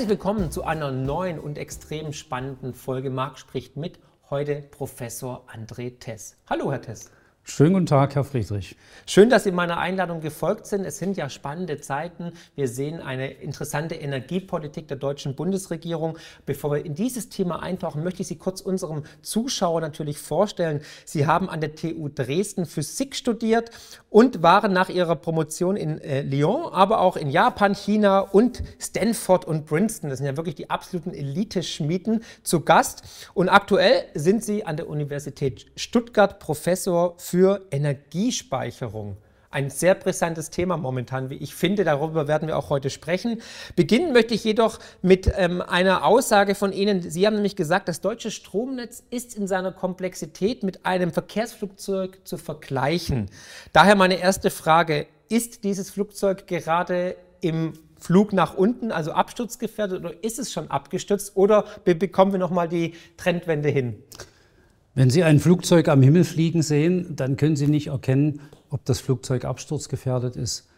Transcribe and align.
Herzlich 0.00 0.16
willkommen 0.16 0.50
zu 0.50 0.64
einer 0.64 0.90
neuen 0.90 1.38
und 1.38 1.58
extrem 1.58 2.14
spannenden 2.14 2.72
Folge. 2.72 3.10
Marc 3.10 3.38
spricht 3.38 3.76
mit. 3.76 3.98
Heute 4.30 4.62
Professor 4.70 5.44
André 5.46 5.98
Tess. 5.98 6.38
Hallo, 6.48 6.72
Herr 6.72 6.80
Tess. 6.80 7.10
Schönen 7.42 7.72
guten 7.72 7.86
Tag, 7.86 8.14
Herr 8.14 8.24
Friedrich. 8.24 8.76
Schön, 9.06 9.30
dass 9.30 9.44
Sie 9.44 9.50
meiner 9.50 9.78
Einladung 9.78 10.20
gefolgt 10.20 10.66
sind. 10.66 10.84
Es 10.84 10.98
sind 10.98 11.16
ja 11.16 11.28
spannende 11.28 11.80
Zeiten. 11.80 12.32
Wir 12.54 12.68
sehen 12.68 13.00
eine 13.00 13.30
interessante 13.30 13.94
Energiepolitik 13.94 14.88
der 14.88 14.98
deutschen 14.98 15.34
Bundesregierung. 15.34 16.18
Bevor 16.46 16.72
wir 16.72 16.84
in 16.84 16.94
dieses 16.94 17.28
Thema 17.30 17.62
eintauchen, 17.62 18.04
möchte 18.04 18.22
ich 18.22 18.28
Sie 18.28 18.36
kurz 18.36 18.60
unserem 18.60 19.04
Zuschauer 19.22 19.80
natürlich 19.80 20.18
vorstellen. 20.18 20.82
Sie 21.04 21.26
haben 21.26 21.48
an 21.48 21.60
der 21.60 21.74
TU 21.74 22.08
Dresden 22.08 22.66
Physik 22.66 23.16
studiert 23.16 23.70
und 24.10 24.42
waren 24.42 24.72
nach 24.72 24.90
Ihrer 24.90 25.16
Promotion 25.16 25.76
in 25.76 25.98
äh, 26.02 26.22
Lyon, 26.22 26.72
aber 26.72 27.00
auch 27.00 27.16
in 27.16 27.30
Japan, 27.30 27.74
China 27.74 28.20
und 28.20 28.62
Stanford 28.78 29.46
und 29.46 29.64
Princeton. 29.64 30.10
Das 30.10 30.18
sind 30.18 30.26
ja 30.26 30.36
wirklich 30.36 30.56
die 30.56 30.70
absoluten 30.70 31.12
Elite-Schmieden 31.12 32.22
zu 32.42 32.60
Gast. 32.60 33.02
Und 33.34 33.48
aktuell 33.48 34.04
sind 34.14 34.44
Sie 34.44 34.64
an 34.66 34.76
der 34.76 34.88
Universität 34.88 35.66
Stuttgart 35.74 36.38
Professor 36.38 37.14
für 37.16 37.29
für 37.30 37.64
Energiespeicherung. 37.70 39.16
Ein 39.52 39.70
sehr 39.70 39.94
brisantes 39.94 40.50
Thema 40.50 40.76
momentan, 40.76 41.30
wie 41.30 41.36
ich 41.36 41.54
finde. 41.54 41.84
Darüber 41.84 42.26
werden 42.26 42.48
wir 42.48 42.58
auch 42.58 42.70
heute 42.70 42.90
sprechen. 42.90 43.40
Beginnen 43.76 44.12
möchte 44.12 44.34
ich 44.34 44.42
jedoch 44.42 44.80
mit 45.00 45.30
ähm, 45.36 45.62
einer 45.62 46.04
Aussage 46.04 46.56
von 46.56 46.72
Ihnen. 46.72 47.08
Sie 47.08 47.26
haben 47.26 47.34
nämlich 47.34 47.54
gesagt, 47.54 47.88
das 47.88 48.00
deutsche 48.00 48.32
Stromnetz 48.32 49.04
ist 49.10 49.36
in 49.36 49.46
seiner 49.46 49.70
Komplexität 49.70 50.64
mit 50.64 50.84
einem 50.84 51.12
Verkehrsflugzeug 51.12 52.18
zu 52.24 52.36
vergleichen. 52.36 53.30
Daher 53.72 53.94
meine 53.94 54.18
erste 54.18 54.50
Frage. 54.50 55.06
Ist 55.28 55.62
dieses 55.62 55.90
Flugzeug 55.90 56.48
gerade 56.48 57.14
im 57.40 57.74
Flug 57.96 58.32
nach 58.32 58.54
unten, 58.56 58.90
also 58.90 59.12
absturzgefährdet, 59.12 60.00
oder 60.00 60.24
ist 60.24 60.40
es 60.40 60.52
schon 60.52 60.68
abgestürzt? 60.68 61.36
Oder 61.36 61.64
bekommen 61.84 62.32
wir 62.32 62.40
nochmal 62.40 62.68
die 62.68 62.94
Trendwende 63.16 63.68
hin? 63.68 64.02
Wenn 64.94 65.08
Sie 65.08 65.22
ein 65.22 65.38
Flugzeug 65.38 65.88
am 65.88 66.02
Himmel 66.02 66.24
fliegen 66.24 66.62
sehen, 66.62 67.14
dann 67.14 67.36
können 67.36 67.54
Sie 67.54 67.68
nicht 67.68 67.88
erkennen, 67.88 68.40
ob 68.70 68.84
das 68.84 68.98
Flugzeug 69.00 69.44
absturzgefährdet 69.44 70.34
ist. 70.34 70.68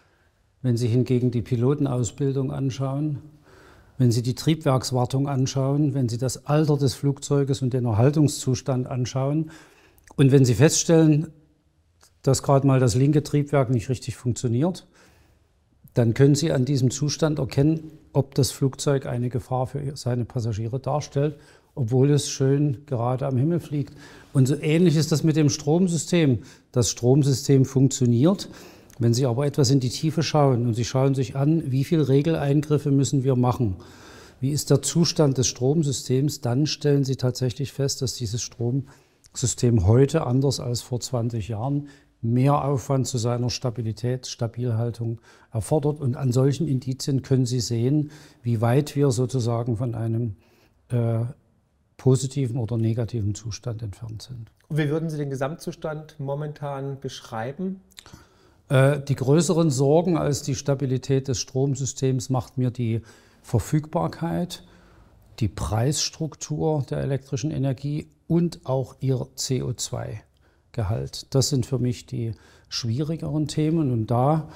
Wenn 0.61 0.77
Sie 0.77 0.87
hingegen 0.87 1.31
die 1.31 1.41
Pilotenausbildung 1.41 2.53
anschauen, 2.53 3.19
wenn 3.97 4.13
Sie 4.13 4.23
die 4.23 4.35
Triebwerkswartung 4.35 5.29
anschauen, 5.29 5.95
wenn 5.95 6.11
Sie 6.11 6.19
das 6.19 6.47
Alter 6.47 6.77
des 6.77 6.95
Flugzeuges 6.95 7.63
und 7.63 7.73
den 7.73 7.87
Erhaltungszustand 7.87 8.87
anschauen 8.87 9.51
und 10.17 10.31
wenn 10.31 10.45
Sie 10.45 10.55
feststellen, 10.55 11.29
dass 12.21 12.43
gerade 12.43 12.67
mal 12.67 12.81
das 12.81 12.95
linke 12.95 13.23
Triebwerk 13.23 13.71
nicht 13.71 13.89
richtig 13.89 14.17
funktioniert, 14.17 14.87
dann 15.95 16.15
können 16.15 16.35
Sie 16.35 16.53
an 16.53 16.65
diesem 16.65 16.91
Zustand 16.91 17.39
erkennen, 17.39 17.91
ob 18.13 18.35
das 18.35 18.51
Flugzeug 18.51 19.07
eine 19.07 19.29
Gefahr 19.29 19.67
für 19.67 19.97
seine 19.97 20.25
Passagiere 20.25 20.81
darstellt 20.81 21.37
obwohl 21.75 22.11
es 22.11 22.29
schön 22.29 22.85
gerade 22.87 23.27
am 23.27 23.37
Himmel 23.37 23.61
fliegt. 23.61 23.95
Und 24.33 24.47
so 24.47 24.57
ähnlich 24.57 24.97
ist 24.97 25.13
das 25.13 25.25
mit 25.25 25.37
dem 25.37 25.49
Stromsystem. 25.49 26.41
Das 26.71 26.91
Stromsystem 26.91 27.65
funktioniert. 27.65 28.49
Wenn 28.99 29.15
Sie 29.15 29.27
aber 29.27 29.47
etwas 29.47 29.71
in 29.71 29.81
die 29.81 29.89
Tiefe 29.89 30.23
schauen 30.23 30.67
und 30.67 30.75
Sie 30.75 30.85
schauen 30.85 31.15
sich 31.15 31.35
an, 31.35 31.71
wie 31.73 31.85
viele 31.85 32.09
Regeleingriffe 32.09 32.91
müssen 32.91 33.25
wir 33.25 33.37
machen, 33.37 33.77
wie 34.41 34.51
ist 34.51 34.71
der 34.71 34.83
Zustand 34.83 35.39
des 35.39 35.47
Stromsystems, 35.47 36.41
dann 36.41 36.67
stellen 36.67 37.05
Sie 37.05 37.17
tatsächlich 37.17 37.73
fest, 37.73 38.03
dass 38.03 38.15
dieses 38.15 38.43
Stromsystem 38.43 39.87
heute 39.87 40.27
anders 40.27 40.61
als 40.61 40.83
vor 40.83 41.01
20 41.01 41.49
Jahren 41.49 41.89
mehr 42.23 42.65
Aufwand 42.65 43.07
zu 43.07 43.19
seiner 43.19 43.51
Stabilität, 43.51 44.27
Stabilhaltung 44.27 45.21
erfordert. 45.53 46.01
Und 46.01 46.17
an 46.17 46.33
solchen 46.33 46.69
Indizien 46.69 47.23
können 47.23 47.47
Sie 47.47 47.61
sehen, 47.61 48.11
wie 48.43 48.61
weit 48.61 48.97
wir 48.97 49.11
sozusagen 49.11 49.77
von 49.77 49.95
einem 49.95 50.37
äh, 50.89 51.25
positiven 51.97 52.59
oder 52.59 52.79
negativen 52.79 53.35
Zustand 53.35 53.83
entfernt 53.83 54.23
sind. 54.23 54.51
Und 54.69 54.79
wie 54.79 54.89
würden 54.89 55.11
Sie 55.11 55.19
den 55.19 55.31
Gesamtzustand 55.31 56.19
momentan 56.19 56.99
beschreiben? 57.01 57.81
Äh, 58.69 59.01
die 59.01 59.17
größeren 59.17 59.71
Sorgen 59.71 60.17
als 60.17 60.43
die 60.43 60.55
Stabilität 60.55 61.29
des 61.29 61.41
Stromsystems 61.41 62.31
macht 62.31 62.57
mir 62.57 62.71
die 62.71 63.03
Verfügbarkeit, 63.43 64.65
die 65.41 65.49
Preisstruktur 65.49 66.85
der 66.89 66.99
elektrischen 66.99 67.51
Energie 67.51 68.09
und 68.29 68.61
auch 68.65 68.97
ihr 69.01 69.27
CO2-Gehalt. 70.73 71.27
Das 71.31 71.49
sind 71.49 71.67
für 71.67 71.79
mich 71.79 72.07
die 72.07 72.33
schwierigeren 72.69 73.47
Themen 73.47 73.91
und 73.91 74.07
da 74.11 74.49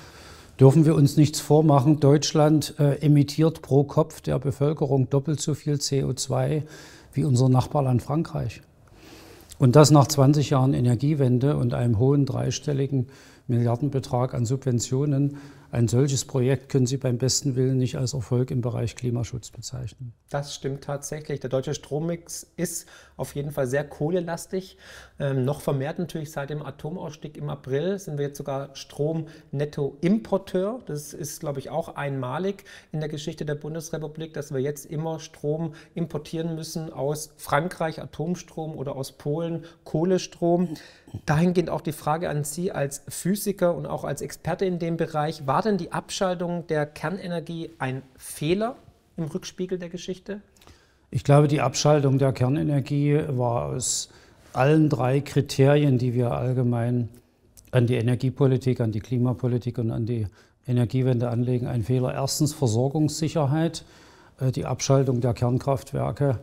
dürfen 0.59 0.84
wir 0.87 0.94
uns 0.94 1.16
nichts 1.16 1.41
vormachen. 1.41 2.00
Deutschland 2.00 2.75
äh, 2.78 2.97
emittiert 3.00 3.62
pro 3.62 3.84
Kopf 3.84 4.21
der 4.22 4.38
Bevölkerung 4.38 5.10
doppelt 5.10 5.41
so 5.41 5.54
viel 5.54 5.75
CO2 5.75 6.62
wie 7.12 7.25
unser 7.25 7.49
Nachbarland 7.49 8.03
Frankreich. 8.03 8.62
Und 9.59 9.77
das 9.77 9.91
nach 9.91 10.06
20 10.06 10.50
Jahren 10.50 10.75
Energiewende 10.75 11.56
und 11.56 11.72
einem 11.75 11.99
hohen 11.99 12.27
dreistelligen 12.27 13.06
Milliardenbetrag 13.47 14.34
an 14.34 14.44
Subventionen. 14.44 15.37
Ein 15.71 15.88
solches 15.88 16.25
Projekt 16.25 16.69
können 16.69 16.87
Sie 16.87 16.97
beim 16.97 17.19
besten 17.19 17.56
Willen 17.56 17.78
nicht 17.78 17.97
als 17.97 18.15
Erfolg 18.15 18.50
im 18.50 18.60
Bereich 18.60 18.94
Klimaschutz 18.94 19.50
bezeichnen. 19.50 20.12
Das 20.31 20.54
stimmt 20.54 20.84
tatsächlich. 20.84 21.41
Der 21.41 21.50
deutsche 21.50 21.75
Strommix 21.75 22.47
ist 22.56 22.87
auf 23.16 23.34
jeden 23.34 23.50
Fall 23.50 23.66
sehr 23.66 23.84
kohlelastig. 23.84 24.77
Ähm, 25.19 25.44
noch 25.44 25.60
vermehrt 25.60 25.99
natürlich 25.99 26.31
seit 26.31 26.50
dem 26.50 26.62
Atomausstieg 26.62 27.37
im 27.37 27.49
April 27.49 27.99
sind 27.99 28.19
wir 28.19 28.27
jetzt 28.27 28.38
sogar 28.38 28.75
Stromnettoimporteur. 28.75 30.81
Das 30.87 31.15
ist, 31.15 31.41
glaube 31.41 31.59
ich, 31.59 31.71
auch 31.71 31.97
einmalig 31.97 32.65
in 32.93 33.00
der 33.00 33.09
Geschichte 33.09 33.44
der 33.44 33.54
Bundesrepublik, 33.54 34.34
dass 34.34 34.53
wir 34.53 34.60
jetzt 34.60 34.87
immer 34.87 35.21
Strom 35.21 35.75
importieren 35.94 36.54
müssen 36.54 36.93
aus 36.93 37.33
Frankreich, 37.37 38.00
Atomstrom 38.00 38.77
oder 38.77 38.97
aus 38.97 39.12
Polen, 39.12 39.65
Kohlestrom. 39.84 40.75
Dahingehend 41.25 41.71
auch 41.71 41.81
die 41.81 41.93
Frage 41.93 42.28
an 42.28 42.44
Sie 42.44 42.72
als 42.72 43.03
Physiker 43.09 43.75
und 43.75 43.87
auch 43.87 44.05
als 44.05 44.22
Experte 44.22 44.65
in 44.65 44.78
dem 44.78 44.97
Bereich. 44.97 45.47
War 45.47 45.62
denn 45.62 45.78
die 45.78 45.93
Abschaltung 45.93 46.67
der 46.67 46.87
Kernenergie 46.87 47.71
ein 47.78 48.03
Fehler 48.17 48.77
im 49.16 49.25
Rückspiegel 49.25 49.78
der 49.78 49.89
Geschichte? 49.89 50.41
Ich 51.11 51.25
glaube, 51.25 51.49
die 51.49 51.61
Abschaltung 51.61 52.19
der 52.19 52.33
Kernenergie 52.33 53.21
war 53.28 53.66
aus 53.66 54.11
allen 54.53 54.89
drei 54.89 55.21
Kriterien, 55.21 55.99
die 55.99 56.15
wir 56.15 56.33
allgemein 56.33 57.09
an 57.71 57.87
die 57.87 57.95
Energiepolitik, 57.95 58.81
an 58.81 58.93
die 58.93 59.00
Klimapolitik 59.00 59.78
und 59.78 59.91
an 59.91 60.06
die 60.06 60.27
Energiewende 60.66 61.28
anlegen, 61.28 61.66
ein 61.66 61.84
Fehler. 61.84 62.12
Erstens 62.15 62.53
Versorgungssicherheit. 62.53 63.84
Äh, 64.41 64.50
die 64.50 64.66
Abschaltung 64.66 65.21
der 65.21 65.34
Kernkraftwerke 65.34 66.41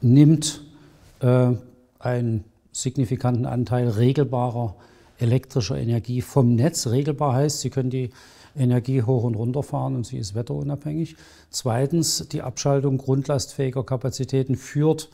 nimmt 0.00 0.62
äh, 1.20 1.52
einen 1.98 2.44
signifikanten 2.72 3.46
Anteil 3.46 3.88
regelbarer 3.88 4.76
elektrischer 5.18 5.78
Energie 5.78 6.22
vom 6.22 6.54
Netz. 6.54 6.86
Regelbar 6.86 7.34
heißt, 7.34 7.60
Sie 7.60 7.70
können 7.70 7.90
die 7.90 8.10
Energie 8.56 9.02
hoch 9.02 9.24
und 9.24 9.34
runter 9.34 9.62
fahren 9.62 9.96
und 9.96 10.06
sie 10.06 10.18
ist 10.18 10.34
wetterunabhängig. 10.34 11.16
Zweitens, 11.50 12.28
die 12.28 12.42
Abschaltung 12.42 12.98
grundlastfähiger 12.98 13.84
Kapazitäten 13.84 14.56
führt 14.56 15.08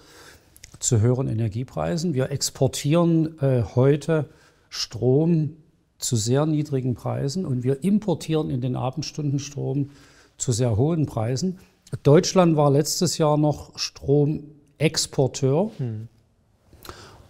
zu 0.79 1.00
höheren 1.00 1.29
Energiepreisen. 1.29 2.14
Wir 2.14 2.31
exportieren 2.31 3.38
äh, 3.41 3.62
heute 3.75 4.31
Strom 4.69 5.56
zu 5.99 6.17
sehr 6.17 6.47
niedrigen 6.47 6.94
Preisen 6.94 7.47
und 7.47 7.62
wir 7.62 7.82
importieren 7.82 8.50
in 8.50 8.61
den 8.61 8.76
Abendstunden 8.76 9.38
Strom 9.38 9.91
zu 10.37 10.53
sehr 10.53 10.76
hohen 10.76 11.06
Preisen. 11.06 11.58
Deutschland 12.03 12.56
war 12.56 12.70
letztes 12.70 13.17
Jahr 13.17 13.38
noch 13.38 13.79
Stromexporteur, 13.79 15.70
hm. 15.79 16.08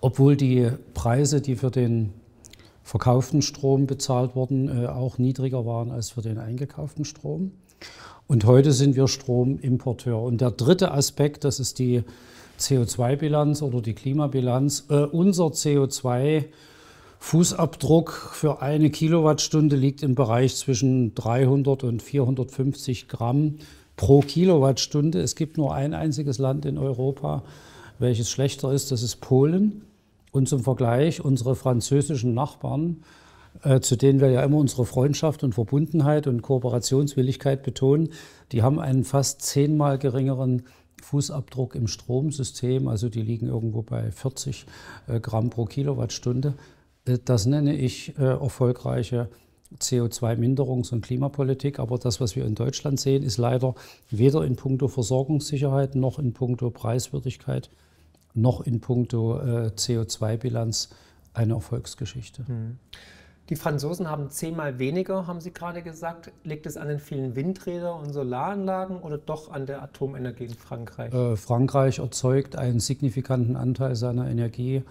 Obwohl 0.06 0.36
die 0.36 0.70
Preise, 0.94 1.40
die 1.40 1.56
für 1.56 1.72
den 1.72 2.12
verkauften 2.84 3.42
Strom 3.42 3.88
bezahlt 3.88 4.36
wurden, 4.36 4.68
äh, 4.68 4.86
auch 4.86 5.18
niedriger 5.18 5.66
waren 5.66 5.90
als 5.90 6.10
für 6.10 6.22
den 6.22 6.38
eingekauften 6.38 7.04
Strom. 7.04 7.50
Und 8.28 8.44
heute 8.44 8.70
sind 8.70 8.94
wir 8.94 9.08
Stromimporteur. 9.08 10.22
Und 10.22 10.40
der 10.40 10.52
dritte 10.52 10.92
Aspekt, 10.92 11.42
das 11.42 11.58
ist 11.58 11.80
die 11.80 12.04
CO2-Bilanz 12.60 13.62
oder 13.62 13.82
die 13.82 13.94
Klimabilanz. 13.94 14.84
Äh, 14.90 15.06
unser 15.06 15.46
CO2-Fußabdruck 15.46 18.10
für 18.30 18.62
eine 18.62 18.90
Kilowattstunde 18.90 19.74
liegt 19.74 20.04
im 20.04 20.14
Bereich 20.14 20.54
zwischen 20.54 21.16
300 21.16 21.82
und 21.82 22.00
450 22.00 23.08
Gramm 23.08 23.56
pro 23.96 24.20
Kilowattstunde. 24.20 25.20
Es 25.20 25.34
gibt 25.34 25.58
nur 25.58 25.74
ein 25.74 25.94
einziges 25.94 26.38
Land 26.38 26.64
in 26.64 26.78
Europa, 26.78 27.42
welches 27.98 28.30
schlechter 28.30 28.72
ist, 28.72 28.92
das 28.92 29.02
ist 29.02 29.16
Polen. 29.16 29.82
Und 30.36 30.50
zum 30.50 30.62
Vergleich, 30.62 31.24
unsere 31.24 31.56
französischen 31.56 32.34
Nachbarn, 32.34 33.02
äh, 33.62 33.80
zu 33.80 33.96
denen 33.96 34.20
wir 34.20 34.28
ja 34.28 34.42
immer 34.42 34.58
unsere 34.58 34.84
Freundschaft 34.84 35.42
und 35.42 35.54
Verbundenheit 35.54 36.26
und 36.26 36.42
Kooperationswilligkeit 36.42 37.62
betonen, 37.62 38.10
die 38.52 38.62
haben 38.62 38.78
einen 38.78 39.04
fast 39.04 39.40
zehnmal 39.40 39.96
geringeren 39.96 40.64
Fußabdruck 41.02 41.74
im 41.74 41.86
Stromsystem, 41.86 42.86
also 42.86 43.08
die 43.08 43.22
liegen 43.22 43.46
irgendwo 43.46 43.80
bei 43.80 44.10
40 44.10 44.66
äh, 45.06 45.20
Gramm 45.20 45.48
pro 45.48 45.64
Kilowattstunde. 45.64 46.52
Äh, 47.06 47.16
das 47.24 47.46
nenne 47.46 47.74
ich 47.74 48.18
äh, 48.18 48.24
erfolgreiche 48.24 49.30
CO2-Minderungs- 49.80 50.92
und 50.92 51.00
Klimapolitik. 51.00 51.78
Aber 51.78 51.96
das, 51.96 52.20
was 52.20 52.36
wir 52.36 52.44
in 52.44 52.54
Deutschland 52.54 53.00
sehen, 53.00 53.22
ist 53.22 53.38
leider 53.38 53.74
weder 54.10 54.44
in 54.44 54.56
puncto 54.56 54.88
Versorgungssicherheit 54.88 55.94
noch 55.94 56.18
in 56.18 56.34
puncto 56.34 56.68
Preiswürdigkeit 56.68 57.70
noch 58.36 58.60
in 58.60 58.80
puncto 58.80 59.38
äh, 59.38 59.70
CO2-Bilanz 59.74 60.90
eine 61.34 61.54
Erfolgsgeschichte. 61.54 62.44
Mhm. 62.46 62.78
Die 63.48 63.56
Franzosen 63.56 64.10
haben 64.10 64.30
zehnmal 64.30 64.80
weniger, 64.80 65.28
haben 65.28 65.40
Sie 65.40 65.52
gerade 65.52 65.82
gesagt. 65.82 66.32
Liegt 66.42 66.66
es 66.66 66.76
an 66.76 66.88
den 66.88 66.98
vielen 66.98 67.36
Windrädern 67.36 68.00
und 68.00 68.12
Solaranlagen 68.12 68.98
oder 68.98 69.18
doch 69.18 69.52
an 69.52 69.66
der 69.66 69.82
Atomenergie 69.82 70.46
in 70.46 70.54
Frankreich? 70.54 71.14
Äh, 71.14 71.36
Frankreich 71.36 72.00
erzeugt 72.00 72.56
einen 72.56 72.80
signifikanten 72.80 73.54
Anteil 73.54 73.94
seiner 73.94 74.28
Energie 74.28 74.82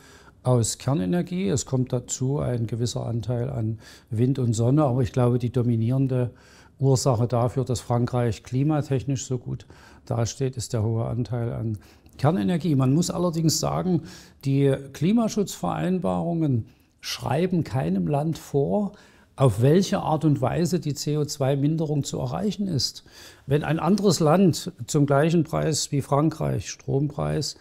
aus 0.43 0.77
Kernenergie. 0.77 1.49
Es 1.49 1.65
kommt 1.65 1.91
dazu 1.91 2.39
ein 2.39 2.65
gewisser 2.65 3.05
Anteil 3.05 3.49
an 3.49 3.79
Wind 4.09 4.39
und 4.39 4.53
Sonne, 4.53 4.85
aber 4.85 5.01
ich 5.01 5.11
glaube, 5.11 5.37
die 5.37 5.51
dominierende 5.51 6.31
Ursache 6.79 7.27
dafür, 7.27 7.65
dass 7.65 7.81
Frankreich 7.81 8.43
klimatechnisch 8.43 9.25
so 9.25 9.37
gut 9.37 9.65
dasteht, 10.05 10.55
ist 10.55 10.71
der 10.71 10.83
hohe 10.83 11.05
Anteil 11.05 11.51
an 11.51 11.77
Kernenergie. 12.17 12.75
Man 12.75 12.93
muss 12.93 13.09
allerdings 13.09 13.59
sagen, 13.59 14.03
die 14.43 14.73
Klimaschutzvereinbarungen 14.93 16.65
schreiben 17.01 17.63
keinem 17.63 18.07
Land 18.07 18.37
vor, 18.37 18.93
auf 19.35 19.61
welche 19.61 19.99
Art 19.99 20.23
und 20.23 20.41
Weise 20.41 20.79
die 20.79 20.93
CO2-Minderung 20.93 22.03
zu 22.03 22.19
erreichen 22.19 22.67
ist. 22.67 23.03
Wenn 23.47 23.63
ein 23.63 23.79
anderes 23.79 24.19
Land 24.19 24.71
zum 24.87 25.05
gleichen 25.05 25.43
Preis 25.43 25.91
wie 25.91 26.01
Frankreich, 26.01 26.69
Strompreis, 26.69 27.57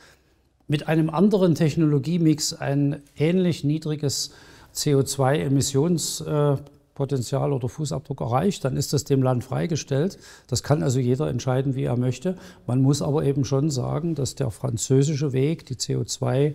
mit 0.69 0.89
einem 0.89 1.11
anderen 1.11 1.55
Technologiemix 1.55 2.55
ein 2.55 3.03
ähnlich 3.17 3.65
niedriges 3.65 4.31
CO2-Emissionspotenzial 6.95 7.53
oder 7.53 7.69
Fußabdruck 7.69 8.21
erreicht, 8.21 8.65
dann 8.65 8.77
ist 8.77 8.93
das 8.93 9.05
dem 9.05 9.23
Land 9.23 9.45
freigestellt. 9.45 10.19
Das 10.47 10.63
kann 10.63 10.83
also 10.83 10.99
jeder 10.99 11.29
entscheiden, 11.29 11.75
wie 11.75 11.85
er 11.85 11.97
möchte. 11.97 12.37
Man 12.67 12.81
muss 12.83 13.03
aber 13.03 13.25
eben 13.25 13.45
schon 13.45 13.71
sagen, 13.71 14.15
dass 14.15 14.35
der 14.35 14.51
französische 14.51 15.33
Weg, 15.33 15.67
die 15.67 15.75
CO2 15.75 16.55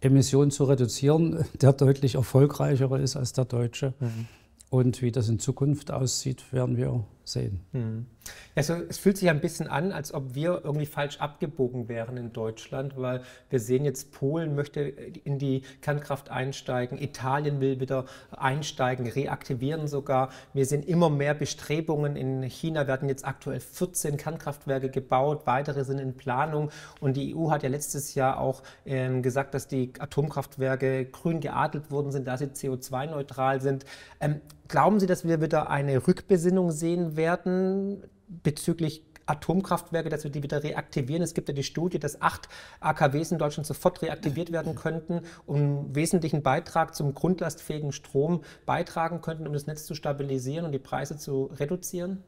Emissionen 0.00 0.50
zu 0.50 0.64
reduzieren, 0.64 1.44
der 1.60 1.72
deutlich 1.72 2.14
erfolgreichere 2.14 3.00
ist 3.00 3.16
als 3.16 3.32
der 3.32 3.44
deutsche. 3.44 3.94
Mhm. 4.00 4.26
Und 4.70 5.02
wie 5.02 5.12
das 5.12 5.28
in 5.28 5.38
Zukunft 5.38 5.90
aussieht, 5.90 6.52
werden 6.52 6.76
wir 6.76 7.04
sehen. 7.28 7.60
Mhm. 7.72 8.06
Also 8.54 8.74
es 8.88 8.98
fühlt 8.98 9.16
sich 9.16 9.30
ein 9.30 9.40
bisschen 9.40 9.68
an, 9.68 9.92
als 9.92 10.12
ob 10.12 10.34
wir 10.34 10.62
irgendwie 10.64 10.86
falsch 10.86 11.18
abgebogen 11.18 11.88
wären 11.88 12.16
in 12.16 12.32
Deutschland, 12.32 12.96
weil 12.96 13.22
wir 13.50 13.60
sehen 13.60 13.84
jetzt, 13.84 14.12
Polen 14.12 14.54
möchte 14.54 14.80
in 14.80 15.38
die 15.38 15.62
Kernkraft 15.80 16.30
einsteigen, 16.30 16.98
Italien 16.98 17.60
will 17.60 17.80
wieder 17.80 18.06
einsteigen, 18.30 19.06
reaktivieren 19.06 19.86
sogar. 19.86 20.30
Wir 20.52 20.66
sehen 20.66 20.82
immer 20.82 21.08
mehr 21.08 21.34
Bestrebungen. 21.34 22.16
In 22.16 22.42
China 22.42 22.86
werden 22.86 23.08
jetzt 23.08 23.26
aktuell 23.26 23.60
14 23.60 24.16
Kernkraftwerke 24.16 24.90
gebaut, 24.90 25.42
weitere 25.46 25.84
sind 25.84 25.98
in 25.98 26.16
Planung. 26.16 26.70
Und 27.00 27.16
die 27.16 27.34
EU 27.34 27.50
hat 27.50 27.62
ja 27.62 27.68
letztes 27.68 28.14
Jahr 28.14 28.40
auch 28.40 28.62
ähm, 28.84 29.22
gesagt, 29.22 29.54
dass 29.54 29.68
die 29.68 29.92
Atomkraftwerke 29.98 31.06
grün 31.06 31.40
geadelt 31.40 31.90
worden 31.90 32.10
sind, 32.10 32.26
da 32.26 32.36
sie 32.36 32.46
CO2-neutral 32.46 33.60
sind. 33.60 33.84
Ähm, 34.20 34.40
glauben 34.68 35.00
Sie, 35.00 35.06
dass 35.06 35.26
wir 35.26 35.40
wieder 35.40 35.70
eine 35.70 36.06
Rückbesinnung 36.06 36.70
sehen 36.70 37.16
werden? 37.18 38.02
bezüglich 38.28 39.02
Atomkraftwerke, 39.26 40.08
dass 40.08 40.24
wir 40.24 40.30
die 40.30 40.42
wieder 40.42 40.62
reaktivieren. 40.62 41.22
Es 41.22 41.34
gibt 41.34 41.48
ja 41.48 41.54
die 41.54 41.62
Studie, 41.62 41.98
dass 41.98 42.22
acht 42.22 42.48
AKWs 42.80 43.32
in 43.32 43.38
Deutschland 43.38 43.66
sofort 43.66 44.00
reaktiviert 44.00 44.52
werden 44.52 44.74
könnten 44.74 45.20
einen 45.46 45.94
wesentlichen 45.94 46.42
Beitrag 46.42 46.94
zum 46.94 47.14
grundlastfähigen 47.14 47.92
Strom 47.92 48.42
beitragen 48.64 49.20
könnten, 49.20 49.46
um 49.46 49.52
das 49.52 49.66
Netz 49.66 49.84
zu 49.84 49.94
stabilisieren 49.94 50.64
und 50.64 50.72
die 50.72 50.78
Preise 50.78 51.18
zu 51.18 51.50
reduzieren? 51.56 52.22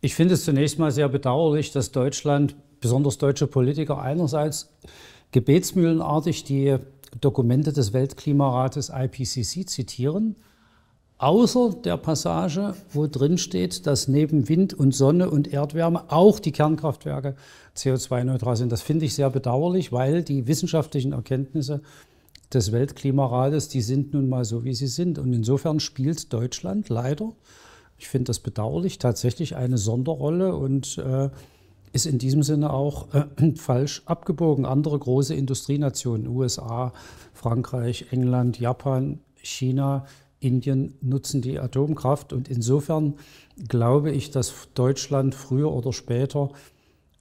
Ich 0.00 0.14
finde 0.14 0.34
es 0.34 0.44
zunächst 0.44 0.78
mal 0.78 0.90
sehr 0.90 1.08
bedauerlich, 1.10 1.72
dass 1.72 1.92
Deutschland, 1.92 2.56
besonders 2.80 3.18
deutsche 3.18 3.46
Politiker 3.46 4.00
einerseits 4.00 4.72
gebetsmühlenartig 5.32 6.44
die 6.44 6.78
Dokumente 7.20 7.74
des 7.74 7.92
Weltklimarates 7.92 8.90
IPCC 8.94 9.68
zitieren 9.68 10.36
außer 11.20 11.74
der 11.84 11.98
Passage, 11.98 12.74
wo 12.92 13.06
drin 13.06 13.36
steht, 13.36 13.86
dass 13.86 14.08
neben 14.08 14.48
Wind 14.48 14.72
und 14.72 14.94
Sonne 14.94 15.30
und 15.30 15.52
Erdwärme 15.52 16.10
auch 16.10 16.40
die 16.40 16.50
Kernkraftwerke 16.50 17.36
CO2-neutral 17.76 18.56
sind. 18.56 18.72
Das 18.72 18.80
finde 18.80 19.04
ich 19.04 19.14
sehr 19.14 19.28
bedauerlich, 19.28 19.92
weil 19.92 20.22
die 20.22 20.46
wissenschaftlichen 20.46 21.12
Erkenntnisse 21.12 21.82
des 22.52 22.72
Weltklimarates, 22.72 23.68
die 23.68 23.82
sind 23.82 24.14
nun 24.14 24.30
mal 24.30 24.46
so, 24.46 24.64
wie 24.64 24.74
sie 24.74 24.86
sind. 24.86 25.18
Und 25.18 25.32
insofern 25.34 25.78
spielt 25.78 26.32
Deutschland 26.32 26.88
leider, 26.88 27.32
ich 27.98 28.08
finde 28.08 28.24
das 28.24 28.40
bedauerlich, 28.40 28.98
tatsächlich 28.98 29.56
eine 29.56 29.76
Sonderrolle 29.76 30.56
und 30.56 30.96
äh, 30.96 31.28
ist 31.92 32.06
in 32.06 32.16
diesem 32.16 32.42
Sinne 32.42 32.72
auch 32.72 33.12
äh, 33.12 33.52
falsch 33.56 34.02
abgebogen. 34.06 34.64
Andere 34.64 34.98
große 34.98 35.34
Industrienationen, 35.34 36.26
USA, 36.28 36.94
Frankreich, 37.34 38.06
England, 38.10 38.58
Japan, 38.58 39.20
China, 39.36 40.06
Indien 40.40 40.94
nutzen 41.02 41.42
die 41.42 41.58
Atomkraft. 41.58 42.32
Und 42.32 42.48
insofern 42.48 43.14
glaube 43.68 44.10
ich, 44.10 44.30
dass 44.30 44.68
Deutschland 44.74 45.34
früher 45.34 45.72
oder 45.72 45.92
später 45.92 46.50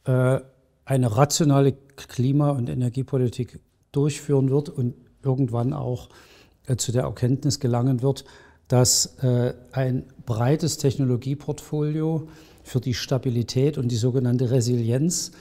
äh, 0.06 0.40
eine 0.86 1.16
rationale 1.16 1.74
Klima- 1.96 2.52
und 2.52 2.70
Energiepolitik 2.70 3.60
durchführen 3.92 4.50
wird 4.50 4.70
und 4.70 4.96
irgendwann 5.24 5.74
auch 5.74 6.10
äh, 6.66 6.78
zu 6.78 6.92
der 6.92 7.04
Erkenntnis 7.04 7.60
gelangen 7.60 8.02
wird, 8.02 8.26
dass 8.68 9.18
äh, 9.22 9.54
ein 9.72 10.06
breites 10.26 10.78
Technologieportfolio 10.78 12.28
für 12.64 12.80
die 12.80 12.94
Stabilität 12.94 13.78
und 13.78 13.90
die 13.90 13.96
sogenannte 13.98 14.52
Resilienz 14.52 15.32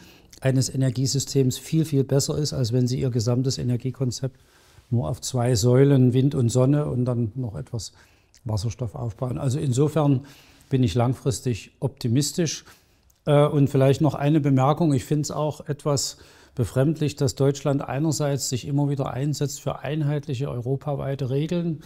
eines 0.40 0.72
Energiesystems 0.72 1.58
viel, 1.58 1.84
viel 1.84 2.04
besser 2.04 2.38
ist, 2.38 2.52
als 2.52 2.72
wenn 2.72 2.86
Sie 2.86 3.00
Ihr 3.00 3.10
gesamtes 3.10 3.58
Energiekonzept 3.58 4.40
nur 4.90 5.08
auf 5.08 5.20
zwei 5.20 5.54
Säulen, 5.54 6.12
Wind 6.12 6.34
und 6.34 6.48
Sonne 6.48 6.86
und 6.86 7.04
dann 7.04 7.32
noch 7.34 7.56
etwas 7.56 7.92
Wasserstoff 8.44 8.94
aufbauen. 8.94 9.38
Also 9.38 9.58
insofern 9.58 10.24
bin 10.70 10.82
ich 10.82 10.94
langfristig 10.94 11.72
optimistisch. 11.80 12.64
Äh, 13.28 13.46
und 13.46 13.68
vielleicht 13.68 14.00
noch 14.00 14.14
eine 14.14 14.40
Bemerkung. 14.40 14.92
Ich 14.92 15.04
finde 15.04 15.22
es 15.22 15.30
auch 15.30 15.68
etwas 15.68 16.16
befremdlich, 16.54 17.14
dass 17.14 17.34
Deutschland 17.34 17.86
einerseits 17.86 18.48
sich 18.48 18.66
immer 18.66 18.88
wieder 18.88 19.12
einsetzt 19.12 19.60
für 19.60 19.80
einheitliche 19.80 20.50
europaweite 20.50 21.30
Regeln, 21.30 21.82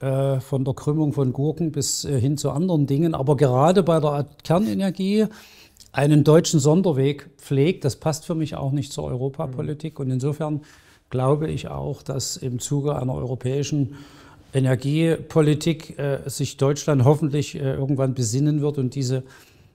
äh, 0.00 0.38
von 0.38 0.64
der 0.64 0.74
Krümmung 0.74 1.12
von 1.12 1.32
Gurken 1.32 1.72
bis 1.72 2.04
äh, 2.04 2.20
hin 2.20 2.36
zu 2.36 2.50
anderen 2.50 2.86
Dingen, 2.86 3.14
aber 3.14 3.36
gerade 3.36 3.82
bei 3.82 3.98
der 3.98 4.28
Kernenergie 4.44 5.26
einen 5.90 6.22
deutschen 6.22 6.60
Sonderweg 6.60 7.30
pflegt. 7.38 7.84
Das 7.84 7.96
passt 7.96 8.26
für 8.26 8.34
mich 8.34 8.54
auch 8.54 8.70
nicht 8.70 8.92
zur 8.92 9.04
Europapolitik. 9.04 9.98
Und 9.98 10.10
insofern 10.10 10.60
glaube 11.10 11.48
ich 11.50 11.68
auch, 11.68 12.02
dass 12.02 12.36
im 12.36 12.58
Zuge 12.58 12.96
einer 12.96 13.14
europäischen 13.14 13.96
Energiepolitik 14.52 15.98
äh, 15.98 16.20
sich 16.26 16.56
Deutschland 16.56 17.04
hoffentlich 17.04 17.54
äh, 17.54 17.74
irgendwann 17.74 18.14
besinnen 18.14 18.60
wird 18.60 18.78
und 18.78 18.94
diese 18.94 19.24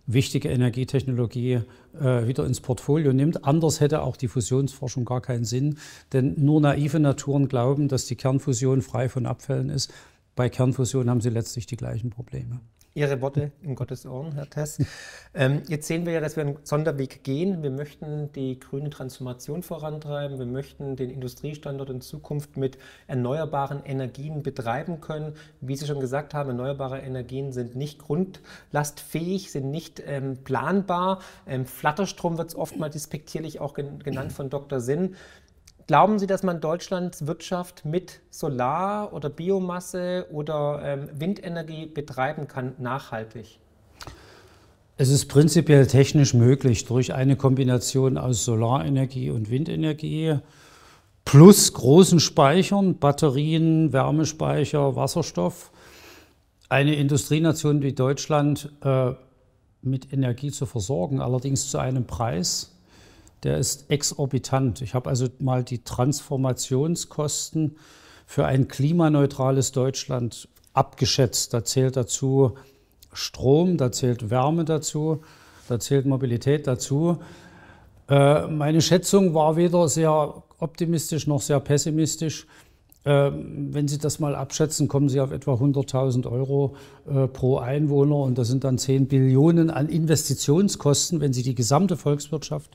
wichtige 0.06 0.50
Energietechnologie 0.50 1.62
äh, 2.00 2.28
wieder 2.28 2.46
ins 2.46 2.60
Portfolio 2.60 3.14
nimmt. 3.14 3.46
Anders 3.46 3.80
hätte 3.80 4.02
auch 4.02 4.18
die 4.18 4.28
Fusionsforschung 4.28 5.06
gar 5.06 5.22
keinen 5.22 5.46
Sinn, 5.46 5.78
denn 6.12 6.34
nur 6.38 6.60
naive 6.60 7.00
Naturen 7.00 7.48
glauben, 7.48 7.88
dass 7.88 8.06
die 8.06 8.16
Kernfusion 8.16 8.82
frei 8.82 9.10
von 9.10 9.26
Abfällen 9.26 9.70
ist. 9.70 9.94
Bei 10.36 10.50
Kernfusion 10.50 11.10
haben 11.10 11.22
sie 11.22 11.30
letztlich 11.30 11.68
die 11.68 11.78
gleichen 11.78 12.10
Probleme. 12.10 12.60
Ihre 12.96 13.22
Worte 13.22 13.52
in 13.64 13.74
Gottes 13.74 14.06
Ohren, 14.06 14.34
Herr 14.34 14.50
Tess. 14.50 14.78
Ähm, 15.36 15.64
jetzt 15.68 15.88
sehen 15.88 16.06
wir 16.06 16.14
ja, 16.14 16.22
dass 16.22 16.36
wir 16.36 16.44
einen 16.44 16.58
Sonderweg 16.62 17.24
gehen. 17.24 17.64
Wir 17.64 17.72
möchten 17.72 18.32
die 18.34 18.60
grüne 18.60 18.92
Transformation 18.92 19.64
vorantreiben. 19.64 20.38
Wir 20.38 20.46
möchten 20.46 20.96
den 20.96 21.10
Industriestandort 21.10 21.90
in 21.90 22.02
Zukunft 22.02 22.56
mit 22.56 22.78
erneuerbaren 23.08 23.84
Energien 23.84 24.44
betreiben 24.44 25.02
können. 25.02 25.34
Wie 25.60 25.76
Sie 25.76 25.88
schon 25.88 26.00
gesagt 26.00 26.36
haben, 26.36 26.50
erneuerbare 26.50 27.00
Energien 27.00 27.52
sind 27.52 27.76
nicht 27.76 27.98
grundlastfähig, 27.98 29.52
sind 29.52 29.72
nicht 29.72 30.04
ähm, 30.06 30.38
planbar. 30.44 31.20
Ähm, 31.48 31.66
Flatterstrom 31.66 32.38
wird 32.38 32.50
es 32.50 32.56
oftmals 32.56 32.94
despektierlich 32.94 33.60
auch 33.60 33.74
genannt 33.74 34.34
von 34.34 34.52
Dr. 34.52 34.80
Sinn. 34.80 35.16
Glauben 35.86 36.18
Sie, 36.18 36.28
dass 36.28 36.44
man 36.44 36.62
Deutschlands 36.62 37.28
Wirtschaft 37.28 37.84
mit 37.84 38.22
Solar- 38.30 39.12
oder 39.12 39.30
Biomasse 39.30 40.28
oder 40.32 40.82
ähm, 40.84 41.10
Windenergie 41.20 41.88
betreiben 41.88 42.48
kann, 42.48 42.74
nachhaltig? 42.78 43.60
Es 44.96 45.10
ist 45.10 45.26
prinzipiell 45.26 45.88
technisch 45.88 46.34
möglich 46.34 46.86
durch 46.86 47.14
eine 47.14 47.36
Kombination 47.36 48.18
aus 48.18 48.46
Solarenergie 48.46 49.30
und 49.30 49.50
Windenergie 49.50 50.38
plus 51.26 51.74
großen 51.74 52.20
Speichern, 52.20 53.00
Batterien, 53.00 53.92
Wärmespeicher, 53.92 54.96
Wasserstoff, 54.96 55.72
eine 56.70 56.96
Industrienation 56.96 57.82
wie 57.82 57.94
Deutschland 57.94 58.72
äh, 58.84 59.14
mit 59.82 60.14
Energie 60.14 60.52
zu 60.52 60.66
versorgen, 60.66 61.20
allerdings 61.22 61.70
zu 61.70 61.78
einem 61.78 62.06
Preis, 62.06 62.73
der 63.44 63.58
ist 63.58 63.90
exorbitant. 63.90 64.82
Ich 64.82 64.94
habe 64.94 65.10
also 65.10 65.28
mal 65.40 65.64
die 65.64 65.84
Transformationskosten 65.84 67.78
für 68.26 68.46
ein 68.46 68.68
klimaneutrales 68.68 69.72
Deutschland 69.72 70.48
abgeschätzt. 70.74 71.54
Da 71.54 71.64
zählt 71.64 71.96
dazu 71.98 72.56
Strom, 73.12 73.78
da 73.78 73.92
zählt 73.92 74.30
Wärme 74.30 74.66
dazu, 74.66 75.22
da 75.68 75.80
zählt 75.80 76.06
Mobilität 76.06 76.68
dazu. 76.68 77.20
Äh, 78.10 78.48
meine 78.48 78.82
Schätzung 78.82 79.34
war 79.34 79.56
weder 79.56 79.88
sehr 79.88 80.44
optimistisch 80.60 81.28
noch 81.28 81.42
sehr 81.42 81.60
pessimistisch. 81.60 82.48
Äh, 83.04 83.32
wenn 83.34 83.88
Sie 83.88 83.98
das 83.98 84.20
mal 84.20 84.36
abschätzen, 84.36 84.88
kommen 84.88 85.10
Sie 85.10 85.20
auf 85.20 85.32
etwa 85.32 85.54
100.000 85.56 86.30
Euro 86.32 86.76
äh, 87.06 87.28
pro 87.28 87.58
Einwohner 87.58 88.16
und 88.18 88.38
das 88.38 88.48
sind 88.48 88.64
dann 88.64 88.78
10 88.78 89.08
Billionen 89.08 89.70
an 89.70 89.90
Investitionskosten, 89.90 91.20
wenn 91.20 91.34
Sie 91.34 91.44
die 91.44 91.56
gesamte 91.56 91.98
Volkswirtschaft 91.98 92.72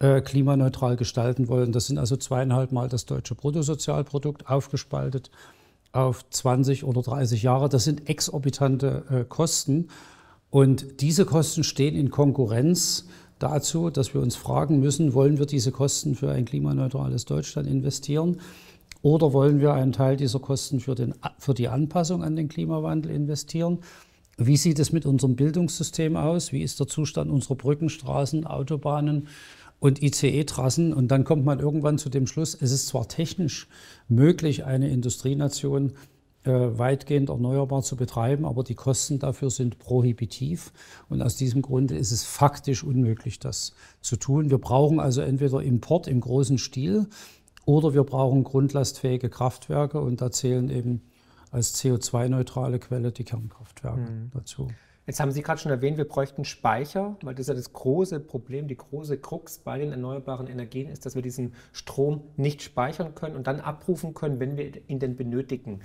klimaneutral 0.00 0.96
gestalten 0.96 1.48
wollen. 1.48 1.72
Das 1.72 1.86
sind 1.86 1.98
also 1.98 2.16
zweieinhalb 2.16 2.72
Mal 2.72 2.88
das 2.88 3.06
deutsche 3.06 3.34
Bruttosozialprodukt 3.34 4.48
aufgespaltet 4.48 5.30
auf 5.92 6.28
20 6.30 6.84
oder 6.84 7.02
30 7.02 7.42
Jahre. 7.42 7.68
Das 7.68 7.84
sind 7.84 8.08
exorbitante 8.08 9.04
äh, 9.10 9.24
Kosten. 9.24 9.88
Und 10.50 11.00
diese 11.00 11.24
Kosten 11.24 11.64
stehen 11.64 11.94
in 11.94 12.10
Konkurrenz 12.10 13.06
dazu, 13.38 13.90
dass 13.90 14.14
wir 14.14 14.20
uns 14.20 14.36
fragen 14.36 14.80
müssen, 14.80 15.14
wollen 15.14 15.38
wir 15.38 15.46
diese 15.46 15.72
Kosten 15.72 16.14
für 16.14 16.30
ein 16.32 16.44
klimaneutrales 16.44 17.24
Deutschland 17.24 17.68
investieren 17.68 18.40
oder 19.02 19.32
wollen 19.32 19.60
wir 19.60 19.72
einen 19.72 19.92
Teil 19.92 20.16
dieser 20.16 20.40
Kosten 20.40 20.80
für, 20.80 20.94
den, 20.94 21.14
für 21.38 21.54
die 21.54 21.68
Anpassung 21.68 22.22
an 22.22 22.36
den 22.36 22.48
Klimawandel 22.48 23.10
investieren? 23.10 23.78
Wie 24.36 24.56
sieht 24.56 24.78
es 24.78 24.92
mit 24.92 25.06
unserem 25.06 25.36
Bildungssystem 25.36 26.16
aus? 26.16 26.52
Wie 26.52 26.62
ist 26.62 26.80
der 26.80 26.86
Zustand 26.86 27.30
unserer 27.30 27.56
Brücken, 27.56 27.88
Straßen, 27.88 28.46
Autobahnen? 28.46 29.28
Und 29.80 30.02
ICE-Trassen. 30.02 30.92
Und 30.92 31.08
dann 31.08 31.24
kommt 31.24 31.44
man 31.44 31.58
irgendwann 31.58 31.98
zu 31.98 32.08
dem 32.08 32.26
Schluss, 32.26 32.54
es 32.54 32.70
ist 32.70 32.86
zwar 32.86 33.08
technisch 33.08 33.66
möglich, 34.08 34.64
eine 34.64 34.88
Industrienation 34.90 35.94
äh, 36.44 36.50
weitgehend 36.50 37.28
erneuerbar 37.28 37.82
zu 37.82 37.96
betreiben, 37.96 38.46
aber 38.46 38.62
die 38.62 38.74
Kosten 38.74 39.18
dafür 39.18 39.50
sind 39.50 39.78
prohibitiv. 39.78 40.72
Und 41.08 41.20
aus 41.20 41.36
diesem 41.36 41.60
Grunde 41.60 41.96
ist 41.96 42.12
es 42.12 42.24
faktisch 42.24 42.84
unmöglich, 42.84 43.40
das 43.40 43.74
zu 44.00 44.16
tun. 44.16 44.50
Wir 44.50 44.58
brauchen 44.58 45.00
also 45.00 45.20
entweder 45.22 45.62
Import 45.62 46.06
im 46.06 46.20
großen 46.20 46.58
Stil 46.58 47.08
oder 47.66 47.92
wir 47.92 48.04
brauchen 48.04 48.44
grundlastfähige 48.44 49.28
Kraftwerke 49.28 50.00
und 50.00 50.20
da 50.20 50.30
zählen 50.30 50.70
eben 50.70 51.02
als 51.50 51.74
CO2-neutrale 51.82 52.78
Quelle 52.78 53.12
die 53.12 53.24
Kernkraftwerke 53.24 54.10
mhm. 54.10 54.30
dazu. 54.32 54.68
Jetzt 55.06 55.18
haben 55.18 55.32
Sie 55.32 55.42
gerade 55.42 55.60
schon 55.60 55.72
erwähnt, 55.72 55.96
wir 55.96 56.06
bräuchten 56.06 56.44
Speicher, 56.44 57.16
weil 57.22 57.34
das 57.34 57.48
ja 57.48 57.54
das 57.54 57.72
große 57.72 58.20
Problem, 58.20 58.68
die 58.68 58.76
große 58.76 59.18
Krux 59.18 59.58
bei 59.58 59.78
den 59.78 59.90
erneuerbaren 59.90 60.46
Energien 60.46 60.88
ist, 60.88 61.06
dass 61.06 61.14
wir 61.14 61.22
diesen 61.22 61.54
Strom 61.72 62.22
nicht 62.36 62.62
speichern 62.62 63.14
können 63.14 63.34
und 63.34 63.46
dann 63.46 63.60
abrufen 63.60 64.14
können, 64.14 64.38
wenn 64.40 64.56
wir 64.56 64.88
ihn 64.88 64.98
denn 64.98 65.16
benötigen. 65.16 65.80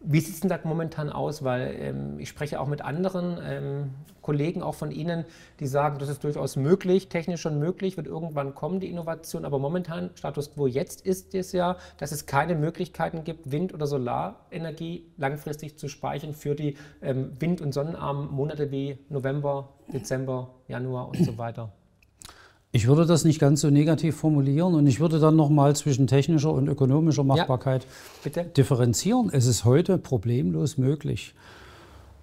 Wie 0.00 0.20
sieht 0.20 0.34
es 0.34 0.40
denn 0.40 0.50
da 0.50 0.58
momentan 0.62 1.10
aus? 1.10 1.42
Weil 1.42 1.74
ähm, 1.80 2.18
ich 2.18 2.28
spreche 2.28 2.60
auch 2.60 2.66
mit 2.68 2.82
anderen 2.82 3.38
ähm, 3.42 3.94
Kollegen, 4.20 4.62
auch 4.62 4.74
von 4.74 4.90
Ihnen, 4.90 5.24
die 5.58 5.66
sagen, 5.66 5.98
das 5.98 6.08
ist 6.08 6.22
durchaus 6.22 6.56
möglich, 6.56 7.08
technisch 7.08 7.40
schon 7.40 7.58
möglich, 7.58 7.96
wird 7.96 8.06
irgendwann 8.06 8.54
kommen, 8.54 8.78
die 8.78 8.90
Innovation. 8.90 9.44
Aber 9.44 9.58
momentan, 9.58 10.10
Status 10.14 10.52
quo 10.54 10.66
jetzt 10.66 11.04
ist 11.06 11.34
es 11.34 11.52
ja, 11.52 11.76
dass 11.96 12.12
es 12.12 12.26
keine 12.26 12.54
Möglichkeiten 12.54 13.24
gibt, 13.24 13.50
Wind- 13.50 13.72
oder 13.72 13.86
Solarenergie 13.86 15.06
langfristig 15.16 15.78
zu 15.78 15.88
speichern 15.88 16.34
für 16.34 16.54
die 16.54 16.76
ähm, 17.02 17.32
wind- 17.40 17.60
und 17.60 17.72
sonnenarmen 17.72 18.30
Monate 18.30 18.70
wie 18.70 18.98
November, 19.08 19.70
Dezember, 19.92 20.50
Januar 20.68 21.08
und 21.08 21.24
so 21.24 21.38
weiter. 21.38 21.72
Ich 22.76 22.86
würde 22.86 23.06
das 23.06 23.24
nicht 23.24 23.38
ganz 23.38 23.62
so 23.62 23.70
negativ 23.70 24.16
formulieren 24.16 24.74
und 24.74 24.86
ich 24.86 25.00
würde 25.00 25.18
dann 25.18 25.34
nochmal 25.34 25.74
zwischen 25.74 26.06
technischer 26.06 26.52
und 26.52 26.68
ökonomischer 26.68 27.24
Machbarkeit 27.24 27.86
ja, 28.34 28.42
differenzieren. 28.42 29.30
Es 29.32 29.46
ist 29.46 29.64
heute 29.64 29.96
problemlos 29.96 30.76
möglich, 30.76 31.32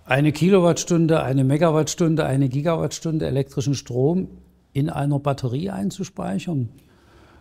eine 0.05 0.31
Kilowattstunde, 0.31 1.23
eine 1.23 1.43
Megawattstunde, 1.43 2.27
eine 2.27 2.49
Gigawattstunde 2.49 3.25
elektrischen 3.25 3.73
Strom 3.73 4.27
in 4.73 4.91
einer 4.91 5.17
Batterie 5.17 5.71
einzuspeichern. 5.71 6.69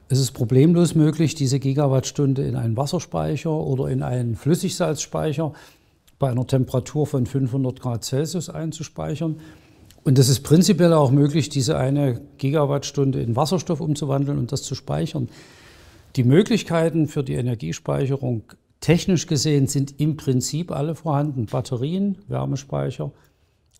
Es 0.08 0.18
ist 0.18 0.32
problemlos 0.32 0.94
möglich, 0.94 1.34
diese 1.34 1.60
Gigawattstunde 1.60 2.42
in 2.44 2.56
einen 2.56 2.78
Wasserspeicher 2.78 3.52
oder 3.52 3.88
in 3.88 4.02
einen 4.02 4.36
Flüssigsalzspeicher 4.36 5.52
bei 6.18 6.30
einer 6.30 6.46
Temperatur 6.46 7.06
von 7.06 7.26
500 7.26 7.78
Grad 7.78 8.04
Celsius 8.04 8.48
einzuspeichern. 8.48 9.36
Und 10.04 10.18
es 10.18 10.28
ist 10.28 10.40
prinzipiell 10.40 10.92
auch 10.92 11.10
möglich, 11.10 11.48
diese 11.48 11.76
eine 11.76 12.20
Gigawattstunde 12.38 13.20
in 13.20 13.36
Wasserstoff 13.36 13.80
umzuwandeln 13.80 14.38
und 14.38 14.50
das 14.50 14.62
zu 14.62 14.74
speichern. 14.74 15.28
Die 16.16 16.24
Möglichkeiten 16.24 17.06
für 17.06 17.22
die 17.22 17.34
Energiespeicherung 17.34 18.42
technisch 18.80 19.26
gesehen 19.28 19.68
sind 19.68 20.00
im 20.00 20.16
Prinzip 20.16 20.72
alle 20.72 20.94
vorhanden. 20.94 21.46
Batterien, 21.46 22.18
Wärmespeicher, 22.26 23.12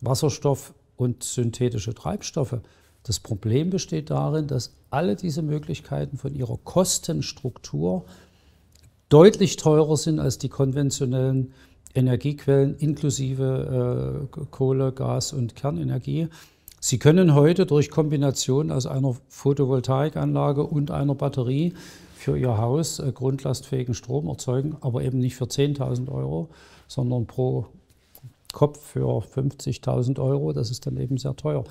Wasserstoff 0.00 0.74
und 0.96 1.24
synthetische 1.24 1.92
Treibstoffe. 1.92 2.60
Das 3.02 3.18
Problem 3.18 3.70
besteht 3.70 4.10
darin, 4.10 4.46
dass 4.46 4.74
alle 4.90 5.16
diese 5.16 5.42
Möglichkeiten 5.42 6.18
von 6.18 6.34
ihrer 6.36 6.56
Kostenstruktur 6.62 8.04
deutlich 9.08 9.56
teurer 9.56 9.96
sind 9.96 10.20
als 10.20 10.38
die 10.38 10.48
konventionellen 10.48 11.52
Energiequellen 11.94 12.76
inklusive 12.76 14.28
äh, 14.34 14.46
Kohle, 14.50 14.92
Gas 14.92 15.32
und 15.32 15.54
Kernenergie. 15.54 16.28
Sie 16.80 16.98
können 16.98 17.34
heute 17.34 17.66
durch 17.66 17.90
Kombination 17.90 18.70
aus 18.70 18.86
einer 18.86 19.14
Photovoltaikanlage 19.28 20.64
und 20.64 20.90
einer 20.90 21.14
Batterie 21.14 21.74
für 22.16 22.36
Ihr 22.36 22.58
Haus 22.58 22.98
äh, 22.98 23.12
grundlastfähigen 23.12 23.94
Strom 23.94 24.28
erzeugen, 24.28 24.76
aber 24.80 25.02
eben 25.02 25.18
nicht 25.18 25.36
für 25.36 25.44
10.000 25.44 26.10
Euro, 26.10 26.48
sondern 26.88 27.26
pro 27.26 27.66
Kopf 28.52 28.80
für 28.80 29.06
50.000 29.06 30.18
Euro. 30.20 30.52
Das 30.52 30.70
ist 30.70 30.86
dann 30.86 30.96
eben 30.98 31.18
sehr 31.18 31.36
teuer. 31.36 31.64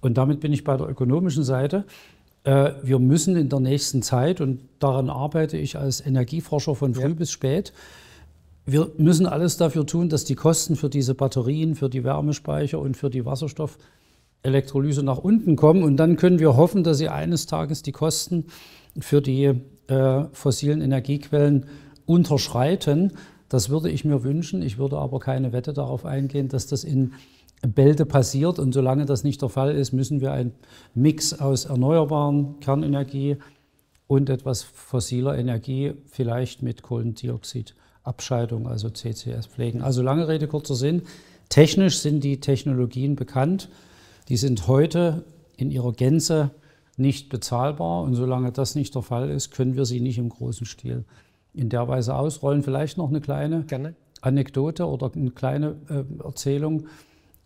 Und 0.00 0.18
damit 0.18 0.40
bin 0.40 0.52
ich 0.52 0.64
bei 0.64 0.76
der 0.76 0.88
ökonomischen 0.88 1.44
Seite. 1.44 1.84
Äh, 2.44 2.72
wir 2.82 2.98
müssen 2.98 3.36
in 3.36 3.48
der 3.48 3.60
nächsten 3.60 4.02
Zeit, 4.02 4.40
und 4.40 4.60
daran 4.78 5.10
arbeite 5.10 5.56
ich 5.56 5.78
als 5.78 6.04
Energieforscher 6.04 6.74
von 6.74 6.94
früh 6.94 7.02
ja. 7.02 7.14
bis 7.14 7.30
spät, 7.30 7.72
wir 8.64 8.92
müssen 8.96 9.26
alles 9.26 9.56
dafür 9.56 9.86
tun, 9.86 10.08
dass 10.08 10.24
die 10.24 10.36
Kosten 10.36 10.76
für 10.76 10.88
diese 10.88 11.14
Batterien, 11.14 11.74
für 11.74 11.88
die 11.88 12.04
Wärmespeicher 12.04 12.78
und 12.78 12.96
für 12.96 13.10
die 13.10 13.24
Wasserstoffelektrolyse 13.24 15.02
nach 15.02 15.18
unten 15.18 15.56
kommen. 15.56 15.82
Und 15.82 15.96
dann 15.96 16.16
können 16.16 16.38
wir 16.38 16.56
hoffen, 16.56 16.84
dass 16.84 16.98
sie 16.98 17.08
eines 17.08 17.46
Tages 17.46 17.82
die 17.82 17.92
Kosten 17.92 18.46
für 18.98 19.20
die 19.20 19.60
äh, 19.88 20.24
fossilen 20.32 20.80
Energiequellen 20.80 21.66
unterschreiten. 22.06 23.12
Das 23.48 23.68
würde 23.68 23.90
ich 23.90 24.04
mir 24.04 24.22
wünschen. 24.22 24.62
Ich 24.62 24.78
würde 24.78 24.98
aber 24.98 25.18
keine 25.18 25.52
Wette 25.52 25.72
darauf 25.72 26.04
eingehen, 26.04 26.48
dass 26.48 26.68
das 26.68 26.84
in 26.84 27.14
Bälde 27.66 28.06
passiert. 28.06 28.60
Und 28.60 28.72
solange 28.72 29.06
das 29.06 29.24
nicht 29.24 29.42
der 29.42 29.48
Fall 29.48 29.74
ist, 29.74 29.92
müssen 29.92 30.20
wir 30.20 30.32
einen 30.32 30.52
Mix 30.94 31.32
aus 31.32 31.64
erneuerbaren 31.64 32.60
Kernenergie 32.60 33.38
und 34.06 34.30
etwas 34.30 34.62
fossiler 34.62 35.36
Energie, 35.36 35.94
vielleicht 36.06 36.62
mit 36.62 36.82
Kohlendioxid 36.82 37.74
Abscheidung, 38.04 38.66
also 38.66 38.90
CCS 38.90 39.46
pflegen. 39.46 39.82
Also 39.82 40.02
lange 40.02 40.28
Rede, 40.28 40.48
kurzer 40.48 40.74
Sinn. 40.74 41.02
Technisch 41.48 41.98
sind 41.98 42.24
die 42.24 42.40
Technologien 42.40 43.16
bekannt. 43.16 43.68
Die 44.28 44.36
sind 44.36 44.66
heute 44.68 45.24
in 45.56 45.70
ihrer 45.70 45.92
Gänze 45.92 46.50
nicht 46.96 47.28
bezahlbar. 47.28 48.02
Und 48.02 48.14
solange 48.14 48.52
das 48.52 48.74
nicht 48.74 48.94
der 48.94 49.02
Fall 49.02 49.30
ist, 49.30 49.50
können 49.50 49.76
wir 49.76 49.84
sie 49.84 50.00
nicht 50.00 50.18
im 50.18 50.28
großen 50.28 50.66
Stil 50.66 51.04
in 51.54 51.68
der 51.68 51.88
Weise 51.88 52.14
ausrollen. 52.14 52.62
Vielleicht 52.62 52.98
noch 52.98 53.08
eine 53.08 53.20
kleine 53.20 53.64
Gerne. 53.64 53.94
Anekdote 54.22 54.86
oder 54.86 55.10
eine 55.14 55.30
kleine 55.30 55.76
äh, 55.88 56.24
Erzählung. 56.24 56.86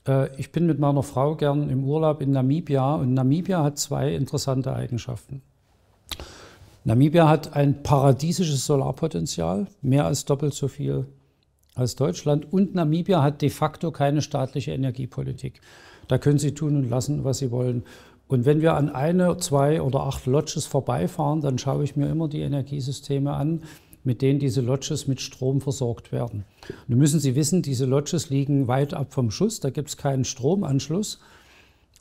Äh, 0.07 0.29
ich 0.37 0.53
bin 0.53 0.67
mit 0.67 0.79
meiner 0.79 1.03
Frau 1.03 1.35
gern 1.35 1.71
im 1.71 1.85
Urlaub 1.85 2.21
in 2.21 2.31
Namibia 2.31 2.95
und 2.97 3.15
Namibia 3.15 3.65
hat 3.65 3.79
zwei 3.79 4.15
interessante 4.15 4.75
Eigenschaften. 4.75 5.43
Namibia 6.87 7.29
hat 7.29 7.57
ein 7.57 7.83
paradiesisches 7.83 8.65
Solarpotenzial, 8.65 9.67
mehr 9.83 10.07
als 10.07 10.25
doppelt 10.25 10.55
so 10.55 10.69
viel 10.69 11.07
als 11.75 11.97
Deutschland. 11.97 12.53
Und 12.53 12.77
Namibia 12.77 13.25
hat 13.25 13.43
de 13.43 13.51
facto 13.51 13.91
keine 13.91 14.23
staatliche 14.23 14.71
Energiepolitik. 14.71 15.61
Da 16.07 16.19
können 16.19 16.39
sie 16.39 16.55
tun 16.55 16.77
und 16.77 16.89
lassen, 16.89 17.25
was 17.25 17.39
sie 17.39 17.51
wollen. 17.51 17.83
Und 18.29 18.45
wenn 18.45 18.61
wir 18.61 18.75
an 18.75 18.89
eine, 18.89 19.37
zwei 19.39 19.83
oder 19.83 20.05
acht 20.05 20.27
Lodges 20.27 20.67
vorbeifahren, 20.67 21.41
dann 21.41 21.59
schaue 21.59 21.83
ich 21.83 21.97
mir 21.97 22.09
immer 22.09 22.29
die 22.29 22.43
Energiesysteme 22.43 23.33
an, 23.33 23.65
mit 24.05 24.23
denen 24.23 24.39
diese 24.39 24.61
Lodges 24.61 25.09
mit 25.09 25.21
Strom 25.21 25.61
versorgt 25.61 26.13
werden. 26.13 26.45
Nun 26.87 27.01
müssen 27.01 27.19
Sie 27.19 27.35
wissen, 27.35 27.63
diese 27.63 27.87
Lodges 27.87 28.31
liegen 28.31 28.69
weit 28.69 28.95
ab 28.95 29.13
vom 29.13 29.33
Schuss, 29.33 29.59
da 29.59 29.71
gibt 29.71 29.89
es 29.89 29.97
keinen 29.97 30.25
Stromanschluss. 30.25 31.19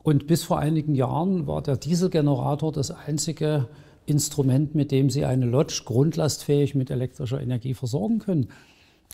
Und 0.03 0.27
bis 0.27 0.43
vor 0.43 0.59
einigen 0.59 0.93
Jahren 0.93 1.47
war 1.47 1.63
der 1.63 1.77
Dieselgenerator 1.77 2.71
das 2.71 2.91
einzige 2.91 3.67
Instrument, 4.05 4.75
mit 4.75 4.91
dem 4.91 5.09
Sie 5.09 5.25
eine 5.25 5.45
Lodge 5.45 5.81
grundlastfähig 5.85 6.75
mit 6.75 6.89
elektrischer 6.89 7.41
Energie 7.41 7.73
versorgen 7.73 8.19
können. 8.19 8.47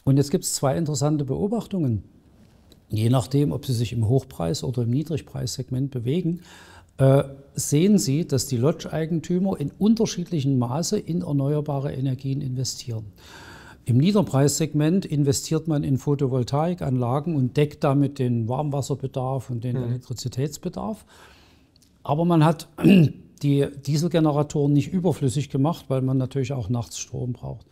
Und 0.03 0.17
jetzt 0.17 0.31
gibt 0.31 0.43
es 0.43 0.53
zwei 0.53 0.77
interessante 0.77 1.25
Beobachtungen. 1.25 2.03
Je 2.89 3.10
nachdem, 3.10 3.51
ob 3.51 3.65
Sie 3.65 3.74
sich 3.74 3.93
im 3.93 4.07
Hochpreis- 4.07 4.63
oder 4.63 4.83
im 4.83 4.89
Niedrigpreissegment 4.89 5.91
bewegen, 5.91 6.41
äh, 6.98 7.24
sehen 7.55 7.98
Sie, 7.98 8.27
dass 8.27 8.48
die 8.48 8.57
Lodge-Eigentümer 8.57 9.60
in 9.60 9.71
unterschiedlichem 9.77 10.60
Maße 10.60 11.00
in 11.00 11.21
erneuerbare 11.21 11.93
Energien 11.93 12.41
investieren. 12.41 13.05
Im 13.86 13.98
Niederpreissegment 13.98 15.05
investiert 15.05 15.67
man 15.67 15.83
in 15.83 15.98
Photovoltaikanlagen 15.98 17.36
und 17.36 17.57
deckt 17.57 17.83
damit 17.83 18.19
den 18.19 18.48
Warmwasserbedarf 18.48 19.50
und 19.50 19.63
den 19.63 19.77
mhm. 19.77 19.83
Elektrizitätsbedarf. 19.83 21.05
Aber 22.03 22.25
man 22.25 22.45
hat 22.45 22.67
die 23.41 23.67
Dieselgeneratoren 23.86 24.74
nicht 24.74 24.91
überflüssig 24.91 25.50
gemacht, 25.50 25.86
weil 25.88 26.01
man 26.01 26.17
natürlich 26.17 26.53
auch 26.53 26.69
nachts 26.69 27.00
Strom 27.00 27.33
braucht. 27.33 27.65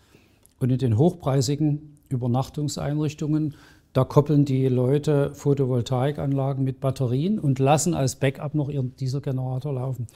Und 0.59 0.71
in 0.71 0.77
den 0.77 0.97
hochpreisigen 0.97 1.97
Übernachtungseinrichtungen, 2.09 3.55
da 3.93 4.03
koppeln 4.03 4.45
die 4.45 4.67
Leute 4.67 5.33
Photovoltaikanlagen 5.33 6.63
mit 6.63 6.79
Batterien 6.79 7.39
und 7.39 7.59
lassen 7.59 7.93
als 7.93 8.17
Backup 8.17 8.55
noch 8.55 8.69
ihren 8.69 8.95
Dieselgenerator 8.95 9.73
laufen. 9.73 10.07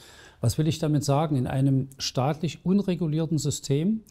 Was 0.41 0.57
will 0.57 0.67
ich 0.67 0.79
damit 0.79 1.03
sagen? 1.03 1.35
In 1.35 1.47
einem 1.47 1.87
staatlich 1.97 2.65
unregulierten 2.65 3.37
System 3.37 4.01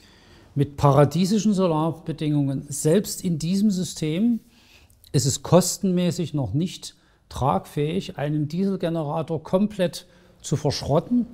mit 0.54 0.76
paradiesischen 0.76 1.54
Solarbedingungen, 1.54 2.66
selbst 2.68 3.24
in 3.24 3.38
diesem 3.38 3.70
System 3.70 4.40
ist 5.12 5.26
es 5.26 5.42
kostenmäßig 5.42 6.34
noch 6.34 6.54
nicht 6.54 6.96
tragfähig, 7.28 8.18
einen 8.18 8.48
Dieselgenerator 8.48 9.42
komplett 9.42 9.94
zu 9.94 10.21
verschrotten 10.56 11.26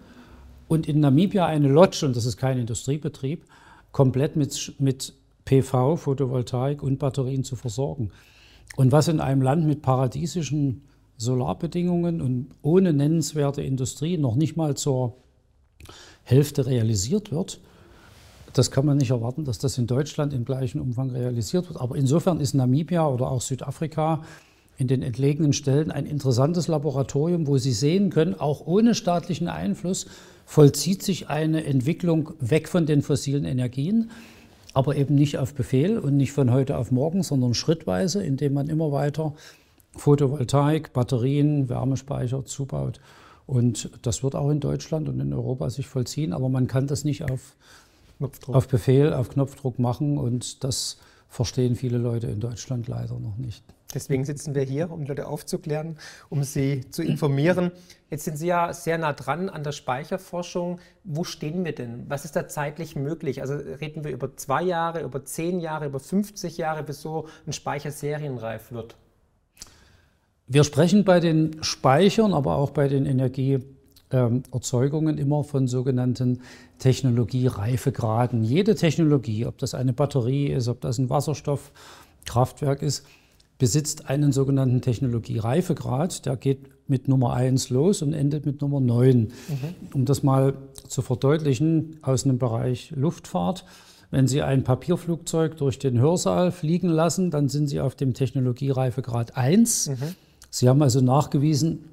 und 0.69 0.87
in 0.87 1.01
Namibia 1.01 1.47
eine 1.47 1.69
Lodge, 1.69 2.05
und 2.05 2.15
das 2.15 2.27
ist 2.27 2.37
kein 2.37 2.59
Industriebetrieb, 2.59 3.45
komplett 3.91 4.37
mit, 4.37 4.75
mit 4.79 5.15
PV, 5.45 5.97
Photovoltaik 5.97 6.83
und 6.83 6.99
Batterien 6.99 7.43
zu 7.43 7.57
versorgen. 7.57 8.11
Und 8.77 8.93
was 8.93 9.09
in 9.09 9.21
einem 9.21 9.43
Land 9.43 9.67
mit 9.67 9.83
paradiesischen 9.83 10.83
Solarbedingungen 11.17 12.21
und 12.21 12.51
ohne 12.63 12.93
nennenswerte 12.93 13.63
Industrie 13.63 14.19
noch 14.19 14.37
nicht 14.37 14.57
mal 14.57 14.77
zur 14.77 15.17
Hälfte 16.23 16.67
realisiert 16.67 17.33
wird, 17.33 17.61
das 18.53 18.71
kann 18.71 18.87
man 18.87 18.99
nicht 18.99 19.11
erwarten, 19.11 19.45
dass 19.45 19.59
das 19.59 19.79
in 19.79 19.87
Deutschland 19.87 20.33
im 20.33 20.45
gleichen 20.45 20.81
Umfang 20.81 21.11
realisiert 21.11 21.69
wird. 21.69 21.81
Aber 21.81 21.97
insofern 21.97 22.41
ist 22.41 22.55
Namibia 22.55 23.07
oder 23.07 23.31
auch 23.31 23.41
Südafrika 23.41 24.23
in 24.79 24.87
den 24.87 25.03
entlegenen 25.03 25.53
Stellen 25.53 25.91
ein 25.91 26.07
interessantes 26.07 26.69
Laboratorium, 26.69 27.47
wo 27.47 27.59
Sie 27.59 27.73
sehen 27.73 28.11
können, 28.11 28.35
auch 28.39 28.67
ohne 28.67 28.95
staatlichen 28.95 29.49
Einfluss 29.49 30.07
vollzieht 30.47 31.03
sich 31.03 31.29
eine 31.29 31.65
Entwicklung 31.65 32.31
weg 32.41 32.69
von 32.69 32.87
den 32.87 33.03
fossilen 33.03 33.45
Energien, 33.45 34.11
aber 34.73 34.97
eben 34.97 35.17
nicht 35.17 35.37
auf 35.39 35.53
Befehl 35.53 35.99
und 35.99 36.17
nicht 36.17 36.33
von 36.33 36.53
heute 36.53 36.79
auf 36.79 36.93
morgen, 36.93 37.25
sondern 37.25 37.55
schrittweise, 37.55 38.23
indem 38.23 38.55
man 38.55 38.69
immer 38.69 38.93
weiter 38.93 39.35
Photovoltaik, 39.97 40.93
Batterien, 40.93 41.69
Wärmespeicher 41.69 42.45
zubaut. 42.45 43.01
Und 43.47 43.91
das 44.03 44.23
wird 44.23 44.37
auch 44.37 44.51
in 44.51 44.61
Deutschland 44.61 45.09
und 45.09 45.19
in 45.19 45.33
Europa 45.33 45.71
sich 45.71 45.89
vollziehen, 45.89 46.33
aber 46.33 46.49
man 46.49 46.69
kann 46.69 46.87
das 46.87 47.05
nicht 47.05 47.29
auf 47.29 47.57
auf 48.49 48.69
Befehl, 48.69 49.13
auf 49.13 49.29
Knopfdruck 49.31 49.79
machen 49.79 50.19
und 50.19 50.65
das 50.65 50.99
verstehen 51.29 51.77
viele 51.77 51.99
Leute 51.99 52.27
in 52.27 52.41
Deutschland 52.41 52.89
leider 52.89 53.19
noch 53.19 53.37
nicht. 53.37 53.63
Deswegen 53.95 54.25
sitzen 54.27 54.55
wir 54.55 54.63
hier, 54.63 54.91
um 54.91 55.07
Leute 55.07 55.27
aufzuklären, 55.27 55.97
um 56.29 56.45
sie 56.45 56.91
zu 56.91 57.03
informieren. 57.03 57.73
Jetzt 58.11 58.25
sind 58.25 58.37
Sie 58.37 58.47
ja 58.47 58.73
sehr 58.75 58.99
nah 58.99 59.15
dran 59.15 59.49
an 59.49 59.65
der 59.65 59.73
Speicherforschung. 59.73 60.79
Wo 61.05 61.25
stehen 61.25 61.65
wir 61.65 61.75
denn? 61.75 62.05
Was 62.09 62.27
ist 62.27 62.37
da 62.37 62.49
zeitlich 62.49 62.97
möglich? 62.97 63.41
Also 63.41 63.55
reden 63.55 64.05
wir 64.05 64.11
über 64.11 64.37
zwei 64.37 64.63
Jahre, 64.63 65.03
über 65.03 65.25
zehn 65.25 65.59
Jahre, 65.59 65.87
über 65.87 66.01
50 66.01 66.59
Jahre, 66.59 66.83
bis 66.83 67.01
so 67.01 67.29
ein 67.47 67.55
Speicher 67.55 67.91
serienreif 67.91 68.73
wird? 68.73 68.97
Wir 70.47 70.65
sprechen 70.65 71.05
bei 71.05 71.21
den 71.21 71.63
Speichern, 71.63 72.35
aber 72.35 72.57
auch 72.57 72.71
bei 72.71 72.89
den 72.89 73.07
Energie 73.07 73.59
ähm, 74.11 74.43
immer 75.19 75.45
von 75.45 75.67
sogenannten 75.67 76.41
Technologiereifegraden. 76.79 78.45
Jede 78.45 78.75
Technologie, 78.75 79.47
ob 79.47 79.59
das 79.59 79.75
eine 79.75 79.93
Batterie 79.93 80.49
ist, 80.49 80.69
ob 80.69 80.81
das 80.81 80.99
ein 80.99 81.11
Wasserstoffkraftwerk 81.11 82.83
ist, 82.83 83.05
besitzt 83.59 84.09
einen 84.09 84.33
sogenannten 84.33 84.81
Technologiereifegrad. 84.81 86.25
Der 86.27 86.37
geht 86.37 86.71
mit 86.87 87.09
Nummer 87.09 87.35
1 87.35 87.71
los 87.71 88.03
und 88.03 88.15
endet 88.15 88.47
mit 88.47 88.61
Nummer 88.61 88.81
9. 88.81 89.19
Mhm. 89.19 89.33
Um 89.93 90.05
das 90.05 90.23
mal 90.23 90.55
zu 90.87 91.03
verdeutlichen, 91.03 91.99
aus 92.03 92.25
einem 92.25 92.39
Bereich 92.39 92.93
Luftfahrt. 92.97 93.65
Wenn 94.11 94.27
Sie 94.27 94.43
ein 94.43 94.65
Papierflugzeug 94.65 95.57
durch 95.59 95.79
den 95.79 95.99
Hörsaal 95.99 96.51
fliegen 96.51 96.89
lassen, 96.89 97.31
dann 97.31 97.49
sind 97.49 97.67
Sie 97.67 97.81
auf 97.81 97.95
dem 97.95 98.15
Technologiereifegrad 98.15 99.37
1. 99.37 99.89
Mhm. 99.89 99.95
Sie 100.51 100.69
haben 100.69 100.81
also 100.81 101.01
nachgewiesen, 101.01 101.85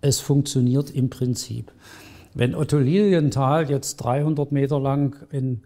es 0.00 0.20
funktioniert 0.20 0.90
im 0.90 1.10
Prinzip. 1.10 1.72
Wenn 2.34 2.54
Otto 2.54 2.78
Lilienthal 2.78 3.70
jetzt 3.70 3.96
300 3.96 4.52
Meter 4.52 4.78
lang 4.78 5.16
in 5.30 5.62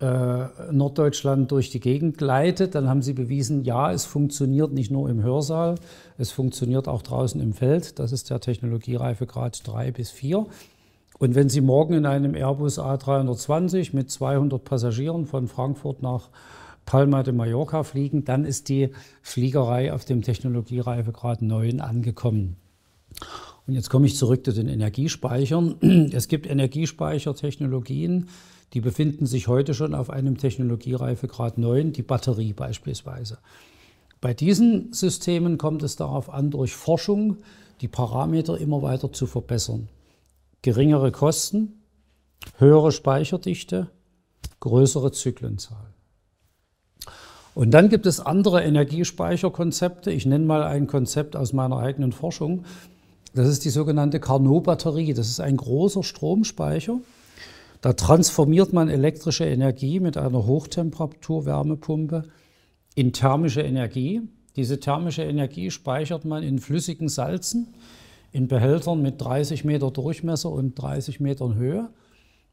Norddeutschland 0.00 1.52
durch 1.52 1.68
die 1.68 1.80
Gegend 1.80 2.16
gleitet, 2.16 2.74
dann 2.74 2.88
haben 2.88 3.02
sie 3.02 3.12
bewiesen, 3.12 3.64
ja, 3.64 3.92
es 3.92 4.06
funktioniert 4.06 4.72
nicht 4.72 4.90
nur 4.90 5.10
im 5.10 5.22
Hörsaal, 5.22 5.74
es 6.16 6.30
funktioniert 6.30 6.88
auch 6.88 7.02
draußen 7.02 7.40
im 7.40 7.52
Feld. 7.52 7.98
Das 7.98 8.12
ist 8.12 8.30
der 8.30 8.40
Technologiereifegrad 8.40 9.66
3 9.66 9.92
bis 9.92 10.10
4. 10.10 10.46
Und 11.18 11.34
wenn 11.34 11.50
Sie 11.50 11.60
morgen 11.60 11.92
in 11.92 12.06
einem 12.06 12.34
Airbus 12.34 12.78
A320 12.78 13.94
mit 13.94 14.10
200 14.10 14.64
Passagieren 14.64 15.26
von 15.26 15.48
Frankfurt 15.48 16.00
nach 16.00 16.30
Palma 16.86 17.22
de 17.22 17.34
Mallorca 17.34 17.82
fliegen, 17.82 18.24
dann 18.24 18.46
ist 18.46 18.70
die 18.70 18.88
Fliegerei 19.20 19.92
auf 19.92 20.06
dem 20.06 20.22
Technologiereifegrad 20.22 21.42
9 21.42 21.82
angekommen. 21.82 22.56
Und 23.66 23.74
jetzt 23.74 23.90
komme 23.90 24.06
ich 24.06 24.16
zurück 24.16 24.46
zu 24.46 24.52
den 24.52 24.66
Energiespeichern. 24.66 25.76
Es 26.12 26.26
gibt 26.26 26.48
Energiespeichertechnologien, 26.48 28.28
die 28.72 28.80
befinden 28.80 29.26
sich 29.26 29.48
heute 29.48 29.74
schon 29.74 29.94
auf 29.94 30.10
einem 30.10 30.38
Technologiereifegrad 30.38 31.58
9, 31.58 31.92
die 31.92 32.02
Batterie 32.02 32.52
beispielsweise. 32.52 33.38
Bei 34.20 34.34
diesen 34.34 34.92
Systemen 34.92 35.58
kommt 35.58 35.82
es 35.82 35.96
darauf 35.96 36.30
an, 36.30 36.50
durch 36.50 36.74
Forschung 36.74 37.38
die 37.80 37.88
Parameter 37.88 38.58
immer 38.58 38.82
weiter 38.82 39.12
zu 39.12 39.26
verbessern. 39.26 39.88
Geringere 40.62 41.10
Kosten, 41.10 41.80
höhere 42.58 42.92
Speicherdichte, 42.92 43.88
größere 44.60 45.10
Zyklenzahl. 45.12 45.94
Und 47.54 47.72
dann 47.72 47.88
gibt 47.88 48.06
es 48.06 48.20
andere 48.20 48.62
Energiespeicherkonzepte. 48.62 50.12
Ich 50.12 50.26
nenne 50.26 50.44
mal 50.44 50.62
ein 50.62 50.86
Konzept 50.86 51.34
aus 51.34 51.52
meiner 51.52 51.78
eigenen 51.78 52.12
Forschung. 52.12 52.64
Das 53.34 53.48
ist 53.48 53.64
die 53.64 53.70
sogenannte 53.70 54.20
Carnot-Batterie. 54.20 55.14
Das 55.14 55.28
ist 55.28 55.40
ein 55.40 55.56
großer 55.56 56.02
Stromspeicher. 56.02 57.00
Da 57.80 57.94
transformiert 57.94 58.72
man 58.72 58.88
elektrische 58.88 59.44
Energie 59.44 60.00
mit 60.00 60.16
einer 60.16 60.46
Hochtemperatur-Wärmepumpe 60.46 62.24
in 62.94 63.12
thermische 63.12 63.62
Energie. 63.62 64.22
Diese 64.56 64.80
thermische 64.80 65.22
Energie 65.22 65.70
speichert 65.70 66.24
man 66.24 66.42
in 66.42 66.58
flüssigen 66.58 67.08
Salzen, 67.08 67.74
in 68.32 68.48
Behältern 68.48 69.00
mit 69.00 69.20
30 69.20 69.64
Meter 69.64 69.90
Durchmesser 69.90 70.50
und 70.50 70.74
30 70.74 71.20
Metern 71.20 71.54
Höhe. 71.54 71.88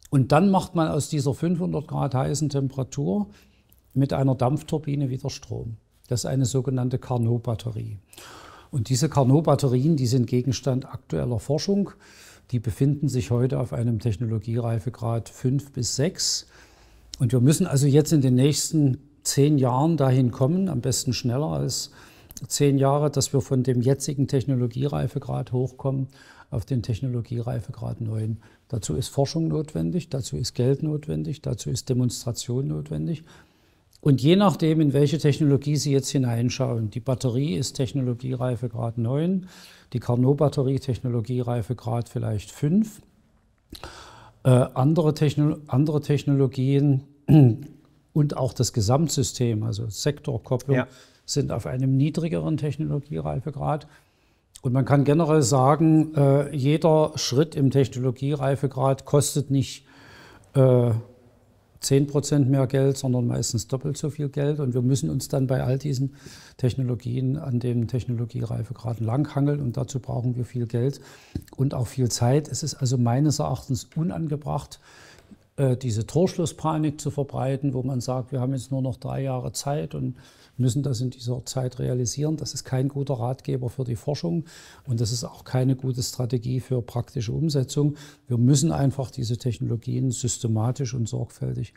Und 0.10 0.32
dann 0.32 0.50
macht 0.50 0.76
man 0.76 0.88
aus 0.88 1.10
dieser 1.10 1.34
500 1.34 1.88
Grad 1.88 2.16
heißen 2.16 2.48
Temperatur 2.50 3.28
mit 3.94 4.14
einer 4.14 4.36
Dampfturbine 4.36 5.10
wieder 5.10 5.30
Strom. 5.30 5.76
Das 6.08 6.22
ist 6.22 6.26
eine 6.26 6.46
sogenannte 6.46 7.00
Carnot-Batterie. 7.00 7.98
Und 8.72 8.90
diese 8.90 9.10
Carnot-Batterien, 9.10 9.98
die 9.98 10.08
sind 10.08 10.28
Gegenstand 10.28 10.86
aktueller 10.86 11.40
Forschung. 11.40 11.92
Die 12.52 12.60
befinden 12.60 13.10
sich 13.10 13.32
heute 13.32 13.60
auf 13.60 13.74
einem 13.74 14.00
Technologiereifegrad 14.00 15.30
5 15.30 15.72
bis 15.72 15.96
6. 15.98 16.48
Und 17.20 17.34
wir 17.34 17.42
müssen 17.42 17.68
also 17.68 17.88
jetzt 17.88 18.14
in 18.14 18.22
den 18.22 18.36
nächsten 18.36 18.98
zehn 19.24 19.58
Jahren 19.58 19.98
dahin 19.98 20.32
kommen, 20.32 20.70
am 20.70 20.82
besten 20.82 21.14
schneller 21.14 21.48
als 21.48 21.92
zehn 22.48 22.78
Jahre, 22.78 23.12
dass 23.12 23.34
wir 23.34 23.42
von 23.42 23.64
dem 23.64 23.82
jetzigen 23.82 24.28
Technologiereifegrad 24.28 25.52
hochkommen 25.52 26.08
auf 26.50 26.64
den 26.64 26.82
Technologiereifegrad 26.82 28.00
9. 28.00 28.38
Dazu 28.70 28.96
ist 28.96 29.10
Forschung 29.10 29.48
notwendig, 29.50 30.10
dazu 30.10 30.38
ist 30.38 30.54
Geld 30.54 30.84
notwendig, 30.84 31.42
dazu 31.42 31.70
ist 31.70 31.90
Demonstration 31.90 32.68
notwendig. 32.68 33.24
Und 34.08 34.22
je 34.22 34.38
nachdem, 34.38 34.80
in 34.80 34.94
welche 34.94 35.18
Technologie 35.18 35.76
Sie 35.76 35.92
jetzt 35.92 36.12
hineinschauen, 36.12 36.90
die 36.90 37.02
Batterie 37.02 37.56
ist 37.56 37.74
Technologiereifegrad 37.74 38.98
9, 38.98 39.50
die 39.92 40.00
Carnot-Batterie 40.00 40.80
Technologiereifegrad 40.80 42.08
vielleicht 42.08 42.50
5. 42.50 43.02
Äh, 44.44 44.50
andere, 44.50 45.14
Techno 45.14 45.58
andere 45.68 46.00
Technologien 46.00 47.04
und 48.14 48.38
auch 48.38 48.54
das 48.54 48.72
Gesamtsystem, 48.72 49.64
also 49.64 49.90
Sektorkopplung, 49.90 50.78
ja. 50.78 50.88
sind 51.26 51.52
auf 51.52 51.66
einem 51.66 51.98
niedrigeren 51.98 52.56
Technologiereifegrad. 52.56 53.88
Und 54.62 54.72
man 54.72 54.86
kann 54.86 55.04
generell 55.04 55.42
sagen, 55.42 56.16
äh, 56.16 56.56
jeder 56.56 57.12
Schritt 57.16 57.56
im 57.56 57.72
Technologiereifegrad 57.72 59.04
kostet 59.04 59.52
nicht 59.52 59.84
äh, 60.54 60.92
10% 61.82 62.46
mehr 62.46 62.68
Geld, 62.68 62.98
sondern 62.98 63.28
meistens 63.28 63.68
doppelt 63.68 63.98
so 63.98 64.10
viel 64.10 64.30
Geld. 64.30 64.60
Und 64.60 64.74
wir 64.74 64.82
müssen 64.82 65.10
uns 65.10 65.28
dann 65.28 65.48
bei 65.48 65.64
all 65.64 65.78
diesen 65.78 66.16
Technologien 66.58 67.38
an 67.38 67.60
dem 67.60 67.88
Technologiereifegrad 67.88 69.00
langhangeln. 69.00 69.62
Und 69.62 69.78
dazu 69.78 70.00
brauchen 70.00 70.36
wir 70.36 70.46
viel 70.46 70.68
Geld 70.68 71.00
und 71.56 71.74
auch 71.74 71.88
viel 71.88 72.10
Zeit. 72.10 72.48
Es 72.48 72.64
ist 72.64 72.76
also 72.76 72.98
meines 72.98 73.40
Erachtens 73.40 73.88
unangebracht, 73.96 74.80
äh, 75.58 75.76
diese 75.76 76.06
Torschlusspanik 76.06 77.02
zu 77.02 77.12
verbreiten, 77.12 77.74
wo 77.74 77.84
man 77.84 78.02
sagt, 78.02 78.32
wir 78.32 78.40
haben 78.40 78.54
jetzt 78.54 78.72
nur 78.72 78.82
noch 78.82 78.98
drei 78.98 79.24
Jahre 79.24 79.52
Zeit 79.52 79.96
und 79.96 80.16
müssen 80.60 80.84
das 80.84 81.02
in 81.02 81.10
dieser 81.10 81.44
Zeit 81.46 81.80
realisieren. 81.80 82.38
Das 82.38 82.54
ist 82.54 82.64
kein 82.64 82.88
guter 82.88 83.16
Ratgeber 83.16 83.70
für 83.70 83.84
die 83.84 83.96
Forschung 83.96 84.46
und 84.86 85.02
das 85.02 85.12
ist 85.12 85.24
auch 85.24 85.44
keine 85.44 85.76
gute 85.76 86.04
Strategie 86.04 86.60
für 86.60 86.82
praktische 86.82 87.32
Umsetzung. 87.32 87.96
Wir 88.28 88.38
müssen 88.38 88.72
einfach 88.72 89.12
diese 89.12 89.38
Technologien 89.38 90.12
systematisch 90.12 90.94
und 90.94 91.08
sorgfältig 91.08 91.74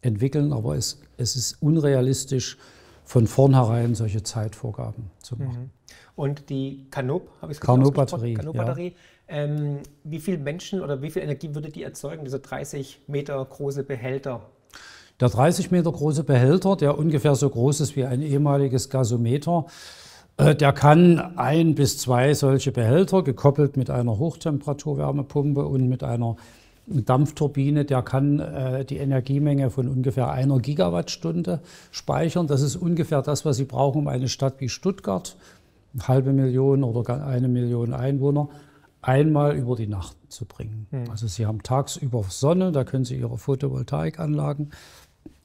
entwickeln, 0.00 0.52
aber 0.52 0.76
es, 0.76 1.00
es 1.16 1.36
ist 1.36 1.62
unrealistisch, 1.62 2.58
von 3.04 3.26
vornherein 3.26 3.94
solche 3.94 4.22
Zeitvorgaben 4.22 5.10
zu 5.22 5.36
machen. 5.36 5.62
Mhm. 5.64 5.70
Und 6.16 6.48
die 6.48 6.86
Canop, 6.90 7.30
habe 7.40 7.52
ich 7.52 7.58
es. 7.58 7.60
Carnot-Batterie. 7.60 8.38
Ja. 8.42 8.92
Ähm, 9.26 9.78
wie 10.04 10.20
viel 10.20 10.38
Menschen 10.38 10.80
oder 10.80 11.00
wie 11.02 11.10
viel 11.10 11.22
Energie 11.22 11.54
würde 11.54 11.70
die 11.70 11.82
erzeugen, 11.82 12.24
dieser 12.24 12.40
30 12.40 13.02
Meter 13.06 13.44
große 13.44 13.84
Behälter? 13.84 14.50
Der 15.20 15.28
30 15.28 15.70
Meter 15.70 15.92
große 15.92 16.24
Behälter, 16.24 16.76
der 16.76 16.98
ungefähr 16.98 17.34
so 17.34 17.48
groß 17.48 17.80
ist 17.80 17.96
wie 17.96 18.04
ein 18.04 18.20
ehemaliges 18.20 18.90
Gasometer, 18.90 19.66
äh, 20.36 20.54
der 20.54 20.72
kann 20.72 21.36
ein 21.36 21.74
bis 21.74 21.98
zwei 21.98 22.34
solche 22.34 22.72
Behälter, 22.72 23.22
gekoppelt 23.22 23.76
mit 23.76 23.90
einer 23.90 24.18
Hochtemperaturwärmepumpe 24.18 25.64
und 25.64 25.88
mit 25.88 26.02
einer 26.02 26.36
Dampfturbine, 26.86 27.84
der 27.84 28.02
kann 28.02 28.40
äh, 28.40 28.84
die 28.84 28.98
Energiemenge 28.98 29.70
von 29.70 29.88
ungefähr 29.88 30.30
einer 30.30 30.58
Gigawattstunde 30.58 31.60
speichern. 31.90 32.46
Das 32.46 32.60
ist 32.60 32.76
ungefähr 32.76 33.22
das, 33.22 33.44
was 33.44 33.56
Sie 33.56 33.64
brauchen, 33.64 34.00
um 34.00 34.08
eine 34.08 34.28
Stadt 34.28 34.56
wie 34.58 34.68
Stuttgart, 34.68 35.36
eine 35.94 36.08
halbe 36.08 36.32
Million 36.32 36.82
oder 36.82 37.24
eine 37.26 37.48
Million 37.48 37.94
Einwohner, 37.94 38.48
einmal 39.00 39.56
über 39.56 39.76
die 39.76 39.86
Nacht 39.86 40.16
zu 40.28 40.44
bringen. 40.44 40.86
Mhm. 40.90 41.10
Also 41.10 41.26
Sie 41.26 41.46
haben 41.46 41.62
tagsüber 41.62 42.24
Sonne, 42.28 42.72
da 42.72 42.84
können 42.84 43.04
Sie 43.04 43.16
Ihre 43.16 43.38
Photovoltaikanlagen 43.38 44.72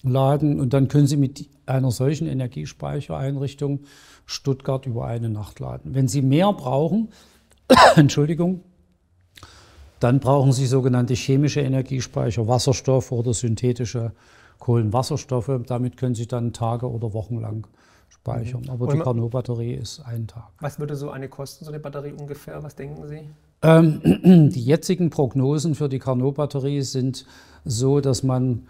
laden 0.03 0.59
und 0.59 0.73
dann 0.73 0.88
können 0.88 1.07
Sie 1.07 1.17
mit 1.17 1.49
einer 1.65 1.91
solchen 1.91 2.27
Energiespeichereinrichtung 2.27 3.81
Stuttgart 4.25 4.85
über 4.85 5.05
eine 5.05 5.29
Nacht 5.29 5.59
laden. 5.59 5.93
Wenn 5.95 6.07
Sie 6.07 6.21
mehr 6.21 6.53
brauchen, 6.53 7.09
Entschuldigung, 7.95 8.62
dann 9.99 10.19
brauchen 10.19 10.53
Sie 10.53 10.65
sogenannte 10.65 11.13
chemische 11.13 11.62
Energiespeicher, 11.62 12.47
Wasserstoff 12.47 13.12
oder 13.12 13.33
synthetische 13.33 14.13
Kohlenwasserstoffe. 14.59 15.62
Damit 15.67 15.97
können 15.97 16.15
Sie 16.15 16.27
dann 16.27 16.53
Tage 16.53 16.89
oder 16.89 17.13
Wochen 17.13 17.39
lang 17.39 17.67
speichern. 18.07 18.62
Mhm. 18.63 18.69
Aber 18.69 18.88
die 18.88 18.99
Carnot-Batterie 18.99 19.73
ist 19.73 19.99
ein 20.01 20.27
Tag. 20.27 20.49
Was 20.59 20.79
würde 20.79 20.95
so 20.95 21.09
eine 21.09 21.27
kosten, 21.27 21.65
so 21.65 21.71
eine 21.71 21.79
Batterie 21.79 22.13
ungefähr? 22.13 22.63
Was 22.63 22.75
denken 22.75 23.07
Sie? 23.07 23.29
Ähm, 23.62 24.01
die 24.51 24.63
jetzigen 24.63 25.09
Prognosen 25.09 25.75
für 25.75 25.89
die 25.89 25.99
Carnot-Batterie 25.99 26.81
sind 26.81 27.25
so, 27.65 27.99
dass 27.99 28.23
man 28.23 28.67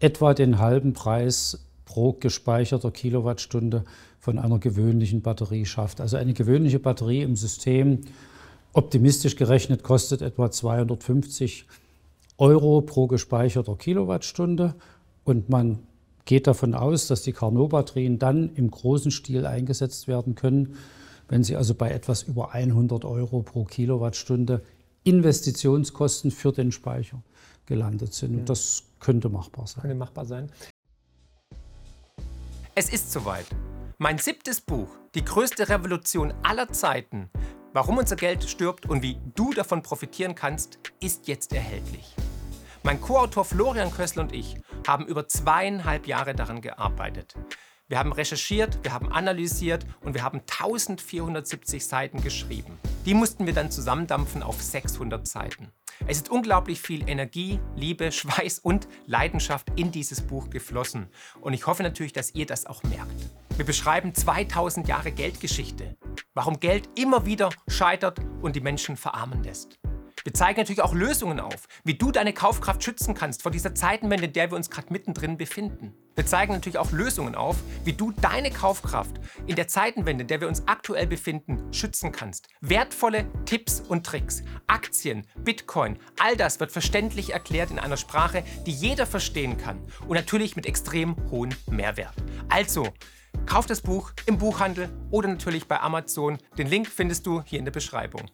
etwa 0.00 0.34
den 0.34 0.58
halben 0.58 0.92
Preis 0.92 1.66
pro 1.84 2.12
gespeicherter 2.14 2.90
Kilowattstunde 2.90 3.84
von 4.18 4.38
einer 4.38 4.58
gewöhnlichen 4.58 5.22
Batterie 5.22 5.66
schafft. 5.66 6.00
Also 6.00 6.16
eine 6.16 6.34
gewöhnliche 6.34 6.78
Batterie 6.78 7.22
im 7.22 7.36
System, 7.36 8.00
optimistisch 8.72 9.36
gerechnet, 9.36 9.82
kostet 9.82 10.22
etwa 10.22 10.50
250 10.50 11.66
Euro 12.38 12.80
pro 12.80 13.06
gespeicherter 13.06 13.76
Kilowattstunde. 13.76 14.74
Und 15.24 15.48
man 15.48 15.80
geht 16.24 16.46
davon 16.46 16.74
aus, 16.74 17.06
dass 17.06 17.22
die 17.22 17.32
Carnot-Batterien 17.32 18.18
dann 18.18 18.50
im 18.54 18.70
großen 18.70 19.10
Stil 19.10 19.46
eingesetzt 19.46 20.08
werden 20.08 20.34
können, 20.34 20.76
wenn 21.28 21.44
sie 21.44 21.56
also 21.56 21.74
bei 21.74 21.90
etwas 21.90 22.22
über 22.22 22.52
100 22.52 23.04
Euro 23.04 23.42
pro 23.42 23.64
Kilowattstunde 23.64 24.62
Investitionskosten 25.04 26.30
für 26.30 26.52
den 26.52 26.72
Speicher 26.72 27.22
gelandet 27.66 28.14
sind. 28.14 28.34
Und 28.36 28.48
das 28.48 28.84
könnte 29.00 29.28
machbar 29.28 29.66
sein. 29.66 29.82
Könnte 29.82 29.96
machbar 29.96 30.24
sein. 30.24 30.52
Es 32.74 32.90
ist 32.90 33.10
soweit. 33.10 33.46
Mein 33.98 34.18
siebtes 34.18 34.60
Buch, 34.60 34.88
Die 35.16 35.24
größte 35.24 35.68
Revolution 35.68 36.32
aller 36.44 36.68
Zeiten, 36.68 37.30
warum 37.72 37.98
unser 37.98 38.14
Geld 38.14 38.44
stirbt 38.44 38.86
und 38.88 39.02
wie 39.02 39.18
du 39.34 39.52
davon 39.52 39.82
profitieren 39.82 40.36
kannst, 40.36 40.78
ist 41.00 41.26
jetzt 41.26 41.52
erhältlich. 41.52 42.14
Mein 42.84 43.00
Co-Autor 43.00 43.44
Florian 43.44 43.90
Kössel 43.90 44.20
und 44.20 44.32
ich 44.32 44.56
haben 44.86 45.04
über 45.06 45.26
zweieinhalb 45.26 46.06
Jahre 46.06 46.34
daran 46.34 46.60
gearbeitet. 46.60 47.34
Wir 47.88 47.98
haben 47.98 48.12
recherchiert, 48.12 48.78
wir 48.84 48.92
haben 48.92 49.10
analysiert 49.10 49.84
und 50.00 50.14
wir 50.14 50.22
haben 50.22 50.42
1470 50.42 51.84
Seiten 51.84 52.22
geschrieben. 52.22 52.78
Die 53.06 53.14
mussten 53.14 53.46
wir 53.46 53.54
dann 53.54 53.70
zusammendampfen 53.70 54.42
auf 54.42 54.60
600 54.60 55.26
Seiten. 55.26 55.72
Es 56.06 56.18
ist 56.18 56.28
unglaublich 56.28 56.82
viel 56.82 57.08
Energie, 57.08 57.58
Liebe, 57.74 58.12
Schweiß 58.12 58.58
und 58.58 58.88
Leidenschaft 59.06 59.68
in 59.76 59.90
dieses 59.90 60.20
Buch 60.20 60.50
geflossen. 60.50 61.08
Und 61.40 61.54
ich 61.54 61.66
hoffe 61.66 61.82
natürlich, 61.82 62.12
dass 62.12 62.34
ihr 62.34 62.44
das 62.44 62.66
auch 62.66 62.82
merkt. 62.82 63.14
Wir 63.56 63.64
beschreiben 63.64 64.14
2000 64.14 64.86
Jahre 64.86 65.12
Geldgeschichte. 65.12 65.96
Warum 66.34 66.60
Geld 66.60 66.90
immer 66.98 67.24
wieder 67.24 67.50
scheitert 67.68 68.18
und 68.42 68.54
die 68.54 68.60
Menschen 68.60 68.96
verarmen 68.96 69.42
lässt. 69.42 69.79
Wir 70.24 70.34
zeigen 70.34 70.60
natürlich 70.60 70.82
auch 70.82 70.94
Lösungen 70.94 71.40
auf, 71.40 71.66
wie 71.84 71.94
du 71.94 72.10
deine 72.10 72.32
Kaufkraft 72.32 72.84
schützen 72.84 73.14
kannst 73.14 73.42
vor 73.42 73.50
dieser 73.50 73.74
Zeitenwende, 73.74 74.26
in 74.26 74.32
der 74.34 74.50
wir 74.50 74.56
uns 74.56 74.68
gerade 74.68 74.92
mittendrin 74.92 75.38
befinden. 75.38 75.94
Wir 76.14 76.26
zeigen 76.26 76.52
natürlich 76.52 76.78
auch 76.78 76.92
Lösungen 76.92 77.34
auf, 77.34 77.56
wie 77.84 77.94
du 77.94 78.12
deine 78.12 78.50
Kaufkraft 78.50 79.16
in 79.46 79.56
der 79.56 79.68
Zeitenwende, 79.68 80.22
in 80.22 80.28
der 80.28 80.42
wir 80.42 80.48
uns 80.48 80.68
aktuell 80.68 81.06
befinden, 81.06 81.72
schützen 81.72 82.12
kannst. 82.12 82.48
Wertvolle 82.60 83.26
Tipps 83.46 83.80
und 83.80 84.04
Tricks, 84.04 84.42
Aktien, 84.66 85.26
Bitcoin, 85.38 85.98
all 86.18 86.36
das 86.36 86.60
wird 86.60 86.72
verständlich 86.72 87.32
erklärt 87.32 87.70
in 87.70 87.78
einer 87.78 87.96
Sprache, 87.96 88.44
die 88.66 88.72
jeder 88.72 89.06
verstehen 89.06 89.56
kann 89.56 89.80
und 90.06 90.16
natürlich 90.16 90.56
mit 90.56 90.66
extrem 90.66 91.16
hohem 91.30 91.50
Mehrwert. 91.70 92.14
Also, 92.50 92.88
kauf 93.46 93.64
das 93.64 93.80
Buch 93.80 94.12
im 94.26 94.36
Buchhandel 94.36 94.90
oder 95.10 95.28
natürlich 95.28 95.66
bei 95.66 95.80
Amazon. 95.80 96.36
Den 96.58 96.66
Link 96.66 96.88
findest 96.88 97.26
du 97.26 97.42
hier 97.42 97.58
in 97.58 97.64
der 97.64 97.72
Beschreibung. 97.72 98.30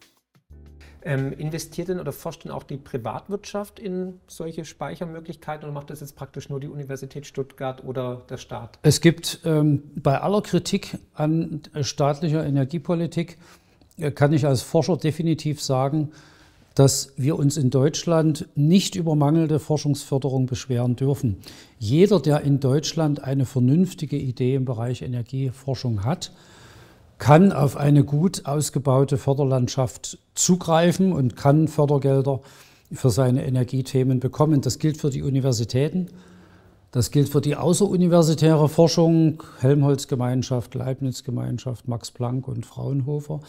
Ähm, 1.03 1.31
investiert 1.31 1.89
denn 1.89 1.99
oder 1.99 2.11
forscht 2.11 2.43
denn 2.43 2.51
auch 2.51 2.63
die 2.63 2.77
Privatwirtschaft 2.77 3.79
in 3.79 4.19
solche 4.27 4.65
Speichermöglichkeiten 4.65 5.63
oder 5.65 5.73
macht 5.73 5.89
das 5.89 5.99
jetzt 6.01 6.15
praktisch 6.15 6.49
nur 6.49 6.59
die 6.59 6.67
Universität 6.67 7.25
Stuttgart 7.25 7.83
oder 7.83 8.23
der 8.29 8.37
Staat? 8.37 8.79
Es 8.81 8.99
gibt 8.99 9.41
ähm, 9.45 9.83
bei 9.95 10.19
aller 10.19 10.41
Kritik 10.41 10.97
an 11.13 11.61
staatlicher 11.81 12.45
Energiepolitik, 12.45 13.37
äh, 13.97 14.11
kann 14.11 14.33
ich 14.33 14.45
als 14.45 14.61
Forscher 14.61 14.97
definitiv 14.97 15.61
sagen, 15.61 16.11
dass 16.77 17.13
wir 17.17 17.39
uns 17.39 17.57
in 17.57 17.71
Deutschland 17.71 18.47
nicht 18.53 18.95
über 18.95 19.15
mangelnde 19.15 19.59
Forschungsförderung 19.59 20.45
beschweren 20.45 20.95
dürfen. 20.95 21.37
Jeder, 21.79 22.19
der 22.19 22.41
in 22.41 22.59
Deutschland 22.59 23.23
eine 23.23 23.45
vernünftige 23.45 24.17
Idee 24.17 24.55
im 24.55 24.65
Bereich 24.65 25.01
Energieforschung 25.01 26.03
hat, 26.03 26.31
kann 27.17 27.51
auf 27.51 27.77
eine 27.77 28.03
gut 28.03 28.45
ausgebaute 28.45 29.17
Förderlandschaft 29.17 30.19
zugreifen 30.35 31.13
und 31.13 31.35
kann 31.35 31.67
Fördergelder 31.67 32.41
für 32.91 33.09
seine 33.09 33.45
Energiethemen 33.45 34.19
bekommen. 34.19 34.61
Das 34.61 34.79
gilt 34.79 34.97
für 34.97 35.09
die 35.09 35.23
Universitäten, 35.23 36.07
das 36.91 37.11
gilt 37.11 37.29
für 37.29 37.41
die 37.41 37.55
außeruniversitäre 37.55 38.69
Forschung, 38.69 39.43
Helmholtz-Gemeinschaft, 39.59 40.73
Leibniz-Gemeinschaft, 40.73 41.87
Max 41.87 42.11
Planck 42.11 42.47
und 42.47 42.65
Fraunhofer. 42.65 43.41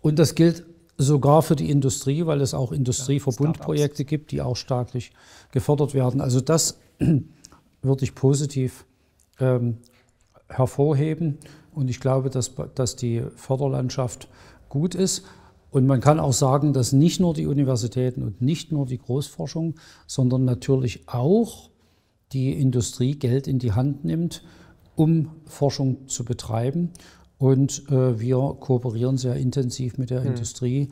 Und 0.00 0.18
das 0.18 0.34
gilt 0.34 0.64
sogar 0.96 1.42
für 1.42 1.56
die 1.56 1.70
Industrie, 1.70 2.26
weil 2.26 2.40
es 2.40 2.54
auch 2.54 2.72
Industrieverbundprojekte 2.72 4.04
gibt, 4.04 4.30
die 4.30 4.40
auch 4.40 4.56
staatlich 4.56 5.12
gefördert 5.50 5.94
werden. 5.94 6.20
Also 6.20 6.40
das 6.40 6.78
würde 7.82 8.04
ich 8.04 8.14
positiv 8.14 8.84
ähm, 9.40 9.78
hervorheben. 10.48 11.38
Und 11.76 11.90
ich 11.90 12.00
glaube, 12.00 12.30
dass, 12.30 12.52
dass 12.74 12.96
die 12.96 13.22
Förderlandschaft 13.36 14.28
gut 14.70 14.94
ist. 14.94 15.24
Und 15.70 15.86
man 15.86 16.00
kann 16.00 16.18
auch 16.18 16.32
sagen, 16.32 16.72
dass 16.72 16.94
nicht 16.94 17.20
nur 17.20 17.34
die 17.34 17.46
Universitäten 17.46 18.22
und 18.22 18.40
nicht 18.40 18.72
nur 18.72 18.86
die 18.86 18.96
Großforschung, 18.96 19.74
sondern 20.06 20.46
natürlich 20.46 21.06
auch 21.06 21.68
die 22.32 22.52
Industrie 22.54 23.14
Geld 23.14 23.46
in 23.46 23.58
die 23.58 23.72
Hand 23.72 24.06
nimmt, 24.06 24.42
um 24.94 25.32
Forschung 25.44 26.08
zu 26.08 26.24
betreiben. 26.24 26.92
Und 27.36 27.84
äh, 27.90 28.18
wir 28.18 28.56
kooperieren 28.58 29.18
sehr 29.18 29.36
intensiv 29.36 29.98
mit 29.98 30.08
der 30.08 30.22
hm. 30.22 30.28
Industrie, 30.28 30.88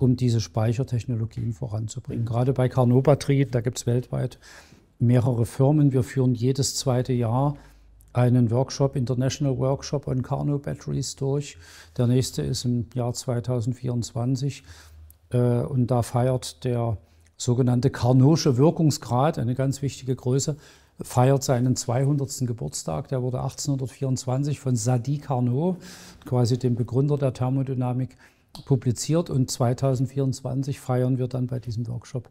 um 0.00 0.16
diese 0.16 0.40
Speichertechnologien 0.40 1.52
voranzubringen. 1.52 2.24
Gerade 2.24 2.52
bei 2.52 2.68
Carnot-Batterien, 2.68 3.52
da 3.52 3.60
gibt 3.60 3.78
es 3.78 3.86
weltweit 3.86 4.40
mehrere 4.98 5.46
Firmen. 5.46 5.92
Wir 5.92 6.02
führen 6.02 6.34
jedes 6.34 6.74
zweite 6.74 7.12
Jahr 7.12 7.56
einen 8.14 8.50
Workshop, 8.50 8.96
International 8.96 9.58
Workshop 9.58 10.06
on 10.06 10.22
Carno 10.22 10.58
Batteries 10.58 11.16
durch. 11.16 11.58
Der 11.96 12.06
nächste 12.06 12.42
ist 12.42 12.64
im 12.64 12.86
Jahr 12.94 13.12
2024. 13.12 14.62
Äh, 15.30 15.38
und 15.38 15.88
da 15.88 16.02
feiert 16.02 16.64
der 16.64 16.96
sogenannte 17.36 17.90
Carnosche 17.90 18.56
Wirkungsgrad, 18.56 19.38
eine 19.38 19.54
ganz 19.54 19.82
wichtige 19.82 20.14
Größe, 20.14 20.56
feiert 21.02 21.42
seinen 21.42 21.74
200. 21.74 22.46
Geburtstag. 22.46 23.08
Der 23.08 23.20
wurde 23.20 23.40
1824 23.40 24.60
von 24.60 24.76
Sadi 24.76 25.18
Carnot, 25.18 25.76
quasi 26.24 26.56
dem 26.56 26.76
Begründer 26.76 27.18
der 27.18 27.32
Thermodynamik, 27.32 28.16
publiziert. 28.64 29.28
Und 29.28 29.50
2024 29.50 30.78
feiern 30.78 31.18
wir 31.18 31.26
dann 31.26 31.48
bei 31.48 31.58
diesem 31.58 31.88
Workshop 31.88 32.30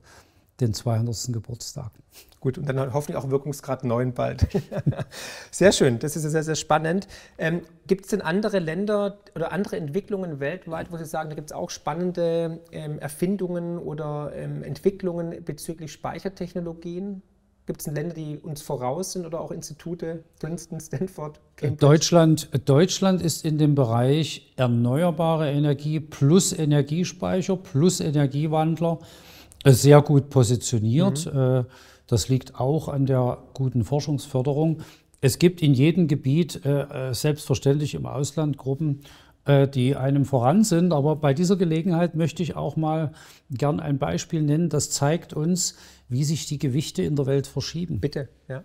den 0.63 0.73
200. 0.73 1.31
Geburtstag. 1.31 1.91
Gut, 2.39 2.57
und 2.57 2.67
dann 2.67 2.93
hoffentlich 2.93 3.15
auch 3.15 3.29
Wirkungsgrad 3.29 3.83
9 3.83 4.13
bald. 4.13 4.47
sehr 5.51 5.71
schön, 5.71 5.99
das 5.99 6.15
ist 6.15 6.23
sehr, 6.23 6.43
sehr 6.43 6.55
spannend. 6.55 7.07
Ähm, 7.37 7.61
gibt 7.87 8.03
es 8.03 8.11
denn 8.11 8.21
andere 8.21 8.59
Länder 8.59 9.19
oder 9.35 9.51
andere 9.51 9.77
Entwicklungen 9.77 10.39
weltweit, 10.39 10.91
wo 10.91 10.97
Sie 10.97 11.05
sagen, 11.05 11.29
da 11.29 11.35
gibt 11.35 11.51
es 11.51 11.55
auch 11.55 11.69
spannende 11.69 12.59
ähm, 12.71 12.99
Erfindungen 12.99 13.77
oder 13.77 14.33
ähm, 14.35 14.61
Entwicklungen 14.63 15.43
bezüglich 15.43 15.93
Speichertechnologien? 15.93 17.21
Gibt 17.65 17.79
es 17.79 17.87
Länder, 17.87 18.13
die 18.13 18.37
uns 18.39 18.61
voraus 18.61 19.13
sind 19.13 19.25
oder 19.25 19.39
auch 19.39 19.51
Institute, 19.51 20.25
Princeton, 20.41 20.81
Stanford, 20.81 21.39
Cambridge? 21.55 21.79
Deutschland, 21.79 22.49
Deutschland 22.65 23.21
ist 23.21 23.45
in 23.45 23.57
dem 23.57 23.73
Bereich 23.73 24.51
erneuerbare 24.57 25.49
Energie 25.49 26.01
plus 26.01 26.51
Energiespeicher 26.51 27.55
plus 27.55 28.01
Energiewandler 28.01 28.99
sehr 29.65 30.01
gut 30.01 30.29
positioniert. 30.29 31.31
Mhm. 31.33 31.65
Das 32.07 32.29
liegt 32.29 32.59
auch 32.59 32.89
an 32.89 33.05
der 33.05 33.37
guten 33.53 33.83
Forschungsförderung. 33.83 34.81
Es 35.21 35.39
gibt 35.39 35.61
in 35.61 35.73
jedem 35.73 36.07
Gebiet 36.07 36.65
äh, 36.65 37.09
äh, 37.09 37.13
selbstverständlich 37.13 37.95
im 37.95 38.05
Ausland 38.05 38.57
Gruppen, 38.57 39.01
die 39.75 39.97
einem 39.97 40.23
voran 40.23 40.63
sind. 40.63 40.93
Aber 40.93 41.17
bei 41.17 41.33
dieser 41.33 41.57
Gelegenheit 41.57 42.15
möchte 42.15 42.41
ich 42.41 42.55
auch 42.55 42.77
mal 42.77 43.11
gern 43.51 43.81
ein 43.81 43.97
Beispiel 43.97 44.41
nennen, 44.41 44.69
das 44.69 44.89
zeigt 44.89 45.33
uns, 45.33 45.75
wie 46.07 46.23
sich 46.23 46.45
die 46.45 46.59
Gewichte 46.59 47.03
in 47.03 47.17
der 47.17 47.25
Welt 47.25 47.45
verschieben. 47.45 47.99
Bitte, 47.99 48.29
ja. 48.47 48.63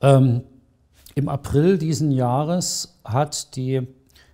Ähm, 0.00 0.42
Im 1.14 1.28
April 1.28 1.76
diesen 1.76 2.10
Jahres 2.10 3.00
hat 3.04 3.54
die 3.56 3.86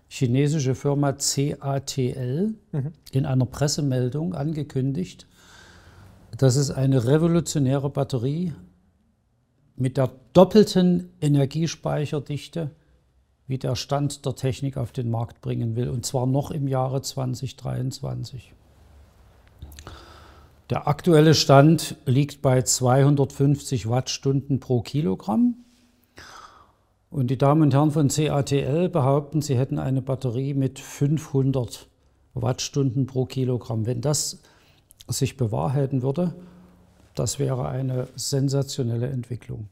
chinesische 0.08 0.74
Firma 0.74 1.12
CATL 1.12 2.54
mhm. 2.72 2.92
in 3.10 3.26
einer 3.26 3.46
Pressemeldung 3.46 4.34
angekündigt, 4.34 5.26
das 6.42 6.56
ist 6.56 6.70
eine 6.70 7.06
revolutionäre 7.06 7.90
Batterie 7.90 8.52
mit 9.76 9.96
der 9.96 10.10
doppelten 10.32 11.12
Energiespeicherdichte, 11.20 12.70
wie 13.46 13.58
der 13.58 13.76
Stand 13.76 14.24
der 14.26 14.34
Technik 14.34 14.76
auf 14.76 14.92
den 14.92 15.10
Markt 15.10 15.40
bringen 15.40 15.76
will, 15.76 15.88
und 15.88 16.04
zwar 16.04 16.26
noch 16.26 16.50
im 16.50 16.66
Jahre 16.66 17.02
2023. 17.02 18.52
Der 20.68 20.88
aktuelle 20.88 21.34
Stand 21.34 21.96
liegt 22.06 22.42
bei 22.42 22.62
250 22.62 23.88
Wattstunden 23.88 24.58
pro 24.58 24.80
Kilogramm. 24.80 25.54
Und 27.08 27.28
die 27.28 27.38
Damen 27.38 27.62
und 27.62 27.72
Herren 27.72 27.92
von 27.92 28.08
CATL 28.08 28.88
behaupten, 28.88 29.42
sie 29.42 29.56
hätten 29.56 29.78
eine 29.78 30.02
Batterie 30.02 30.54
mit 30.54 30.80
500 30.80 31.86
Wattstunden 32.34 33.06
pro 33.06 33.26
Kilogramm. 33.26 33.86
Wenn 33.86 34.00
das 34.00 34.42
sich 35.08 35.36
bewahrheiten 35.36 36.02
würde, 36.02 36.34
das 37.14 37.38
wäre 37.38 37.68
eine 37.68 38.08
sensationelle 38.16 39.08
Entwicklung. 39.08 39.68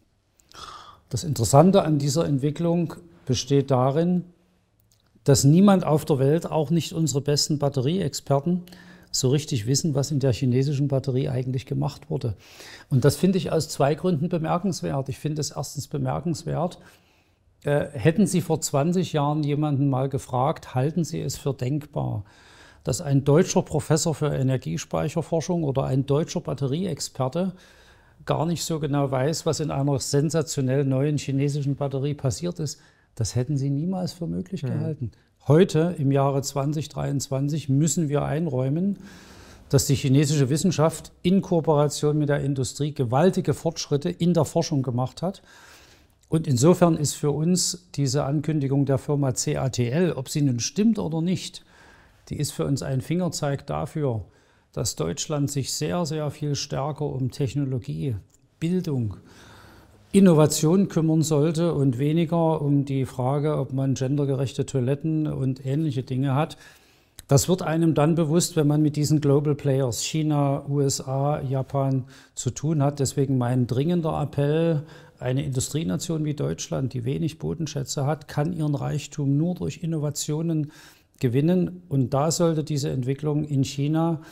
Das 1.10 1.24
Interessante 1.24 1.82
an 1.82 1.98
dieser 1.98 2.26
Entwicklung 2.26 2.94
besteht 3.26 3.70
darin, 3.70 4.24
dass 5.24 5.44
niemand 5.44 5.84
auf 5.84 6.04
der 6.04 6.18
Welt, 6.18 6.50
auch 6.50 6.70
nicht 6.70 6.92
unsere 6.92 7.20
besten 7.20 7.58
Batterieexperten, 7.58 8.62
so 9.10 9.28
richtig 9.28 9.66
wissen, 9.66 9.94
was 9.94 10.10
in 10.10 10.18
der 10.18 10.32
chinesischen 10.32 10.88
Batterie 10.88 11.28
eigentlich 11.28 11.66
gemacht 11.66 12.10
wurde. 12.10 12.34
Und 12.90 13.04
das 13.04 13.16
finde 13.16 13.38
ich 13.38 13.52
aus 13.52 13.68
zwei 13.68 13.94
Gründen 13.94 14.28
bemerkenswert. 14.28 15.08
Ich 15.08 15.18
finde 15.18 15.40
es 15.40 15.52
erstens 15.52 15.86
bemerkenswert, 15.86 16.78
äh, 17.62 17.86
hätten 17.92 18.26
Sie 18.26 18.40
vor 18.40 18.60
20 18.60 19.12
Jahren 19.12 19.42
jemanden 19.42 19.88
mal 19.88 20.08
gefragt, 20.08 20.74
halten 20.74 21.04
Sie 21.04 21.20
es 21.20 21.36
für 21.36 21.54
denkbar, 21.54 22.24
dass 22.84 23.00
ein 23.00 23.24
deutscher 23.24 23.62
Professor 23.62 24.14
für 24.14 24.32
Energiespeicherforschung 24.32 25.64
oder 25.64 25.84
ein 25.84 26.06
deutscher 26.06 26.40
Batterieexperte 26.40 27.52
gar 28.26 28.46
nicht 28.46 28.64
so 28.64 28.78
genau 28.78 29.10
weiß, 29.10 29.46
was 29.46 29.60
in 29.60 29.70
einer 29.70 29.98
sensationell 29.98 30.84
neuen 30.84 31.18
chinesischen 31.18 31.76
Batterie 31.76 32.14
passiert 32.14 32.60
ist. 32.60 32.80
Das 33.14 33.34
hätten 33.34 33.56
sie 33.56 33.70
niemals 33.70 34.12
für 34.12 34.26
möglich 34.26 34.62
mhm. 34.62 34.68
gehalten. 34.68 35.10
Heute, 35.46 35.94
im 35.98 36.10
Jahre 36.10 36.40
2023, 36.42 37.68
müssen 37.68 38.08
wir 38.08 38.24
einräumen, 38.24 38.98
dass 39.68 39.86
die 39.86 39.94
chinesische 39.94 40.48
Wissenschaft 40.48 41.12
in 41.22 41.42
Kooperation 41.42 42.18
mit 42.18 42.28
der 42.28 42.40
Industrie 42.40 42.92
gewaltige 42.92 43.54
Fortschritte 43.54 44.08
in 44.08 44.34
der 44.34 44.44
Forschung 44.44 44.82
gemacht 44.82 45.20
hat. 45.20 45.42
Und 46.28 46.46
insofern 46.46 46.96
ist 46.96 47.14
für 47.14 47.30
uns 47.30 47.86
diese 47.94 48.24
Ankündigung 48.24 48.86
der 48.86 48.98
Firma 48.98 49.32
CATL, 49.32 50.12
ob 50.16 50.28
sie 50.28 50.42
nun 50.42 50.60
stimmt 50.60 50.98
oder 50.98 51.20
nicht, 51.20 51.64
die 52.28 52.38
ist 52.38 52.52
für 52.52 52.64
uns 52.64 52.82
ein 52.82 53.00
Fingerzeig 53.00 53.66
dafür, 53.66 54.24
dass 54.72 54.96
Deutschland 54.96 55.50
sich 55.50 55.72
sehr, 55.72 56.04
sehr 56.04 56.30
viel 56.30 56.54
stärker 56.54 57.06
um 57.06 57.30
Technologie, 57.30 58.16
Bildung, 58.58 59.16
Innovation 60.12 60.88
kümmern 60.88 61.22
sollte 61.22 61.74
und 61.74 61.98
weniger 61.98 62.60
um 62.62 62.84
die 62.84 63.04
Frage, 63.04 63.58
ob 63.58 63.72
man 63.72 63.94
gendergerechte 63.94 64.64
Toiletten 64.64 65.26
und 65.26 65.64
ähnliche 65.66 66.02
Dinge 66.02 66.34
hat. 66.34 66.56
Das 67.26 67.48
wird 67.48 67.62
einem 67.62 67.94
dann 67.94 68.14
bewusst, 68.14 68.54
wenn 68.54 68.66
man 68.66 68.82
mit 68.82 68.96
diesen 68.96 69.20
Global 69.20 69.54
Players 69.54 70.04
China, 70.04 70.64
USA, 70.68 71.40
Japan 71.40 72.04
zu 72.34 72.50
tun 72.50 72.82
hat. 72.82 73.00
Deswegen 73.00 73.38
mein 73.38 73.66
dringender 73.66 74.20
Appell, 74.20 74.82
eine 75.18 75.42
Industrienation 75.42 76.24
wie 76.24 76.34
Deutschland, 76.34 76.92
die 76.92 77.04
wenig 77.04 77.38
Bodenschätze 77.38 78.06
hat, 78.06 78.28
kann 78.28 78.52
ihren 78.52 78.74
Reichtum 78.74 79.36
nur 79.36 79.54
durch 79.54 79.82
Innovationen 79.82 80.70
gewinnen. 81.20 81.82
Und 81.88 82.10
da 82.10 82.30
sollte 82.30 82.64
diese 82.64 82.90
Entwicklung 82.90 83.44
in 83.44 83.64
China 83.64 84.22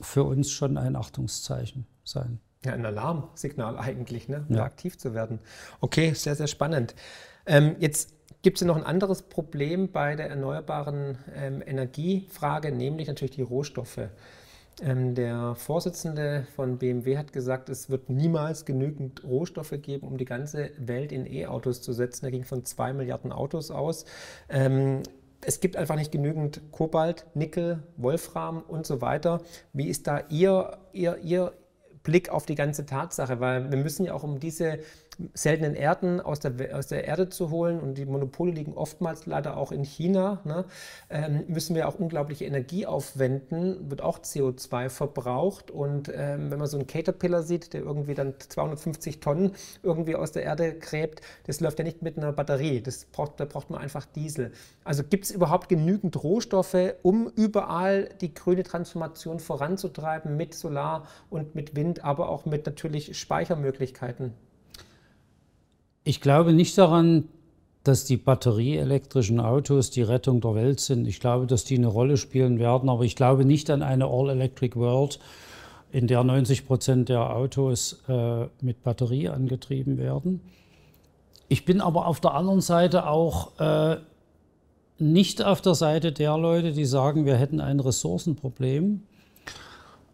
für 0.00 0.24
uns 0.24 0.50
schon 0.50 0.76
ein 0.76 0.96
Achtungszeichen 0.96 1.86
sein. 2.04 2.40
Ja, 2.64 2.72
ein 2.72 2.84
Alarmsignal 2.84 3.78
eigentlich, 3.78 4.28
ne? 4.28 4.44
Ja. 4.48 4.64
aktiv 4.64 4.98
zu 4.98 5.14
werden. 5.14 5.38
Okay, 5.80 6.12
sehr, 6.14 6.34
sehr 6.34 6.48
spannend. 6.48 6.94
Ähm, 7.46 7.76
jetzt 7.78 8.14
gibt 8.42 8.58
es 8.60 8.66
noch 8.66 8.76
ein 8.76 8.84
anderes 8.84 9.22
Problem 9.22 9.90
bei 9.90 10.16
der 10.16 10.28
erneuerbaren 10.28 11.18
ähm, 11.34 11.62
Energiefrage, 11.64 12.72
nämlich 12.72 13.08
natürlich 13.08 13.36
die 13.36 13.42
Rohstoffe. 13.42 14.08
Ähm, 14.80 15.14
der 15.14 15.54
Vorsitzende 15.56 16.46
von 16.54 16.78
BMW 16.78 17.16
hat 17.18 17.32
gesagt, 17.32 17.68
es 17.68 17.90
wird 17.90 18.10
niemals 18.10 18.64
genügend 18.64 19.24
Rohstoffe 19.24 19.74
geben, 19.82 20.06
um 20.06 20.18
die 20.18 20.24
ganze 20.24 20.70
Welt 20.78 21.10
in 21.10 21.26
E-Autos 21.26 21.80
zu 21.80 21.92
setzen. 21.92 22.26
Er 22.26 22.30
ging 22.30 22.44
von 22.44 22.64
zwei 22.64 22.92
Milliarden 22.92 23.32
Autos 23.32 23.70
aus. 23.70 24.04
Ähm, 24.48 25.02
es 25.40 25.60
gibt 25.60 25.76
einfach 25.76 25.96
nicht 25.96 26.12
genügend 26.12 26.60
Kobalt, 26.72 27.26
Nickel, 27.34 27.82
Wolfram 27.96 28.62
und 28.62 28.86
so 28.86 29.00
weiter. 29.00 29.40
Wie 29.72 29.88
ist 29.88 30.06
da 30.06 30.24
Ihr, 30.28 30.78
Ihr, 30.92 31.18
Ihr 31.18 31.52
Blick 32.02 32.30
auf 32.30 32.46
die 32.46 32.54
ganze 32.54 32.86
Tatsache? 32.86 33.40
Weil 33.40 33.70
wir 33.70 33.78
müssen 33.78 34.04
ja 34.04 34.14
auch 34.14 34.24
um 34.24 34.40
diese 34.40 34.78
seltenen 35.34 35.74
Erden 35.74 36.20
aus 36.20 36.40
der, 36.40 36.52
aus 36.76 36.86
der 36.86 37.04
Erde 37.04 37.28
zu 37.28 37.50
holen. 37.50 37.80
Und 37.80 37.98
die 37.98 38.06
Monopole 38.06 38.52
liegen 38.52 38.74
oftmals 38.74 39.26
leider 39.26 39.56
auch 39.56 39.72
in 39.72 39.84
China, 39.84 40.40
ne, 40.44 40.64
ähm, 41.10 41.44
müssen 41.48 41.74
wir 41.74 41.88
auch 41.88 41.96
unglaubliche 41.96 42.44
Energie 42.44 42.86
aufwenden, 42.86 43.90
wird 43.90 44.02
auch 44.02 44.20
CO2 44.20 44.88
verbraucht. 44.88 45.70
Und 45.70 46.10
ähm, 46.14 46.50
wenn 46.50 46.58
man 46.58 46.68
so 46.68 46.76
einen 46.76 46.86
Caterpillar 46.86 47.42
sieht, 47.42 47.72
der 47.72 47.82
irgendwie 47.82 48.14
dann 48.14 48.34
250 48.38 49.20
Tonnen 49.20 49.52
irgendwie 49.82 50.14
aus 50.14 50.32
der 50.32 50.44
Erde 50.44 50.78
gräbt, 50.78 51.20
das 51.46 51.60
läuft 51.60 51.78
ja 51.78 51.84
nicht 51.84 52.02
mit 52.02 52.16
einer 52.16 52.32
Batterie, 52.32 52.80
das 52.80 53.04
braucht, 53.04 53.40
da 53.40 53.44
braucht 53.44 53.70
man 53.70 53.80
einfach 53.80 54.06
Diesel. 54.06 54.52
Also 54.84 55.02
gibt 55.04 55.24
es 55.24 55.30
überhaupt 55.30 55.68
genügend 55.68 56.22
Rohstoffe, 56.22 56.94
um 57.02 57.28
überall 57.36 58.08
die 58.20 58.34
grüne 58.34 58.62
Transformation 58.62 59.40
voranzutreiben 59.40 60.36
mit 60.36 60.54
Solar 60.54 61.06
und 61.30 61.54
mit 61.54 61.74
Wind, 61.76 62.04
aber 62.04 62.28
auch 62.28 62.46
mit 62.46 62.66
natürlich 62.66 63.18
Speichermöglichkeiten? 63.18 64.34
Ich 66.08 66.22
glaube 66.22 66.54
nicht 66.54 66.78
daran, 66.78 67.24
dass 67.84 68.06
die 68.06 68.16
batterieelektrischen 68.16 69.40
Autos 69.40 69.90
die 69.90 70.00
Rettung 70.00 70.40
der 70.40 70.54
Welt 70.54 70.80
sind. 70.80 71.06
Ich 71.06 71.20
glaube, 71.20 71.46
dass 71.46 71.64
die 71.64 71.76
eine 71.76 71.88
Rolle 71.88 72.16
spielen 72.16 72.58
werden, 72.58 72.88
aber 72.88 73.04
ich 73.04 73.14
glaube 73.14 73.44
nicht 73.44 73.68
an 73.68 73.82
eine 73.82 74.06
All-Electric 74.06 74.74
World, 74.74 75.18
in 75.92 76.06
der 76.06 76.24
90 76.24 76.66
Prozent 76.66 77.10
der 77.10 77.36
Autos 77.36 78.02
äh, 78.08 78.46
mit 78.62 78.82
Batterie 78.82 79.28
angetrieben 79.28 79.98
werden. 79.98 80.40
Ich 81.48 81.66
bin 81.66 81.82
aber 81.82 82.06
auf 82.06 82.20
der 82.20 82.32
anderen 82.32 82.62
Seite 82.62 83.06
auch 83.06 83.60
äh, 83.60 83.98
nicht 84.98 85.44
auf 85.44 85.60
der 85.60 85.74
Seite 85.74 86.12
der 86.12 86.38
Leute, 86.38 86.72
die 86.72 86.86
sagen, 86.86 87.26
wir 87.26 87.36
hätten 87.36 87.60
ein 87.60 87.80
Ressourcenproblem. 87.80 89.02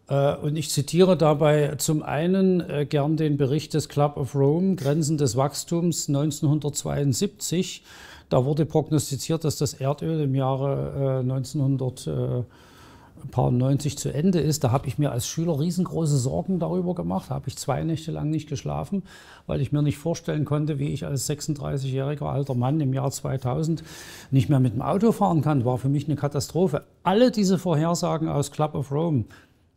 Äh, 0.07 0.35
und 0.35 0.55
ich 0.55 0.69
zitiere 0.69 1.17
dabei 1.17 1.75
zum 1.77 2.03
einen 2.03 2.61
äh, 2.61 2.85
gern 2.85 3.17
den 3.17 3.37
Bericht 3.37 3.73
des 3.73 3.89
Club 3.89 4.17
of 4.17 4.35
Rome, 4.35 4.75
Grenzen 4.75 5.17
des 5.17 5.35
Wachstums 5.35 6.07
1972. 6.07 7.83
Da 8.29 8.45
wurde 8.45 8.65
prognostiziert, 8.65 9.43
dass 9.43 9.57
das 9.57 9.73
Erdöl 9.75 10.21
im 10.21 10.33
Jahre 10.33 11.19
1990 11.19 13.99
zu 13.99 14.11
Ende 14.11 14.39
ist. 14.39 14.63
Da 14.63 14.71
habe 14.71 14.87
ich 14.87 14.97
mir 14.97 15.11
als 15.11 15.27
Schüler 15.27 15.59
riesengroße 15.59 16.17
Sorgen 16.17 16.57
darüber 16.57 16.95
gemacht. 16.95 17.29
Da 17.29 17.35
habe 17.35 17.49
ich 17.49 17.55
zwei 17.55 17.83
Nächte 17.83 18.11
lang 18.11 18.31
nicht 18.31 18.49
geschlafen, 18.49 19.03
weil 19.45 19.61
ich 19.61 19.71
mir 19.71 19.83
nicht 19.83 19.99
vorstellen 19.99 20.43
konnte, 20.43 20.79
wie 20.79 20.89
ich 20.89 21.05
als 21.05 21.29
36-jähriger 21.29 22.25
alter 22.25 22.55
Mann 22.55 22.81
im 22.81 22.93
Jahr 22.93 23.11
2000 23.11 23.83
nicht 24.31 24.49
mehr 24.49 24.59
mit 24.59 24.73
dem 24.73 24.81
Auto 24.81 25.11
fahren 25.11 25.43
kann. 25.43 25.63
War 25.63 25.77
für 25.77 25.89
mich 25.89 26.07
eine 26.07 26.15
Katastrophe. 26.15 26.81
Alle 27.03 27.29
diese 27.29 27.59
Vorhersagen 27.59 28.27
aus 28.27 28.49
Club 28.49 28.73
of 28.73 28.91
Rome 28.91 29.25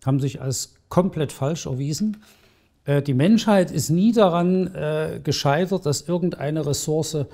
haben 0.04 0.20
sich 0.20 0.40
als 0.40 0.74
komplett 0.88 1.32
falsch 1.32 1.66
erwiesen. 1.66 2.18
Äh, 2.84 3.02
die 3.02 3.14
Menschheit 3.14 3.70
ist 3.70 3.90
nie 3.90 4.12
daran 4.12 4.74
äh, 4.74 5.20
gescheitert, 5.22 5.86
dass 5.86 6.02
irgendeine 6.02 6.66
Ressource 6.66 7.14
äh, 7.14 7.26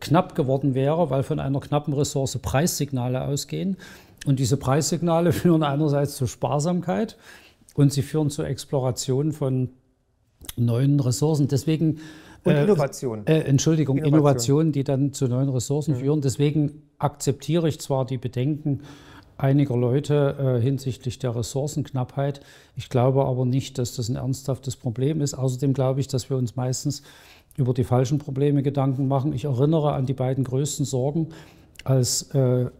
knapp 0.00 0.34
geworden 0.34 0.74
wäre, 0.74 1.10
weil 1.10 1.22
von 1.22 1.40
einer 1.40 1.60
knappen 1.60 1.92
Ressource 1.94 2.38
Preissignale 2.38 3.22
ausgehen. 3.22 3.76
Und 4.26 4.38
diese 4.38 4.56
Preissignale 4.56 5.32
führen 5.32 5.62
einerseits 5.62 6.16
zur 6.16 6.28
Sparsamkeit 6.28 7.16
und 7.74 7.92
sie 7.92 8.02
führen 8.02 8.30
zur 8.30 8.46
Exploration 8.46 9.32
von 9.32 9.70
neuen 10.56 11.00
Ressourcen. 11.00 11.48
Deswegen 11.48 12.00
und 12.44 12.56
Innovation. 12.56 13.26
Äh, 13.26 13.40
Entschuldigung, 13.40 13.98
Innovation. 13.98 14.18
Innovationen, 14.18 14.72
die 14.72 14.84
dann 14.84 15.12
zu 15.12 15.28
neuen 15.28 15.48
Ressourcen 15.48 15.94
mhm. 15.94 16.00
führen. 16.00 16.20
Deswegen 16.20 16.82
akzeptiere 16.98 17.68
ich 17.68 17.80
zwar 17.80 18.04
die 18.04 18.18
Bedenken 18.18 18.80
einiger 19.42 19.76
Leute 19.76 20.58
äh, 20.58 20.62
hinsichtlich 20.62 21.18
der 21.18 21.34
Ressourcenknappheit. 21.34 22.40
Ich 22.76 22.88
glaube 22.88 23.24
aber 23.24 23.44
nicht, 23.44 23.76
dass 23.78 23.96
das 23.96 24.08
ein 24.08 24.16
ernsthaftes 24.16 24.76
Problem 24.76 25.20
ist. 25.20 25.34
Außerdem 25.34 25.74
glaube 25.74 26.00
ich, 26.00 26.08
dass 26.08 26.30
wir 26.30 26.36
uns 26.36 26.54
meistens 26.54 27.02
über 27.56 27.74
die 27.74 27.84
falschen 27.84 28.18
Probleme 28.18 28.62
Gedanken 28.62 29.08
machen. 29.08 29.32
Ich 29.32 29.44
erinnere 29.44 29.94
an 29.94 30.06
die 30.06 30.14
beiden 30.14 30.44
größten 30.44 30.86
Sorgen, 30.86 31.30
als 31.84 32.30
äh, 32.34 32.70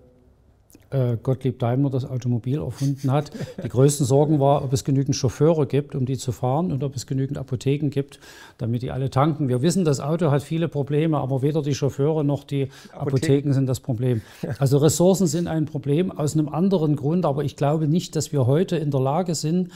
äh, 0.92 1.16
Gottlieb 1.22 1.58
Daimler 1.58 1.90
das 1.90 2.04
Automobil 2.04 2.60
erfunden 2.60 3.10
hat. 3.10 3.30
Die 3.62 3.68
größten 3.68 4.06
Sorgen 4.06 4.40
war, 4.40 4.64
ob 4.64 4.72
es 4.72 4.84
genügend 4.84 5.16
Chauffeure 5.16 5.66
gibt, 5.66 5.94
um 5.94 6.06
die 6.06 6.16
zu 6.16 6.32
fahren 6.32 6.70
und 6.72 6.84
ob 6.84 6.94
es 6.94 7.06
genügend 7.06 7.38
Apotheken 7.38 7.90
gibt, 7.90 8.20
damit 8.58 8.82
die 8.82 8.90
alle 8.90 9.10
tanken. 9.10 9.48
Wir 9.48 9.62
wissen, 9.62 9.84
das 9.84 10.00
Auto 10.00 10.30
hat 10.30 10.42
viele 10.42 10.68
Probleme, 10.68 11.18
aber 11.18 11.42
weder 11.42 11.62
die 11.62 11.74
Chauffeure 11.74 12.24
noch 12.24 12.44
die 12.44 12.68
Apotheken, 12.92 13.06
Apotheken 13.06 13.52
sind 13.52 13.66
das 13.66 13.80
Problem. 13.80 14.22
Also 14.58 14.78
Ressourcen 14.78 15.26
sind 15.26 15.48
ein 15.48 15.66
Problem 15.66 16.10
aus 16.10 16.34
einem 16.34 16.48
anderen 16.48 16.96
Grund, 16.96 17.24
aber 17.24 17.44
ich 17.44 17.56
glaube 17.56 17.88
nicht, 17.88 18.16
dass 18.16 18.32
wir 18.32 18.46
heute 18.46 18.76
in 18.76 18.90
der 18.90 19.00
Lage 19.00 19.34
sind, 19.34 19.70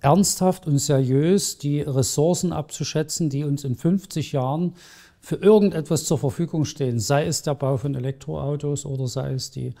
ernsthaft 0.00 0.66
und 0.66 0.78
seriös 0.78 1.58
die 1.58 1.80
Ressourcen 1.80 2.52
abzuschätzen, 2.52 3.30
die 3.30 3.44
uns 3.44 3.64
in 3.64 3.76
50 3.76 4.32
Jahren 4.32 4.74
für 5.20 5.36
irgendetwas 5.36 6.04
zur 6.04 6.18
Verfügung 6.18 6.64
stehen, 6.64 6.98
sei 6.98 7.26
es 7.26 7.42
der 7.42 7.54
Bau 7.54 7.76
von 7.76 7.94
Elektroautos 7.94 8.84
oder 8.84 9.06
sei 9.06 9.32
es 9.32 9.52
die 9.52 9.72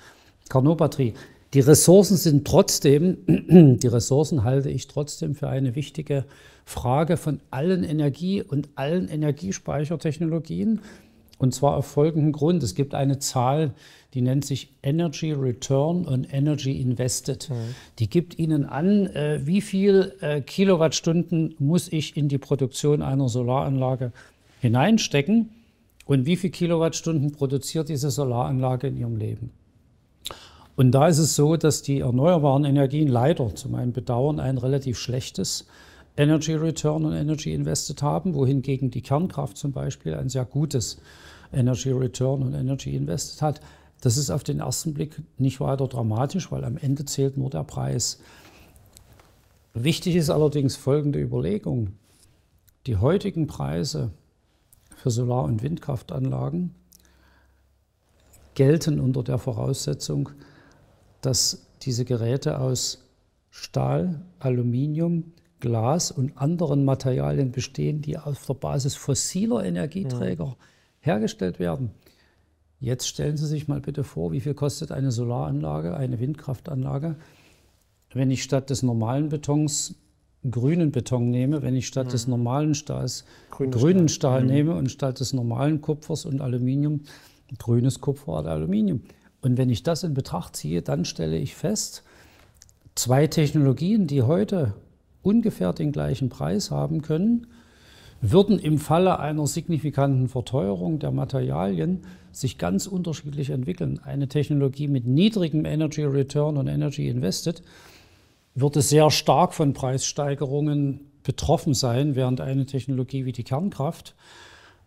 Carnot-Batterie. 0.48 1.14
Die 1.54 1.60
Ressourcen 1.60 2.16
sind 2.16 2.46
trotzdem, 2.46 3.18
die 3.26 3.86
Ressourcen 3.86 4.44
halte 4.44 4.70
ich 4.70 4.88
trotzdem 4.88 5.34
für 5.34 5.48
eine 5.48 5.74
wichtige 5.76 6.24
Frage 6.64 7.16
von 7.16 7.40
allen 7.50 7.84
Energie- 7.84 8.42
und 8.42 8.70
allen 8.74 9.08
Energiespeichertechnologien. 9.08 10.80
Und 11.38 11.54
zwar 11.54 11.76
auf 11.76 11.86
folgenden 11.86 12.32
Grund. 12.32 12.62
Es 12.62 12.76
gibt 12.76 12.94
eine 12.94 13.18
Zahl, 13.18 13.72
die 14.14 14.22
nennt 14.22 14.44
sich 14.44 14.72
Energy 14.82 15.32
Return 15.32 16.06
on 16.06 16.24
Energy 16.24 16.80
Invested. 16.80 17.50
Mhm. 17.50 17.54
Die 17.98 18.08
gibt 18.08 18.38
Ihnen 18.38 18.64
an, 18.64 19.06
äh, 19.06 19.40
wie 19.44 19.60
viel 19.60 20.14
äh, 20.20 20.40
Kilowattstunden 20.40 21.56
muss 21.58 21.88
ich 21.92 22.16
in 22.16 22.28
die 22.28 22.38
Produktion 22.38 23.02
einer 23.02 23.28
Solaranlage 23.28 24.12
hineinstecken 24.60 25.48
und 26.06 26.26
wie 26.26 26.36
viel 26.36 26.50
Kilowattstunden 26.50 27.32
produziert 27.32 27.88
diese 27.88 28.10
Solaranlage 28.10 28.86
in 28.86 28.96
ihrem 28.96 29.16
Leben. 29.16 29.50
Und 30.76 30.92
da 30.92 31.08
ist 31.08 31.18
es 31.18 31.36
so, 31.36 31.56
dass 31.56 31.82
die 31.82 32.00
erneuerbaren 32.00 32.64
Energien 32.64 33.08
leider 33.08 33.54
zu 33.54 33.68
meinem 33.68 33.92
Bedauern 33.92 34.40
ein 34.40 34.58
relativ 34.58 34.98
schlechtes 34.98 35.66
Energy 36.16 36.54
Return 36.54 37.04
und 37.04 37.14
Energy 37.14 37.52
Invested 37.52 38.02
haben, 38.02 38.34
wohingegen 38.34 38.90
die 38.90 39.02
Kernkraft 39.02 39.56
zum 39.56 39.72
Beispiel 39.72 40.14
ein 40.14 40.28
sehr 40.28 40.44
gutes 40.44 40.98
Energy 41.52 41.90
Return 41.90 42.42
und 42.42 42.54
Energy 42.54 42.94
Invested 42.94 43.42
hat. 43.42 43.60
Das 44.00 44.16
ist 44.16 44.30
auf 44.30 44.44
den 44.44 44.60
ersten 44.60 44.94
Blick 44.94 45.22
nicht 45.38 45.60
weiter 45.60 45.86
dramatisch, 45.88 46.50
weil 46.50 46.64
am 46.64 46.76
Ende 46.76 47.04
zählt 47.04 47.36
nur 47.36 47.50
der 47.50 47.64
Preis. 47.64 48.18
Wichtig 49.74 50.16
ist 50.16 50.28
allerdings 50.28 50.76
folgende 50.76 51.20
Überlegung. 51.20 51.92
Die 52.86 52.96
heutigen 52.96 53.46
Preise 53.46 54.10
für 54.96 55.10
Solar- 55.10 55.44
und 55.44 55.62
Windkraftanlagen 55.62 56.74
gelten 58.54 59.00
unter 59.00 59.22
der 59.22 59.38
Voraussetzung, 59.38 60.30
dass 61.22 61.66
diese 61.82 62.04
Geräte 62.04 62.60
aus 62.60 63.04
Stahl, 63.50 64.20
Aluminium, 64.38 65.32
Glas 65.60 66.10
und 66.10 66.36
anderen 66.36 66.84
Materialien 66.84 67.52
bestehen, 67.52 68.02
die 68.02 68.18
auf 68.18 68.44
der 68.46 68.54
Basis 68.54 68.94
fossiler 68.94 69.64
Energieträger 69.64 70.44
ja. 70.44 70.56
hergestellt 71.00 71.58
werden. 71.58 71.90
Jetzt 72.80 73.06
stellen 73.06 73.36
Sie 73.36 73.46
sich 73.46 73.68
mal 73.68 73.80
bitte 73.80 74.02
vor, 74.02 74.32
wie 74.32 74.40
viel 74.40 74.54
kostet 74.54 74.90
eine 74.90 75.12
Solaranlage, 75.12 75.96
eine 75.96 76.18
Windkraftanlage, 76.18 77.16
wenn 78.12 78.30
ich 78.30 78.42
statt 78.42 78.70
des 78.70 78.82
normalen 78.82 79.28
Betons 79.28 79.94
grünen 80.50 80.90
Beton 80.90 81.30
nehme, 81.30 81.62
wenn 81.62 81.76
ich 81.76 81.86
statt 81.86 82.06
ja. 82.06 82.12
des 82.12 82.26
normalen 82.26 82.74
Stahls 82.74 83.24
Grüne 83.50 83.70
grünen 83.70 84.08
Stahl, 84.08 84.40
Stahl 84.40 84.42
mhm. 84.42 84.50
nehme 84.50 84.74
und 84.74 84.90
statt 84.90 85.20
des 85.20 85.32
normalen 85.32 85.80
Kupfers 85.80 86.24
und 86.24 86.40
Aluminium 86.40 87.02
grünes 87.58 88.00
Kupfer 88.00 88.40
oder 88.40 88.50
Aluminium. 88.50 89.02
Und 89.42 89.58
wenn 89.58 89.68
ich 89.68 89.82
das 89.82 90.04
in 90.04 90.14
Betracht 90.14 90.56
ziehe, 90.56 90.80
dann 90.82 91.04
stelle 91.04 91.36
ich 91.36 91.54
fest, 91.54 92.04
zwei 92.94 93.26
Technologien, 93.26 94.06
die 94.06 94.22
heute 94.22 94.74
ungefähr 95.22 95.72
den 95.72 95.92
gleichen 95.92 96.28
Preis 96.28 96.70
haben 96.70 97.02
können, 97.02 97.48
würden 98.20 98.60
im 98.60 98.78
Falle 98.78 99.18
einer 99.18 99.46
signifikanten 99.48 100.28
Verteuerung 100.28 101.00
der 101.00 101.10
Materialien 101.10 102.02
sich 102.30 102.56
ganz 102.56 102.86
unterschiedlich 102.86 103.50
entwickeln. 103.50 104.00
Eine 104.04 104.28
Technologie 104.28 104.86
mit 104.86 105.06
niedrigem 105.06 105.64
Energy 105.64 106.04
Return 106.04 106.56
und 106.56 106.68
Energy 106.68 107.08
Invested 107.08 107.62
würde 108.54 108.80
sehr 108.80 109.10
stark 109.10 109.54
von 109.54 109.72
Preissteigerungen 109.72 111.00
betroffen 111.24 111.74
sein, 111.74 112.14
während 112.14 112.40
eine 112.40 112.66
Technologie 112.66 113.24
wie 113.24 113.32
die 113.32 113.44
Kernkraft, 113.44 114.14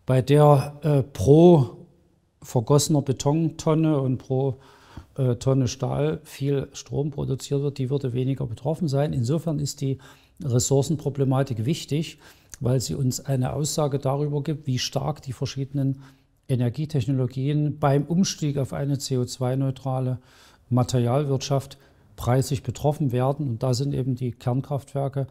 bei 0.05 0.21
der 0.21 0.79
äh, 0.83 1.03
pro 1.03 1.84
vergossener 2.45 3.01
Betontonne 3.01 3.99
und 3.99 4.17
pro 4.17 4.57
äh, 5.17 5.35
Tonne 5.35 5.67
Stahl 5.67 6.19
viel 6.23 6.69
Strom 6.73 7.11
produziert 7.11 7.61
wird, 7.61 7.77
die 7.77 7.89
würde 7.89 8.13
weniger 8.13 8.45
betroffen 8.45 8.87
sein. 8.87 9.13
Insofern 9.13 9.59
ist 9.59 9.81
die 9.81 9.97
Ressourcenproblematik 10.43 11.65
wichtig, 11.65 12.19
weil 12.59 12.79
sie 12.79 12.95
uns 12.95 13.19
eine 13.25 13.53
Aussage 13.53 13.99
darüber 13.99 14.43
gibt, 14.43 14.67
wie 14.67 14.79
stark 14.79 15.21
die 15.21 15.33
verschiedenen 15.33 16.01
Energietechnologien 16.47 17.79
beim 17.79 18.03
Umstieg 18.03 18.57
auf 18.57 18.73
eine 18.73 18.95
CO2-neutrale 18.95 20.19
Materialwirtschaft 20.69 21.77
preisig 22.15 22.63
betroffen 22.63 23.11
werden. 23.11 23.49
Und 23.49 23.63
da 23.63 23.73
sind 23.73 23.93
eben 23.93 24.15
die 24.15 24.31
Kernkraftwerke 24.31 25.27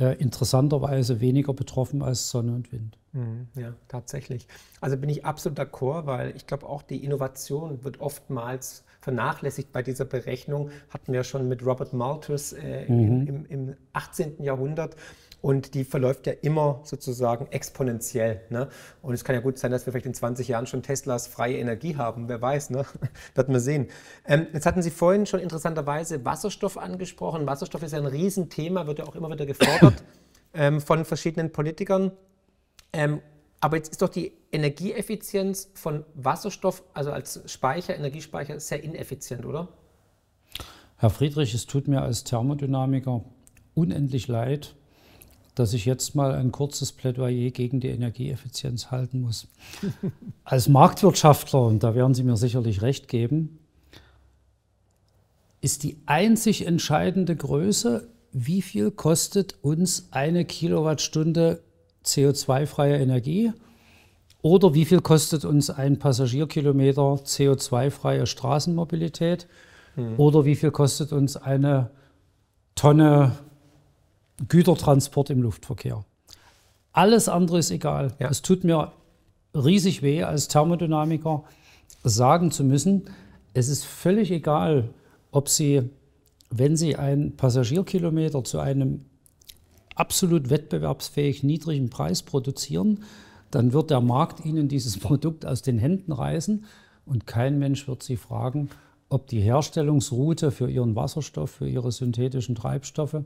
äh, 0.00 0.14
interessanterweise 0.14 1.20
weniger 1.20 1.52
betroffen 1.52 2.02
als 2.02 2.30
Sonne 2.30 2.52
und 2.54 2.72
Wind. 2.72 2.98
Mhm, 3.12 3.48
ja, 3.54 3.74
tatsächlich. 3.88 4.46
Also 4.80 4.96
bin 4.96 5.10
ich 5.10 5.24
absolut 5.24 5.58
d'accord, 5.58 6.06
weil 6.06 6.34
ich 6.36 6.46
glaube 6.46 6.66
auch 6.66 6.82
die 6.82 7.04
Innovation 7.04 7.84
wird 7.84 8.00
oftmals 8.00 8.84
vernachlässigt 9.00 9.72
bei 9.72 9.82
dieser 9.82 10.04
Berechnung. 10.04 10.70
Hatten 10.90 11.12
wir 11.12 11.24
schon 11.24 11.48
mit 11.48 11.64
Robert 11.64 11.92
Malthus 11.92 12.52
äh, 12.52 12.90
mhm. 12.90 13.26
im, 13.26 13.46
im 13.46 13.76
18. 13.92 14.42
Jahrhundert. 14.42 14.96
Und 15.42 15.74
die 15.74 15.84
verläuft 15.84 16.26
ja 16.26 16.34
immer 16.42 16.80
sozusagen 16.84 17.46
exponentiell. 17.50 18.42
Ne? 18.50 18.68
Und 19.00 19.14
es 19.14 19.24
kann 19.24 19.34
ja 19.34 19.40
gut 19.40 19.58
sein, 19.58 19.70
dass 19.70 19.86
wir 19.86 19.92
vielleicht 19.92 20.06
in 20.06 20.14
20 20.14 20.48
Jahren 20.48 20.66
schon 20.66 20.82
Teslas 20.82 21.26
freie 21.26 21.56
Energie 21.56 21.96
haben. 21.96 22.28
Wer 22.28 22.42
weiß, 22.42 22.70
ne? 22.70 22.84
wird 23.34 23.48
man 23.48 23.60
sehen. 23.60 23.88
Ähm, 24.26 24.46
jetzt 24.52 24.66
hatten 24.66 24.82
Sie 24.82 24.90
vorhin 24.90 25.24
schon 25.24 25.40
interessanterweise 25.40 26.24
Wasserstoff 26.24 26.76
angesprochen. 26.76 27.46
Wasserstoff 27.46 27.82
ist 27.82 27.92
ja 27.92 27.98
ein 27.98 28.06
Riesenthema, 28.06 28.86
wird 28.86 28.98
ja 28.98 29.06
auch 29.06 29.16
immer 29.16 29.30
wieder 29.30 29.46
gefordert 29.46 30.02
ähm, 30.54 30.80
von 30.80 31.04
verschiedenen 31.04 31.52
Politikern. 31.52 32.12
Ähm, 32.92 33.22
aber 33.60 33.76
jetzt 33.76 33.90
ist 33.90 34.02
doch 34.02 34.08
die 34.08 34.32
Energieeffizienz 34.52 35.70
von 35.74 36.04
Wasserstoff, 36.14 36.82
also 36.94 37.12
als 37.12 37.42
Speicher, 37.46 37.94
Energiespeicher, 37.94 38.58
sehr 38.58 38.82
ineffizient, 38.82 39.44
oder? 39.44 39.68
Herr 40.96 41.10
Friedrich, 41.10 41.54
es 41.54 41.66
tut 41.66 41.88
mir 41.88 42.02
als 42.02 42.24
Thermodynamiker 42.24 43.24
unendlich 43.74 44.28
leid, 44.28 44.74
dass 45.60 45.74
ich 45.74 45.84
jetzt 45.84 46.14
mal 46.14 46.32
ein 46.32 46.50
kurzes 46.50 46.92
Plädoyer 46.92 47.50
gegen 47.50 47.80
die 47.80 47.88
Energieeffizienz 47.88 48.90
halten 48.90 49.20
muss. 49.20 49.46
als 50.44 50.68
Marktwirtschaftler, 50.68 51.62
und 51.62 51.82
da 51.82 51.94
werden 51.94 52.14
Sie 52.14 52.24
mir 52.24 52.36
sicherlich 52.36 52.82
recht 52.82 53.06
geben, 53.06 53.58
ist 55.60 55.82
die 55.82 55.98
einzig 56.06 56.66
entscheidende 56.66 57.36
Größe 57.36 58.08
wie 58.32 58.62
viel 58.62 58.90
kostet 58.90 59.56
uns 59.62 60.08
eine 60.12 60.44
Kilowattstunde 60.44 61.62
CO2-freie 62.04 62.98
Energie? 62.98 63.52
Oder 64.42 64.72
wie 64.72 64.84
viel 64.84 65.00
kostet 65.00 65.44
uns 65.44 65.68
ein 65.68 65.98
Passagierkilometer 65.98 67.20
CO2-freie 67.24 68.26
Straßenmobilität? 68.26 69.48
Mhm. 69.96 70.14
Oder 70.16 70.44
wie 70.44 70.56
viel 70.56 70.70
kostet 70.70 71.12
uns 71.12 71.36
eine 71.36 71.90
Tonne 72.74 73.32
Gütertransport 74.48 75.30
im 75.30 75.42
Luftverkehr? 75.42 76.04
Alles 76.92 77.28
andere 77.28 77.58
ist 77.58 77.70
egal. 77.70 78.14
Ja. 78.18 78.28
Es 78.30 78.42
tut 78.42 78.64
mir 78.64 78.92
riesig 79.54 80.02
weh, 80.02 80.22
als 80.22 80.48
Thermodynamiker 80.48 81.44
sagen 82.04 82.50
zu 82.50 82.64
müssen, 82.64 83.04
es 83.52 83.68
ist 83.68 83.84
völlig 83.84 84.30
egal, 84.30 84.90
ob 85.32 85.48
Sie, 85.48 85.82
wenn 86.50 86.76
Sie 86.76 86.96
einen 86.96 87.36
Passagierkilometer 87.36 88.44
zu 88.44 88.58
einem 88.60 89.04
absolut 89.94 90.50
wettbewerbsfähig 90.50 91.42
niedrigen 91.42 91.90
Preis 91.90 92.22
produzieren, 92.22 93.04
dann 93.50 93.72
wird 93.72 93.90
der 93.90 94.00
Markt 94.00 94.44
Ihnen 94.44 94.68
dieses 94.68 94.98
Produkt 95.00 95.44
aus 95.44 95.62
den 95.62 95.78
Händen 95.78 96.12
reißen 96.12 96.64
und 97.06 97.26
kein 97.26 97.58
Mensch 97.58 97.88
wird 97.88 98.02
Sie 98.02 98.16
fragen, 98.16 98.70
ob 99.08 99.26
die 99.26 99.40
Herstellungsroute 99.40 100.52
für 100.52 100.70
Ihren 100.70 100.94
Wasserstoff, 100.94 101.50
für 101.50 101.68
Ihre 101.68 101.90
synthetischen 101.90 102.54
Treibstoffe 102.54 103.24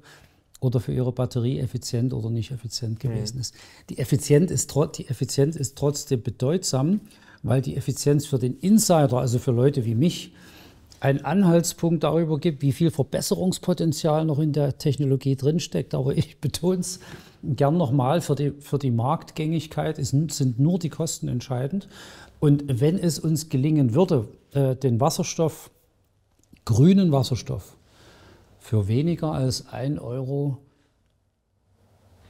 oder 0.64 0.80
für 0.80 0.92
Ihre 0.92 1.12
Batterie 1.12 1.60
effizient 1.60 2.12
oder 2.12 2.30
nicht 2.30 2.50
effizient 2.50 2.98
gewesen 2.98 3.36
mhm. 3.36 3.40
ist. 3.42 3.54
Die 3.90 3.98
Effizienz 3.98 4.50
ist, 4.50 4.74
die 4.98 5.08
Effizienz 5.08 5.56
ist 5.56 5.76
trotzdem 5.76 6.22
bedeutsam, 6.22 7.00
weil 7.42 7.60
die 7.62 7.76
Effizienz 7.76 8.26
für 8.26 8.38
den 8.38 8.58
Insider, 8.58 9.18
also 9.18 9.38
für 9.38 9.52
Leute 9.52 9.84
wie 9.84 9.94
mich, 9.94 10.32
einen 11.00 11.22
Anhaltspunkt 11.22 12.02
darüber 12.02 12.38
gibt, 12.38 12.62
wie 12.62 12.72
viel 12.72 12.90
Verbesserungspotenzial 12.90 14.24
noch 14.24 14.38
in 14.38 14.52
der 14.52 14.78
Technologie 14.78 15.36
drinsteckt. 15.36 15.94
Aber 15.94 16.16
ich 16.16 16.38
betone 16.40 16.80
es 16.80 16.98
gern 17.42 17.76
nochmal, 17.76 18.22
für 18.22 18.34
die, 18.34 18.52
für 18.52 18.78
die 18.78 18.90
Marktgängigkeit 18.90 19.98
ist, 19.98 20.10
sind 20.10 20.58
nur 20.58 20.78
die 20.78 20.88
Kosten 20.88 21.28
entscheidend. 21.28 21.88
Und 22.40 22.80
wenn 22.80 22.98
es 22.98 23.18
uns 23.18 23.50
gelingen 23.50 23.94
würde, 23.94 24.28
äh, 24.52 24.76
den 24.76 24.98
Wasserstoff, 24.98 25.70
grünen 26.64 27.12
Wasserstoff, 27.12 27.76
für 28.64 28.88
weniger 28.88 29.32
als 29.32 29.68
ein 29.68 29.98
Euro 29.98 30.56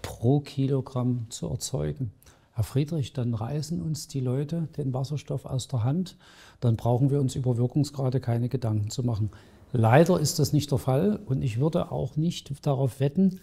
pro 0.02 0.40
Kilogramm 0.40 1.26
zu 1.28 1.48
erzeugen, 1.48 2.10
Herr 2.54 2.64
Friedrich, 2.64 3.12
dann 3.12 3.34
reißen 3.34 3.80
uns 3.80 4.08
die 4.08 4.18
Leute 4.18 4.66
den 4.76 4.92
Wasserstoff 4.92 5.44
aus 5.44 5.68
der 5.68 5.84
Hand, 5.84 6.16
dann 6.58 6.74
brauchen 6.74 7.10
wir 7.10 7.20
uns 7.20 7.36
über 7.36 7.56
Wirkungsgrade 7.56 8.18
keine 8.18 8.48
Gedanken 8.48 8.90
zu 8.90 9.04
machen. 9.04 9.30
Leider 9.72 10.18
ist 10.18 10.40
das 10.40 10.52
nicht 10.52 10.72
der 10.72 10.78
Fall 10.78 11.20
und 11.24 11.40
ich 11.42 11.60
würde 11.60 11.92
auch 11.92 12.16
nicht 12.16 12.66
darauf 12.66 12.98
wetten, 12.98 13.38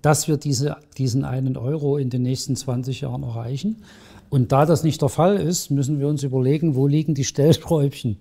dass 0.00 0.28
wir 0.28 0.36
diese, 0.36 0.76
diesen 0.98 1.24
einen 1.24 1.56
Euro 1.56 1.96
in 1.96 2.10
den 2.10 2.22
nächsten 2.22 2.54
20 2.54 3.00
Jahren 3.00 3.24
erreichen. 3.24 3.82
Und 4.30 4.52
da 4.52 4.66
das 4.66 4.84
nicht 4.84 5.02
der 5.02 5.08
Fall 5.08 5.36
ist, 5.36 5.72
müssen 5.72 5.98
wir 5.98 6.06
uns 6.06 6.22
überlegen, 6.22 6.76
wo 6.76 6.86
liegen 6.86 7.14
die 7.14 7.24
Stellschräubchen. 7.24 8.18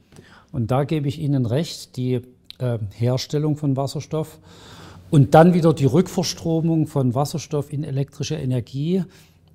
Und 0.51 0.71
da 0.71 0.83
gebe 0.83 1.07
ich 1.07 1.19
Ihnen 1.19 1.45
recht, 1.45 1.95
die 1.95 2.23
äh, 2.59 2.77
Herstellung 2.93 3.57
von 3.57 3.75
Wasserstoff 3.75 4.39
und 5.09 5.33
dann 5.33 5.53
wieder 5.53 5.73
die 5.73 5.85
Rückverstromung 5.85 6.87
von 6.87 7.15
Wasserstoff 7.15 7.71
in 7.71 7.83
elektrische 7.83 8.35
Energie 8.35 9.03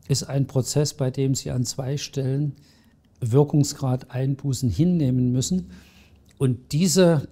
ist 0.09 0.25
ein 0.25 0.47
Prozess, 0.47 0.95
bei 0.95 1.11
dem 1.11 1.35
Sie 1.35 1.51
an 1.51 1.65
zwei 1.65 1.97
Stellen 1.97 2.57
Wirkungsgrad 3.21 4.11
Einbußen 4.11 4.69
hinnehmen 4.69 5.31
müssen. 5.31 5.71
Und 6.39 6.73
diese 6.73 7.29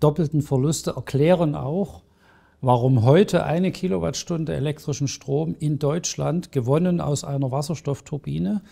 doppelten 0.00 0.42
Verluste 0.42 0.92
erklären 0.92 1.54
auch, 1.54 2.02
warum 2.60 3.02
heute 3.02 3.44
eine 3.44 3.72
Kilowattstunde 3.72 4.54
elektrischen 4.54 5.08
Strom 5.08 5.56
in 5.58 5.78
Deutschland 5.78 6.52
gewonnen 6.52 7.00
aus 7.00 7.24
einer 7.24 7.50
Wasserstoffturbine, 7.50 8.62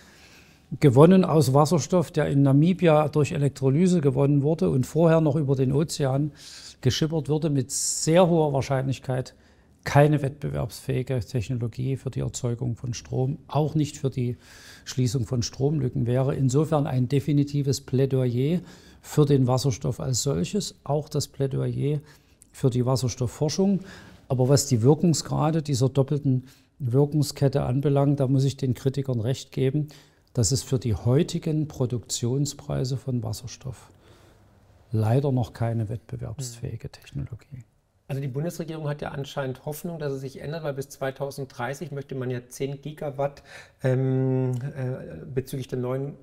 gewonnen 0.80 1.24
aus 1.24 1.54
Wasserstoff, 1.54 2.10
der 2.10 2.28
in 2.28 2.42
Namibia 2.42 3.08
durch 3.08 3.32
Elektrolyse 3.32 4.00
gewonnen 4.00 4.42
wurde 4.42 4.70
und 4.70 4.86
vorher 4.86 5.20
noch 5.20 5.36
über 5.36 5.56
den 5.56 5.72
Ozean 5.72 6.32
geschippert 6.80 7.28
wurde, 7.28 7.50
mit 7.50 7.70
sehr 7.70 8.28
hoher 8.28 8.52
Wahrscheinlichkeit 8.52 9.34
keine 9.84 10.22
wettbewerbsfähige 10.22 11.20
Technologie 11.20 11.96
für 11.96 12.10
die 12.10 12.20
Erzeugung 12.20 12.74
von 12.74 12.94
Strom, 12.94 13.38
auch 13.48 13.74
nicht 13.74 13.98
für 13.98 14.10
die 14.10 14.36
Schließung 14.84 15.26
von 15.26 15.42
Stromlücken 15.42 16.06
wäre. 16.06 16.34
Insofern 16.34 16.86
ein 16.86 17.08
definitives 17.08 17.82
Plädoyer 17.82 18.60
für 19.02 19.26
den 19.26 19.46
Wasserstoff 19.46 20.00
als 20.00 20.22
solches, 20.22 20.76
auch 20.84 21.08
das 21.08 21.28
Plädoyer 21.28 22.00
für 22.50 22.70
die 22.70 22.86
Wasserstoffforschung. 22.86 23.80
Aber 24.28 24.48
was 24.48 24.66
die 24.66 24.82
Wirkungsgrade 24.82 25.62
dieser 25.62 25.90
doppelten 25.90 26.44
Wirkungskette 26.78 27.62
anbelangt, 27.62 28.20
da 28.20 28.26
muss 28.26 28.44
ich 28.44 28.56
den 28.56 28.74
Kritikern 28.74 29.20
recht 29.20 29.52
geben, 29.52 29.88
dass 30.34 30.52
es 30.52 30.62
für 30.62 30.78
die 30.78 30.94
heutigen 30.94 31.66
Produktionspreise 31.66 32.98
von 32.98 33.22
Wasserstoff 33.22 33.90
leider 34.92 35.32
noch 35.32 35.54
keine 35.54 35.88
wettbewerbsfähige 35.88 36.90
Technologie 36.90 37.64
also 38.06 38.20
die 38.20 38.28
Bundesregierung 38.28 38.88
hat 38.88 39.00
ja 39.00 39.10
anscheinend 39.10 39.64
Hoffnung, 39.64 39.98
dass 39.98 40.12
es 40.12 40.20
sich 40.20 40.40
ändert, 40.40 40.62
weil 40.62 40.74
bis 40.74 40.90
2030 40.90 41.90
möchte 41.90 42.14
man 42.14 42.30
ja 42.30 42.46
10 42.46 42.82
Gigawatt 42.82 43.42
ähm, 43.82 44.52
äh, 44.76 45.24
bezüglich 45.24 45.68
der 45.68 45.78
neuen 45.78 46.14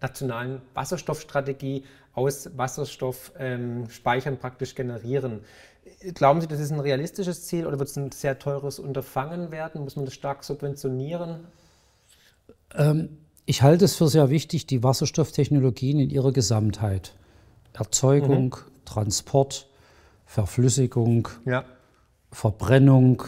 nationalen 0.00 0.62
Wasserstoffstrategie 0.74 1.84
aus 2.14 2.56
Wasserstoffspeichern 2.56 4.34
ähm, 4.34 4.40
praktisch 4.40 4.74
generieren. 4.74 5.40
Glauben 6.14 6.40
Sie, 6.40 6.46
das 6.46 6.60
ist 6.60 6.70
ein 6.70 6.80
realistisches 6.80 7.46
Ziel 7.46 7.66
oder 7.66 7.78
wird 7.78 7.88
es 7.88 7.96
ein 7.96 8.12
sehr 8.12 8.38
teures 8.38 8.78
Unterfangen 8.78 9.50
werden? 9.50 9.82
Muss 9.82 9.96
man 9.96 10.04
das 10.04 10.14
stark 10.14 10.44
subventionieren? 10.44 11.46
Ähm, 12.74 13.18
ich 13.48 13.62
halte 13.62 13.86
es 13.86 13.96
für 13.96 14.08
sehr 14.08 14.28
wichtig, 14.28 14.66
die 14.66 14.82
Wasserstofftechnologien 14.82 15.98
in 16.00 16.10
ihrer 16.10 16.32
Gesamtheit, 16.32 17.14
Erzeugung, 17.72 18.44
mhm. 18.44 18.84
Transport, 18.84 19.68
Verflüssigung, 20.26 21.28
ja. 21.46 21.64
Verbrennung, 22.30 23.22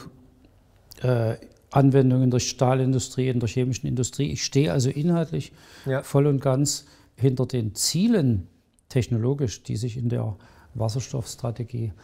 äh, 1.01 1.37
Anwendungen 1.71 2.25
in 2.25 2.31
der 2.31 2.39
Stahlindustrie, 2.39 3.31
in 3.31 3.41
der 3.41 3.49
chemischen 3.49 3.87
Industrie. 3.87 4.31
Ich 4.31 4.45
stehe 4.45 4.71
also 4.73 4.91
inhaltlich 4.91 5.53
ja. 5.87 6.03
voll 6.03 6.27
und 6.27 6.43
ganz 6.43 6.85
hinter 7.17 7.47
den 7.47 7.75
Zielen 7.75 8.47
technologisch, 8.91 9.63
die 9.63 9.77
sich 9.77 9.97
in 9.97 10.11
der 10.11 10.37
Wasserstoffstrategie 10.75 11.95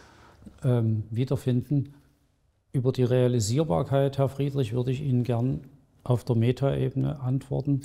ähm, 0.65 1.05
wiederfinden. 1.11 1.93
Über 2.73 2.93
die 2.93 3.05
Realisierbarkeit, 3.05 4.17
Herr 4.17 4.31
Friedrich, 4.31 4.73
würde 4.73 4.93
ich 4.93 5.03
Ihnen 5.03 5.23
gern 5.23 5.61
auf 6.09 6.25
der 6.25 6.37
Metaebene 6.37 7.21
antworten. 7.21 7.83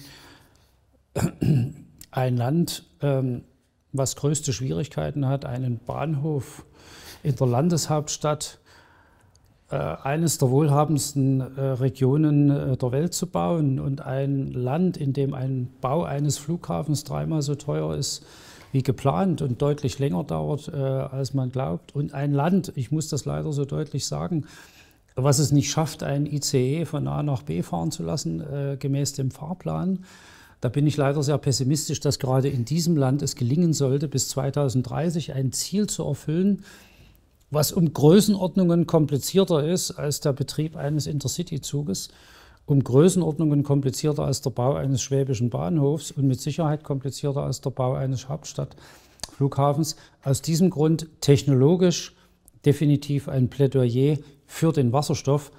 Ein 2.11 2.37
Land, 2.37 2.85
ähm, 3.01 3.43
was 3.91 4.15
größte 4.15 4.53
Schwierigkeiten 4.53 5.27
hat, 5.27 5.45
einen 5.45 5.79
Bahnhof 5.79 6.65
in 7.23 7.35
der 7.35 7.47
Landeshauptstadt 7.47 8.59
äh, 9.71 9.75
eines 9.75 10.37
der 10.37 10.49
wohlhabendsten 10.49 11.39
äh, 11.39 11.61
Regionen 11.61 12.49
äh, 12.49 12.77
der 12.77 12.91
Welt 12.91 13.13
zu 13.13 13.25
bauen 13.27 13.79
und 13.79 14.01
ein 14.01 14.51
Land, 14.51 14.97
in 14.97 15.13
dem 15.13 15.33
ein 15.33 15.69
Bau 15.79 16.03
eines 16.03 16.37
Flughafens 16.37 17.05
dreimal 17.05 17.41
so 17.41 17.55
teuer 17.55 17.95
ist 17.95 18.25
wie 18.73 18.83
geplant 18.83 19.41
und 19.41 19.61
deutlich 19.61 19.99
länger 19.99 20.23
dauert, 20.23 20.73
als 20.73 21.33
man 21.33 21.51
glaubt. 21.51 21.93
Und 21.93 22.13
ein 22.13 22.31
Land, 22.31 22.71
ich 22.77 22.89
muss 22.89 23.09
das 23.09 23.25
leider 23.25 23.51
so 23.51 23.65
deutlich 23.65 24.07
sagen, 24.07 24.45
was 25.15 25.39
es 25.39 25.51
nicht 25.51 25.69
schafft, 25.69 26.03
ein 26.03 26.25
ICE 26.25 26.85
von 26.85 27.07
A 27.07 27.23
nach 27.23 27.43
B 27.43 27.61
fahren 27.63 27.91
zu 27.91 28.03
lassen, 28.03 28.41
äh, 28.41 28.77
gemäß 28.79 29.13
dem 29.13 29.31
Fahrplan. 29.31 30.05
Da 30.61 30.69
bin 30.69 30.85
ich 30.85 30.95
leider 30.95 31.23
sehr 31.23 31.39
pessimistisch, 31.39 31.99
dass 31.99 32.19
gerade 32.19 32.47
in 32.47 32.65
diesem 32.65 32.95
Land 32.95 33.23
es 33.23 33.35
gelingen 33.35 33.73
sollte, 33.73 34.07
bis 34.07 34.29
2030 34.29 35.33
ein 35.33 35.51
Ziel 35.51 35.87
zu 35.87 36.03
erfüllen, 36.03 36.63
was 37.49 37.71
um 37.71 37.91
Größenordnungen 37.91 38.85
komplizierter 38.85 39.67
ist 39.67 39.91
als 39.91 40.21
der 40.21 40.33
Betrieb 40.33 40.77
eines 40.77 41.07
Intercity-Zuges, 41.07 42.09
um 42.65 42.83
Größenordnungen 42.83 43.63
komplizierter 43.63 44.23
als 44.23 44.41
der 44.41 44.51
Bau 44.51 44.75
eines 44.75 45.01
schwäbischen 45.01 45.49
Bahnhofs 45.49 46.11
und 46.11 46.27
mit 46.27 46.39
Sicherheit 46.39 46.83
komplizierter 46.83 47.41
als 47.41 47.59
der 47.59 47.71
Bau 47.71 47.93
eines 47.93 48.29
Hauptstadtflughafens. 48.29 49.95
Aus 50.23 50.43
diesem 50.43 50.69
Grund 50.69 51.07
technologisch 51.21 52.15
definitiv 52.65 53.27
ein 53.27 53.49
Plädoyer 53.49 54.17
für 54.51 54.73
den 54.73 54.91
Wasserstoff. 54.91 55.53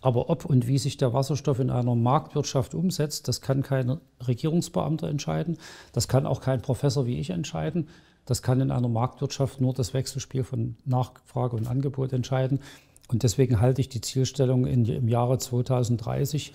Aber 0.00 0.30
ob 0.30 0.46
und 0.46 0.66
wie 0.66 0.78
sich 0.78 0.96
der 0.96 1.12
Wasserstoff 1.12 1.60
in 1.60 1.68
einer 1.68 1.94
Marktwirtschaft 1.94 2.74
umsetzt, 2.74 3.28
das 3.28 3.42
kann 3.42 3.62
kein 3.62 3.98
Regierungsbeamter 4.26 5.08
entscheiden, 5.08 5.58
das 5.92 6.08
kann 6.08 6.24
auch 6.26 6.40
kein 6.40 6.62
Professor 6.62 7.04
wie 7.04 7.20
ich 7.20 7.28
entscheiden. 7.30 7.88
Das 8.24 8.40
kann 8.40 8.62
in 8.62 8.70
einer 8.70 8.88
Marktwirtschaft 8.88 9.60
nur 9.60 9.74
das 9.74 9.92
Wechselspiel 9.92 10.42
von 10.42 10.76
Nachfrage 10.86 11.54
und 11.54 11.66
Angebot 11.66 12.14
entscheiden. 12.14 12.60
Und 13.08 13.24
deswegen 13.24 13.60
halte 13.60 13.82
ich 13.82 13.90
die 13.90 14.00
Zielstellung 14.00 14.66
in, 14.66 14.86
im 14.86 15.08
Jahre 15.08 15.36
2030 15.36 16.54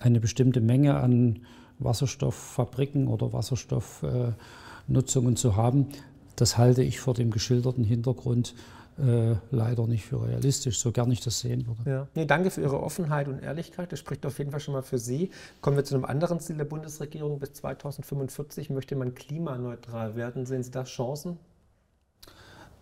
eine 0.00 0.20
bestimmte 0.20 0.60
Menge 0.60 0.96
an 0.96 1.46
Wasserstofffabriken 1.78 3.08
oder 3.08 3.32
Wasserstoffnutzungen 3.32 5.36
zu 5.36 5.56
haben. 5.56 5.86
Das 6.36 6.58
halte 6.58 6.82
ich 6.82 7.00
vor 7.00 7.14
dem 7.14 7.30
geschilderten 7.30 7.84
Hintergrund 7.84 8.52
äh, 8.98 9.36
leider 9.50 9.86
nicht 9.86 10.04
für 10.04 10.22
realistisch, 10.22 10.78
so 10.78 10.92
gern 10.92 11.10
ich 11.10 11.20
das 11.20 11.40
sehen 11.40 11.66
würde. 11.66 11.90
Ja. 11.90 12.08
Nee, 12.14 12.26
danke 12.26 12.50
für 12.50 12.60
Ihre 12.60 12.82
Offenheit 12.82 13.28
und 13.28 13.42
Ehrlichkeit. 13.42 13.90
Das 13.92 13.98
spricht 13.98 14.24
auf 14.26 14.38
jeden 14.38 14.50
Fall 14.50 14.60
schon 14.60 14.74
mal 14.74 14.82
für 14.82 14.98
Sie. 14.98 15.30
Kommen 15.60 15.76
wir 15.76 15.84
zu 15.84 15.94
einem 15.94 16.04
anderen 16.04 16.40
Ziel 16.40 16.56
der 16.56 16.64
Bundesregierung. 16.64 17.38
Bis 17.38 17.54
2045 17.54 18.70
möchte 18.70 18.94
man 18.94 19.14
klimaneutral 19.14 20.14
werden. 20.14 20.44
Sehen 20.46 20.62
Sie 20.62 20.70
da 20.70 20.84
Chancen? 20.84 21.38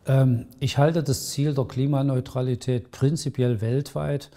Ähm, 0.07 0.47
ich 0.59 0.79
halte 0.79 1.03
das 1.03 1.31
Ziel 1.31 1.55
der 1.55 1.65
Klimaneutralität 1.65 2.91
prinzipiell 2.91 3.61
weltweit 3.61 4.31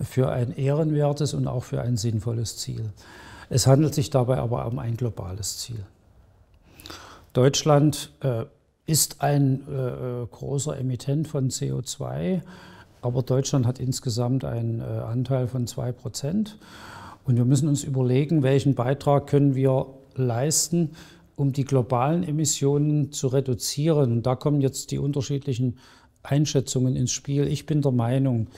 für 0.00 0.30
ein 0.30 0.52
ehrenwertes 0.56 1.34
und 1.34 1.46
auch 1.46 1.64
für 1.64 1.82
ein 1.82 1.96
sinnvolles 1.96 2.56
Ziel. 2.56 2.90
Es 3.50 3.66
handelt 3.66 3.94
sich 3.94 4.10
dabei 4.10 4.38
aber 4.38 4.66
um 4.66 4.78
ein 4.78 4.96
globales 4.96 5.58
Ziel. 5.58 5.84
Deutschland 7.32 8.12
äh, 8.20 8.44
ist 8.90 9.22
ein 9.22 9.62
äh, 9.68 10.26
großer 10.26 10.76
Emittent 10.76 11.28
von 11.28 11.48
CO2, 11.48 12.42
aber 13.02 13.22
Deutschland 13.22 13.64
hat 13.64 13.78
insgesamt 13.78 14.44
einen 14.44 14.80
äh, 14.80 14.82
Anteil 14.82 15.46
von 15.46 15.68
2 15.68 15.92
Prozent. 15.92 16.58
Und 17.24 17.36
wir 17.36 17.44
müssen 17.44 17.68
uns 17.68 17.84
überlegen, 17.84 18.42
welchen 18.42 18.74
Beitrag 18.74 19.28
können 19.28 19.54
wir 19.54 19.86
leisten, 20.16 20.90
um 21.36 21.52
die 21.52 21.64
globalen 21.64 22.24
Emissionen 22.24 23.12
zu 23.12 23.28
reduzieren. 23.28 24.10
Und 24.10 24.26
da 24.26 24.34
kommen 24.34 24.60
jetzt 24.60 24.90
die 24.90 24.98
unterschiedlichen 24.98 25.78
Einschätzungen 26.24 26.96
ins 26.96 27.12
Spiel. 27.12 27.46
Ich 27.46 27.66
bin 27.66 27.82
der 27.82 27.92
Meinung, 27.92 28.48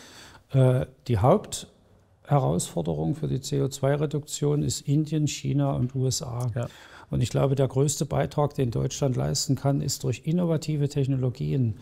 äh, 0.53 0.87
die 1.09 1.19
Hauptherausforderung 1.19 3.17
für 3.17 3.29
die 3.29 3.41
CO2-Reduktion 3.41 4.63
ist 4.63 4.89
Indien, 4.89 5.29
China 5.29 5.73
und 5.73 5.95
USA. 5.95 6.51
Ja. 6.55 6.69
Und 7.13 7.21
ich 7.21 7.29
glaube, 7.29 7.55
der 7.55 7.69
größte 7.69 8.07
Beitrag, 8.07 8.55
den 8.55 8.71
Deutschland 8.71 9.17
leisten 9.17 9.55
kann, 9.55 9.83
ist 9.83 10.03
durch 10.03 10.23
innovative 10.25 10.89
Technologien 10.89 11.75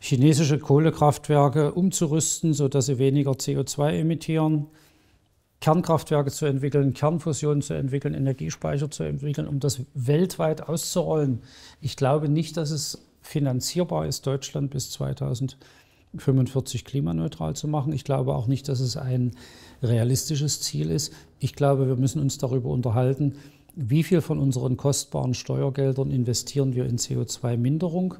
chinesische 0.00 0.58
Kohlekraftwerke 0.58 1.72
umzurüsten, 1.72 2.52
sodass 2.52 2.86
sie 2.86 2.98
weniger 2.98 3.30
CO2 3.30 4.00
emittieren, 4.00 4.66
Kernkraftwerke 5.60 6.32
zu 6.32 6.46
entwickeln, 6.46 6.94
Kernfusion 6.94 7.62
zu 7.62 7.74
entwickeln, 7.74 8.12
Energiespeicher 8.12 8.90
zu 8.90 9.04
entwickeln, 9.04 9.46
um 9.46 9.60
das 9.60 9.82
weltweit 9.94 10.68
auszurollen. 10.68 11.42
Ich 11.80 11.94
glaube 11.94 12.28
nicht, 12.28 12.56
dass 12.56 12.72
es 12.72 13.06
finanzierbar 13.22 14.06
ist, 14.06 14.26
Deutschland 14.26 14.72
bis 14.72 14.90
2045 14.90 16.84
klimaneutral 16.84 17.54
zu 17.54 17.68
machen. 17.68 17.92
Ich 17.92 18.02
glaube 18.02 18.34
auch 18.34 18.48
nicht, 18.48 18.68
dass 18.68 18.80
es 18.80 18.96
ein 18.96 19.30
realistisches 19.80 20.60
Ziel 20.60 20.90
ist. 20.90 21.12
Ich 21.38 21.54
glaube, 21.54 21.86
wir 21.86 21.96
müssen 21.96 22.20
uns 22.20 22.36
darüber 22.38 22.70
unterhalten, 22.70 23.36
wie 23.82 24.02
viel 24.02 24.20
von 24.20 24.38
unseren 24.38 24.76
kostbaren 24.76 25.34
Steuergeldern 25.34 26.10
investieren 26.10 26.74
wir 26.74 26.86
in 26.86 26.98
CO2-Minderung 26.98 28.16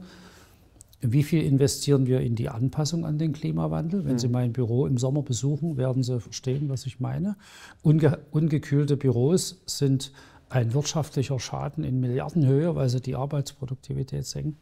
wie 1.03 1.23
viel 1.23 1.43
investieren 1.43 2.07
wir 2.07 2.21
in 2.21 2.35
die 2.35 2.51
Anpassung 2.51 3.07
an 3.07 3.17
den 3.19 3.33
Klimawandel? 3.33 4.05
Wenn 4.05 4.19
Sie 4.19 4.27
hm. 4.27 4.33
mein 4.33 4.53
Büro 4.53 4.87
im 4.87 4.99
Sommer 4.99 5.23
besuchen, 5.23 5.77
werden 5.79 6.03
Sie 6.03 6.21
verstehen, 6.21 6.69
was 6.69 6.85
ich 6.85 7.01
meine. 7.01 7.37
Unge 7.83 8.19
ungekühlte 8.31 8.99
Büros 8.99 9.63
sind 9.65 10.13
ein 10.51 10.75
wirtschaftlicher 10.75 11.39
Schaden 11.39 11.85
in 11.85 12.01
Milliardenhöhe, 12.01 12.75
weil 12.75 12.89
sie 12.89 13.01
die 13.01 13.15
Arbeitsproduktivität 13.15 14.27
senken. 14.27 14.59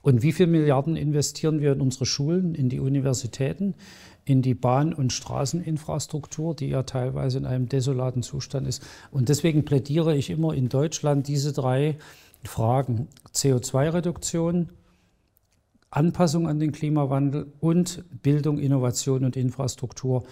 Und 0.00 0.22
wie 0.22 0.32
viel 0.32 0.46
Milliarden 0.46 0.96
investieren 0.96 1.60
wir 1.60 1.72
in 1.72 1.80
unsere 1.80 2.06
Schulen, 2.06 2.54
in 2.54 2.68
die 2.68 2.78
Universitäten, 2.78 3.74
in 4.28 4.42
die 4.42 4.54
Bahn- 4.54 4.92
und 4.92 5.12
Straßeninfrastruktur, 5.12 6.54
die 6.54 6.68
ja 6.68 6.82
teilweise 6.82 7.38
in 7.38 7.46
einem 7.46 7.68
desolaten 7.68 8.22
Zustand 8.22 8.68
ist? 8.68 8.82
Und 9.10 9.28
deswegen 9.28 9.64
plädiere 9.64 10.14
ich 10.14 10.28
immer 10.30 10.52
in 10.54 10.68
Deutschland 10.68 11.26
diese 11.28 11.52
drei 11.52 11.96
Fragen. 12.44 13.08
CO2-Reduktion, 13.34 14.68
Anpassung 15.90 16.46
an 16.46 16.60
den 16.60 16.72
Klimawandel 16.72 17.52
und 17.60 18.04
Bildung, 18.22 18.58
Innovation 18.58 19.24
und 19.24 19.36
Infrastruktur 19.36 20.24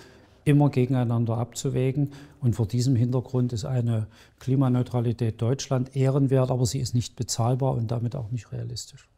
immer 0.45 0.69
gegeneinander 0.69 1.39
abzuwägen. 1.39 2.13
Und 2.41 2.55
vor 2.55 2.67
diesem 2.67 2.97
Hintergrund 2.97 3.55
ist 3.55 3.65
eine 3.65 4.07
Klimaneutralität 4.39 5.41
Deutschland 5.41 5.97
ehrenwert, 5.97 6.51
aber 6.51 6.67
sie 6.67 6.81
ist 6.81 6.95
nicht 6.95 7.17
bezahlbar 7.17 7.75
und 7.75 7.91
damit 7.91 8.15
auch 8.15 8.31
nicht 8.31 8.53
realistisch. 8.53 9.09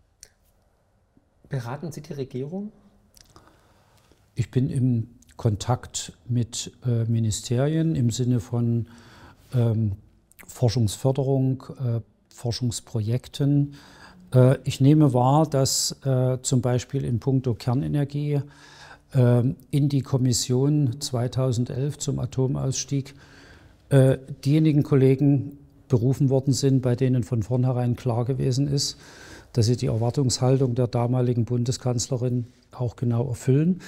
Beraten 1.48 1.90
Sie 1.90 2.00
die 2.00 2.12
Regierung? 2.12 2.72
Ich 4.39 4.53
bin 4.53 4.70
im 4.70 5.09
Kontakt 5.36 6.12
mit 6.28 6.70
äh, 6.86 7.11
Ministerien 7.11 7.97
im 7.97 8.11
Sinne 8.11 8.39
von 8.39 8.86
ähm, 9.53 9.97
Forschungsförderung, 10.47 11.64
äh, 11.84 12.01
Forschungsprojekten, 12.28 13.74
äh, 14.32 14.59
ich 14.62 14.80
nehme 14.80 15.12
wahr, 15.12 15.45
dass 15.45 15.91
äh, 16.05 16.39
zum 16.43 16.61
Beispiel 16.61 17.05
in 17.05 17.18
puncto 17.18 17.55
Kernenergie 17.55 18.41
äh, 19.12 19.43
in 19.72 19.89
die 19.89 20.03
Kommission 20.03 21.01
2011 21.01 21.99
zum 21.99 22.20
Atomausstieg 22.20 23.14
diejenigen 24.45 24.82
Kollegen 24.82 25.57
berufen 25.89 26.28
worden 26.28 26.53
sind, 26.53 26.82
bei 26.82 26.95
denen 26.95 27.22
von 27.22 27.43
vornherein 27.43 27.97
klar 27.97 28.26
gewesen 28.26 28.68
ist, 28.68 28.99
dass 29.55 29.64
sie 29.64 29.78
die 29.78 29.86
Erwartungshaltung 29.86 30.74
der 30.74 30.89
damaligen 30.89 31.47
Bundeskanzlerin 31.47 32.49
auch 32.70 32.97
genau 32.97 33.26
erfüllen. 33.26 33.80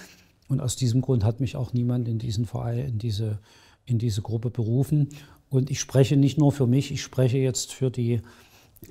Und 0.50 0.60
aus 0.60 0.74
diesem 0.74 1.00
Grund 1.00 1.22
hat 1.22 1.38
mich 1.38 1.54
auch 1.54 1.72
niemand 1.72 2.08
in 2.08 2.18
diesen 2.18 2.44
Verein, 2.44 2.80
in 2.80 2.98
diese, 2.98 3.38
in 3.86 3.98
diese 3.98 4.20
Gruppe 4.20 4.50
berufen. 4.50 5.10
Und 5.48 5.70
ich 5.70 5.78
spreche 5.78 6.16
nicht 6.16 6.38
nur 6.38 6.50
für 6.50 6.66
mich, 6.66 6.90
ich 6.90 7.02
spreche 7.02 7.38
jetzt 7.38 7.72
für 7.72 7.88
die 7.88 8.20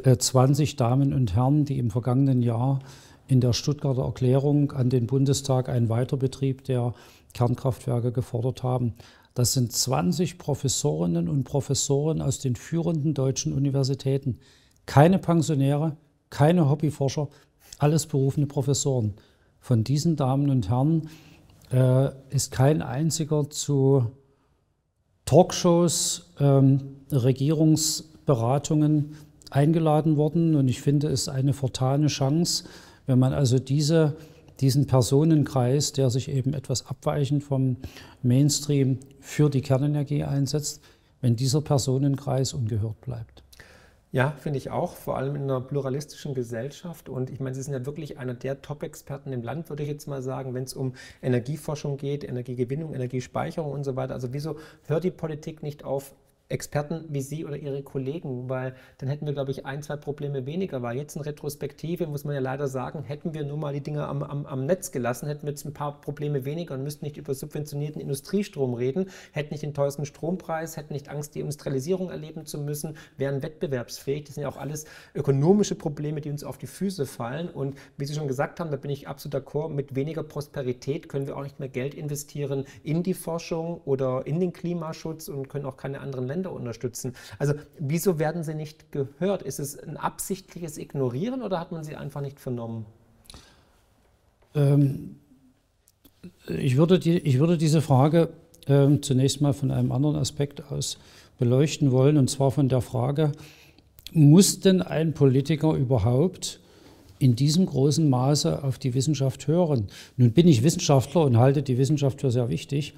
20 0.04 0.74
äh, 0.74 0.76
Damen 0.78 1.14
und 1.14 1.36
Herren, 1.36 1.66
die 1.66 1.78
im 1.78 1.92
vergangenen 1.92 2.42
Jahr 2.42 2.80
in 3.28 3.42
der 3.42 3.52
Stuttgarter 3.52 4.04
Erklärung 4.04 4.72
an 4.72 4.90
den 4.90 5.06
Bundestag 5.06 5.68
einen 5.68 5.90
Weiterbetrieb 5.90 6.64
der 6.64 6.94
Kernkraftwerke 7.34 8.14
gefordert 8.14 8.64
haben. 8.64 8.94
Das 9.34 9.52
sind 9.52 9.74
20 9.74 10.38
Professorinnen 10.38 11.28
und 11.28 11.44
Professoren 11.44 12.22
aus 12.22 12.40
den 12.40 12.56
führenden 12.56 13.14
deutschen 13.14 13.52
Universitäten. 13.52 14.40
Keine 14.86 15.20
Pensionäre, 15.20 15.98
keine 16.30 16.70
Hobbyforscher, 16.70 17.28
alles 17.80 18.06
berufene 18.06 18.48
Professoren. 18.48 19.16
Von 19.60 19.84
diesen 19.84 20.16
Damen 20.16 20.50
und 20.50 20.70
Herren 20.70 21.10
äh, 21.72 22.10
ist 22.30 22.52
kein 22.52 22.82
einziger 22.82 23.50
zu 23.50 24.12
Talkshows, 25.26 26.32
ähm, 26.40 26.96
Regierungsberatungen 27.12 29.16
eingeladen 29.52 30.18
worden 30.18 30.56
und 30.56 30.68
ich 30.68 30.82
finde 30.82 31.08
es 31.08 31.30
eine 31.30 31.54
vertane 31.54 32.08
Chance, 32.08 32.66
wenn 33.06 33.20
man 33.20 33.34
also 33.34 33.60
diese, 33.60 34.16
diesen 34.60 34.88
Personenkreis, 34.88 35.94
der 35.94 36.10
sich 36.10 36.30
eben 36.30 36.54
etwas 36.54 36.88
abweichend 36.88 37.44
vom 37.44 37.78
Mainstream 38.22 39.00
für 39.20 39.50
die 39.50 39.62
Kernenergie 39.62 40.24
einsetzt, 40.24 40.82
wenn 41.22 41.36
dieser 41.36 41.62
Personenkreis 41.62 42.54
ungehört 42.54 43.02
bleibt. 43.02 43.44
Ja, 44.12 44.32
finde 44.40 44.58
ich 44.58 44.72
auch, 44.72 44.96
vor 44.96 45.18
allem 45.18 45.36
in 45.36 45.44
einer 45.44 45.62
pluralistischen 45.62 46.34
Gesellschaft. 46.34 47.10
Und 47.10 47.30
ich 47.30 47.40
meine, 47.40 47.54
Sie 47.54 47.62
sind 47.62 47.74
ja 47.74 47.86
wirklich 47.86 48.18
einer 48.18 48.34
der 48.34 48.62
Top-Experten 48.64 49.32
im 49.32 49.44
Land, 49.44 49.70
würde 49.70 49.84
ich 49.84 49.90
jetzt 49.90 50.08
mal 50.08 50.24
sagen, 50.24 50.56
wenn 50.56 50.64
es 50.64 50.74
um 50.74 50.96
Energieforschung 51.22 51.98
geht, 51.98 52.24
Energiegewinnung, 52.24 52.96
Energiespeicherung 52.96 53.72
und 53.72 53.84
so 53.84 53.96
weiter. 53.96 54.16
Also 54.16 54.34
wieso 54.34 54.58
hört 54.88 55.04
die 55.04 55.12
Politik 55.12 55.62
nicht 55.62 55.84
auf, 55.84 56.16
Experten 56.50 57.06
wie 57.10 57.22
Sie 57.22 57.46
oder 57.46 57.58
Ihre 57.58 57.84
Kollegen, 57.84 58.50
weil 58.50 58.74
dann 58.98 59.08
hätten 59.08 59.28
wir, 59.28 59.34
glaube 59.34 59.52
ich, 59.52 59.68
ein, 59.68 59.84
zwei 59.84 59.98
Probleme 59.98 60.48
weniger. 60.48 60.82
Weil 60.82 60.98
jetzt 60.98 61.16
in 61.16 61.22
Retrospektive, 61.22 62.08
muss 62.08 62.24
man 62.24 62.34
ja 62.34 62.42
leider 62.42 62.68
sagen, 62.68 63.04
hätten 63.04 63.36
wir 63.36 63.46
nur 63.46 63.58
mal 63.58 63.72
die 63.72 63.82
Dinge 63.82 64.08
am, 64.08 64.24
am, 64.24 64.48
am 64.48 64.66
Netz 64.66 64.92
gelassen, 64.92 65.28
hätten 65.28 65.44
wir 65.44 65.52
jetzt 65.52 65.66
ein 65.66 65.74
paar 65.74 66.02
Probleme 66.02 66.46
weniger 66.46 66.74
und 66.74 66.84
müssten 66.84 67.06
nicht 67.06 67.18
über 67.18 67.36
subventionierten 67.36 68.02
Industriestrom 68.02 68.74
reden, 68.74 69.12
hätten 69.32 69.54
nicht 69.54 69.62
den 69.62 69.76
teuersten 69.76 70.06
Strompreis, 70.06 70.76
hätten 70.76 70.94
nicht 70.94 71.10
Angst, 71.10 71.36
die 71.36 71.40
Industrialisierung 71.42 72.10
erleben 72.10 72.48
zu 72.48 72.58
müssen, 72.58 72.98
wären 73.18 73.44
wettbewerbsfähig. 73.44 74.26
Das 74.26 74.34
sind 74.34 74.42
ja 74.42 74.50
auch 74.50 74.58
alles 74.58 74.86
ökonomische 75.14 75.76
Probleme, 75.76 76.20
die 76.20 76.32
uns 76.32 76.44
auf 76.44 76.58
die 76.58 76.68
Füße 76.68 77.06
fallen. 77.06 77.48
Und 77.48 77.78
wie 77.98 78.06
Sie 78.06 78.16
schon 78.16 78.28
gesagt 78.28 78.60
haben, 78.60 78.72
da 78.72 78.78
bin 78.78 78.90
ich 78.90 79.08
absolut 79.08 79.36
d'accord, 79.36 79.70
mit 79.70 79.94
weniger 79.94 80.24
Prosperität 80.24 81.10
können 81.10 81.28
wir 81.28 81.38
auch 81.38 81.44
nicht 81.44 81.60
mehr 81.60 81.70
Geld 81.70 81.94
investieren 81.94 82.66
in 82.82 83.04
die 83.04 83.14
Forschung 83.14 83.82
oder 83.86 84.26
in 84.26 84.40
den 84.40 84.52
Klimaschutz 84.52 85.28
und 85.28 85.48
können 85.48 85.66
auch 85.66 85.78
keine 85.78 86.00
anderen 86.00 86.26
Länder 86.26 86.39
Länder 86.40 86.54
unterstützen. 86.54 87.14
Also 87.38 87.54
wieso 87.80 88.18
werden 88.18 88.44
sie 88.44 88.54
nicht 88.54 88.92
gehört? 88.92 89.42
Ist 89.42 89.60
es 89.60 89.78
ein 89.78 89.98
absichtliches 89.98 90.78
Ignorieren 90.78 91.42
oder 91.42 91.60
hat 91.60 91.72
man 91.72 91.84
sie 91.84 91.96
einfach 91.96 92.22
nicht 92.22 92.40
vernommen? 92.40 92.86
Ähm, 94.56 95.18
ich, 96.48 96.78
würde 96.78 96.98
die, 96.98 97.20
ich 97.20 97.40
würde 97.40 97.58
diese 97.58 97.82
Frage 97.82 98.30
ähm, 98.68 99.04
zunächst 99.04 99.42
mal 99.42 99.54
von 99.54 99.72
einem 99.72 99.92
anderen 99.92 100.16
Aspekt 100.16 100.72
aus 100.72 100.98
beleuchten 101.38 101.92
wollen, 101.92 102.18
und 102.18 102.30
zwar 102.30 102.52
von 102.52 102.70
der 102.70 102.82
Frage, 102.82 103.32
muss 104.12 104.60
denn 104.60 104.82
ein 104.82 105.14
Politiker 105.14 105.74
überhaupt 105.74 106.60
in 107.20 107.36
diesem 107.36 107.66
großen 107.66 108.10
Maße 108.10 108.64
auf 108.64 108.80
die 108.80 108.94
Wissenschaft 108.94 109.48
hören? 109.48 109.88
Nun 110.18 110.32
bin 110.32 110.48
ich 110.48 110.64
Wissenschaftler 110.64 111.24
und 111.24 111.38
halte 111.38 111.64
die 111.64 111.78
Wissenschaft 111.78 112.22
für 112.22 112.32
sehr 112.32 112.50
wichtig. 112.50 112.94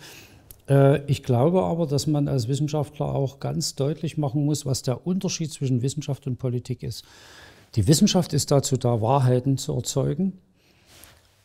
Äh, 0.70 1.05
ich 1.05 1.24
glaube 1.24 1.64
aber, 1.64 1.88
dass 1.88 2.07
man 2.07 2.28
als 2.28 2.47
Wissenschaftler 2.47 3.07
auch 3.07 3.39
ganz 3.39 3.76
deutlich 3.76 4.18
machen 4.18 4.45
muss, 4.45 4.66
was 4.66 4.82
der 4.82 5.05
Unterschied 5.05 5.51
zwischen 5.51 5.82
Wissenschaft 5.82 6.28
und 6.28 6.38
Politik 6.38 6.84
ist. 6.84 7.05
Die 7.76 7.88
Wissenschaft 7.88 8.34
ist 8.34 8.51
dazu 8.51 8.78
da, 8.78 9.01
Wahrheiten 9.01 9.57
zu 9.57 9.74
erzeugen. 9.74 10.34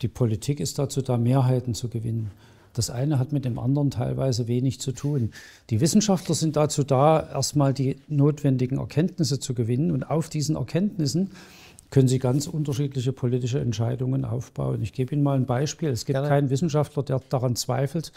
Die 0.02 0.08
Politik 0.08 0.60
ist 0.60 0.78
dazu 0.78 1.00
da, 1.00 1.16
Mehrheiten 1.16 1.74
zu 1.74 1.88
gewinnen. 1.88 2.30
Das 2.74 2.90
eine 2.90 3.18
hat 3.18 3.32
mit 3.32 3.46
dem 3.46 3.58
anderen 3.58 3.90
teilweise 3.90 4.48
wenig 4.48 4.80
zu 4.80 4.92
tun. 4.92 5.30
Die 5.70 5.80
Wissenschaftler 5.80 6.34
sind 6.34 6.56
dazu 6.56 6.84
da, 6.84 7.26
erstmal 7.32 7.72
die 7.72 7.96
notwendigen 8.08 8.78
Erkenntnisse 8.78 9.40
zu 9.40 9.54
gewinnen 9.54 9.90
und 9.90 10.10
auf 10.10 10.28
diesen 10.28 10.56
Erkenntnissen 10.56 11.30
können 11.90 12.08
Sie 12.08 12.18
ganz 12.18 12.46
unterschiedliche 12.46 13.12
politische 13.12 13.60
Entscheidungen 13.60 14.24
aufbauen. 14.24 14.82
Ich 14.82 14.92
gebe 14.92 15.14
Ihnen 15.14 15.22
mal 15.22 15.36
ein 15.36 15.46
Beispiel. 15.46 15.88
Es 15.88 16.04
gibt 16.04 16.16
Gerne. 16.16 16.28
keinen 16.28 16.50
Wissenschaftler, 16.50 17.02
der 17.02 17.20
daran 17.30 17.56
zweifelt, 17.56 18.12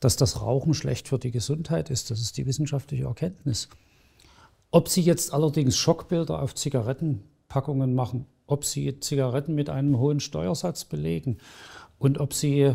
dass 0.00 0.16
das 0.16 0.40
Rauchen 0.40 0.74
schlecht 0.74 1.08
für 1.08 1.18
die 1.18 1.30
Gesundheit 1.30 1.90
ist. 1.90 2.10
Das 2.10 2.20
ist 2.20 2.36
die 2.36 2.46
wissenschaftliche 2.46 3.04
Erkenntnis. 3.04 3.68
Ob 4.70 4.88
Sie 4.88 5.00
jetzt 5.00 5.32
allerdings 5.32 5.76
Schockbilder 5.76 6.42
auf 6.42 6.54
Zigarettenpackungen 6.54 7.94
machen, 7.94 8.26
ob 8.46 8.64
Sie 8.64 9.00
Zigaretten 9.00 9.54
mit 9.54 9.70
einem 9.70 9.98
hohen 9.98 10.20
Steuersatz 10.20 10.84
belegen 10.84 11.38
und 11.98 12.18
ob 12.18 12.34
Sie 12.34 12.74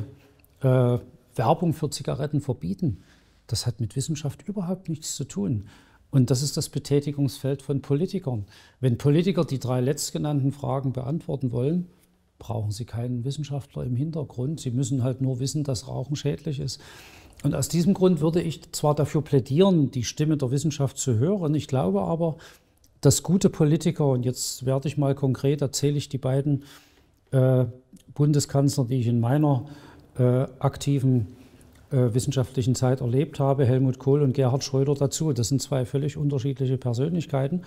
äh, 0.61 0.99
Werbung 1.36 1.74
für 1.74 1.89
Zigaretten 1.89 2.41
verbieten, 2.41 3.03
das 3.47 3.65
hat 3.65 3.80
mit 3.80 3.95
Wissenschaft 3.95 4.47
überhaupt 4.47 4.89
nichts 4.89 5.15
zu 5.15 5.26
tun. 5.26 5.67
Und 6.09 6.30
das 6.30 6.43
ist 6.43 6.57
das 6.57 6.69
Betätigungsfeld 6.69 7.63
von 7.63 7.82
Politikern. 7.82 8.45
Wenn 8.80 8.97
Politiker 8.97 9.45
die 9.45 9.59
drei 9.59 9.82
letztgenannten 9.82 10.51
Fragen 10.51 10.93
beantworten 10.93 11.51
wollen, 11.51 11.88
brauchen 12.43 12.71
sie 12.71 12.83
keinen 12.83 13.23
Wissenschaftler 13.23 13.85
im 13.85 13.95
Hintergrund. 13.95 14.59
Sie 14.59 14.71
müssen 14.71 15.01
halt 15.01 15.21
nur 15.21 15.39
wissen, 15.39 15.63
dass 15.63 15.87
Rauchen 15.87 16.17
schädlich 16.17 16.59
ist. 16.59 16.81
Und 17.41 17.55
aus 17.55 17.69
diesem 17.69 17.93
Grund 17.93 18.19
würde 18.19 18.41
ich 18.41 18.73
zwar 18.73 18.95
dafür 18.95 19.21
plädieren, 19.21 19.91
die 19.91 20.03
Stimme 20.03 20.35
der 20.35 20.51
Wissenschaft 20.51 20.97
zu 20.97 21.15
hören. 21.15 21.55
Ich 21.55 21.67
glaube 21.67 22.01
aber, 22.01 22.35
dass 22.99 23.23
gute 23.23 23.49
Politiker, 23.49 24.07
und 24.09 24.25
jetzt 24.25 24.65
werde 24.65 24.89
ich 24.89 24.97
mal 24.97 25.15
konkret, 25.15 25.61
erzähle 25.61 25.97
ich 25.97 26.09
die 26.09 26.17
beiden 26.17 26.63
äh, 27.31 27.63
Bundeskanzler, 28.13 28.85
die 28.85 28.99
ich 28.99 29.07
in 29.07 29.21
meiner 29.21 29.65
äh, 30.17 30.45
aktiven 30.59 31.27
äh, 31.91 32.13
wissenschaftlichen 32.13 32.75
Zeit 32.75 32.99
erlebt 32.99 33.39
habe, 33.39 33.65
Helmut 33.65 33.99
Kohl 33.99 34.21
und 34.21 34.33
Gerhard 34.33 34.65
Schröder 34.65 34.95
dazu. 34.95 35.31
Das 35.31 35.47
sind 35.47 35.61
zwei 35.61 35.85
völlig 35.85 36.17
unterschiedliche 36.17 36.77
Persönlichkeiten. 36.77 37.61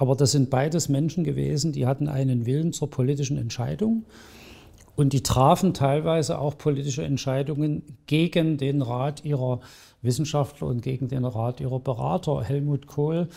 Aber 0.00 0.16
das 0.16 0.32
sind 0.32 0.48
beides 0.48 0.88
Menschen 0.88 1.24
gewesen, 1.24 1.72
die 1.72 1.86
hatten 1.86 2.08
einen 2.08 2.46
Willen 2.46 2.72
zur 2.72 2.88
politischen 2.88 3.36
Entscheidung 3.36 4.06
und 4.96 5.12
die 5.12 5.22
trafen 5.22 5.74
teilweise 5.74 6.38
auch 6.38 6.56
politische 6.56 7.02
Entscheidungen 7.02 7.82
gegen 8.06 8.56
den 8.56 8.80
Rat 8.80 9.26
ihrer 9.26 9.60
Wissenschaftler 10.00 10.68
und 10.68 10.80
gegen 10.80 11.08
den 11.08 11.26
Rat 11.26 11.60
ihrer 11.60 11.80
Berater. 11.80 12.42
Helmut 12.42 12.86
Kohl 12.86 13.28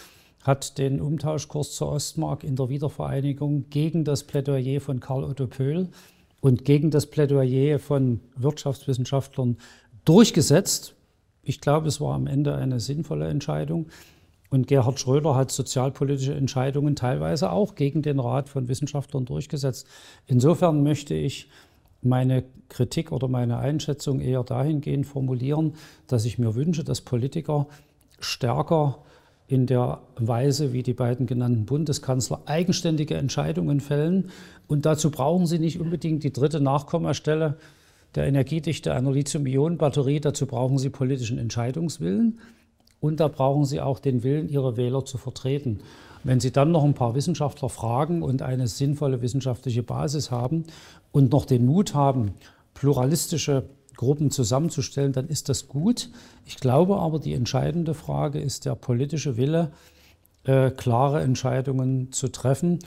hat 0.41 0.77
den 0.77 1.01
Umtauschkurs 1.01 1.73
zur 1.73 1.91
Ostmark 1.91 2.45
in 2.45 2.55
der 2.55 2.69
Wiedervereinigung 2.69 3.65
gegen 3.69 4.05
das 4.05 4.23
Plädoyer 4.23 4.79
von 4.79 5.01
Karl 5.01 5.25
Otto 5.25 5.47
Pöhl 5.47 5.89
und 6.39 6.63
gegen 6.63 6.91
das 6.91 7.07
Plädoyer 7.07 7.77
von 7.77 8.21
Wirtschaftswissenschaftlern 8.37 9.57
durchgesetzt. 10.05 10.95
Ich 11.41 11.59
glaube, 11.59 11.89
es 11.89 11.99
war 11.99 12.15
am 12.15 12.25
Ende 12.25 12.55
eine 12.55 12.79
sinnvolle 12.79 13.27
Entscheidung. 13.27 13.87
Und 14.53 14.67
Gerhard 14.67 14.99
Schröder 14.99 15.33
hat 15.33 15.49
sozialpolitische 15.49 16.35
Entscheidungen 16.35 16.95
teilweise 16.95 17.51
auch 17.51 17.73
gegen 17.73 18.03
den 18.03 18.19
Rat 18.19 18.49
von 18.49 18.67
Wissenschaftlern 18.67 19.25
durchgesetzt. 19.25 19.87
Insofern 20.27 20.83
möchte 20.83 21.15
ich 21.15 21.49
meine 22.03 22.43
Kritik 22.69 23.11
oder 23.11 23.27
meine 23.27 23.57
Einschätzung 23.57 24.19
eher 24.21 24.43
dahingehend 24.43 25.07
formulieren, 25.07 25.73
dass 26.05 26.25
ich 26.25 26.37
mir 26.37 26.53
wünsche, 26.53 26.83
dass 26.83 27.01
Politiker 27.01 27.65
stärker 28.19 28.99
in 29.47 29.65
der 29.65 30.01
Weise, 30.17 30.71
wie 30.71 30.83
die 30.83 30.93
beiden 30.93 31.25
genannten 31.25 31.65
Bundeskanzler 31.65 32.41
eigenständige 32.45 33.15
Entscheidungen 33.15 33.79
fällen. 33.79 34.29
Und 34.67 34.85
dazu 34.85 35.09
brauchen 35.09 35.47
sie 35.47 35.57
nicht 35.57 35.79
unbedingt 35.79 36.23
die 36.23 36.31
dritte 36.31 36.59
Nachkommastelle 36.59 37.57
der 38.13 38.27
Energiedichte 38.27 38.93
einer 38.93 39.13
Lithium-Ionen-Batterie. 39.13 40.19
Dazu 40.19 40.45
brauchen 40.45 40.77
sie 40.77 40.91
politischen 40.91 41.39
Entscheidungswillen. 41.39 42.37
Und 43.03 43.19
da 43.19 43.27
brauchen 43.27 43.65
Sie 43.65 43.81
auch 43.81 43.99
den 43.99 44.23
Willen, 44.23 44.47
Ihre 44.47 44.77
Wähler 44.77 45.03
zu 45.03 45.17
vertreten. 45.17 45.81
Wenn 46.23 46.39
Sie 46.39 46.51
dann 46.51 46.71
noch 46.71 46.85
ein 46.85 46.93
paar 46.93 47.15
Wissenschaftler 47.15 47.67
fragen 47.67 48.21
und 48.21 48.41
eine 48.41 48.65
sinnvolle 48.65 49.21
wissenschaftliche 49.21 49.83
Basis 49.83 50.31
haben 50.31 50.63
und 51.11 51.33
noch 51.33 51.43
den 51.43 51.65
Mut 51.65 51.95
haben, 51.95 52.31
pluralistische 52.73 53.65
Gruppen 53.97 54.31
zusammenzustellen, 54.31 55.11
dann 55.11 55.27
ist 55.27 55.49
das 55.49 55.67
gut. 55.67 56.11
Ich 56.45 56.55
glaube 56.55 56.95
aber, 56.95 57.19
die 57.19 57.33
entscheidende 57.33 57.93
Frage 57.93 58.39
ist 58.39 58.63
der 58.63 58.75
politische 58.75 59.35
Wille, 59.35 59.73
äh, 60.45 60.71
klare 60.71 61.21
Entscheidungen 61.23 62.13
zu 62.13 62.29
treffen 62.29 62.79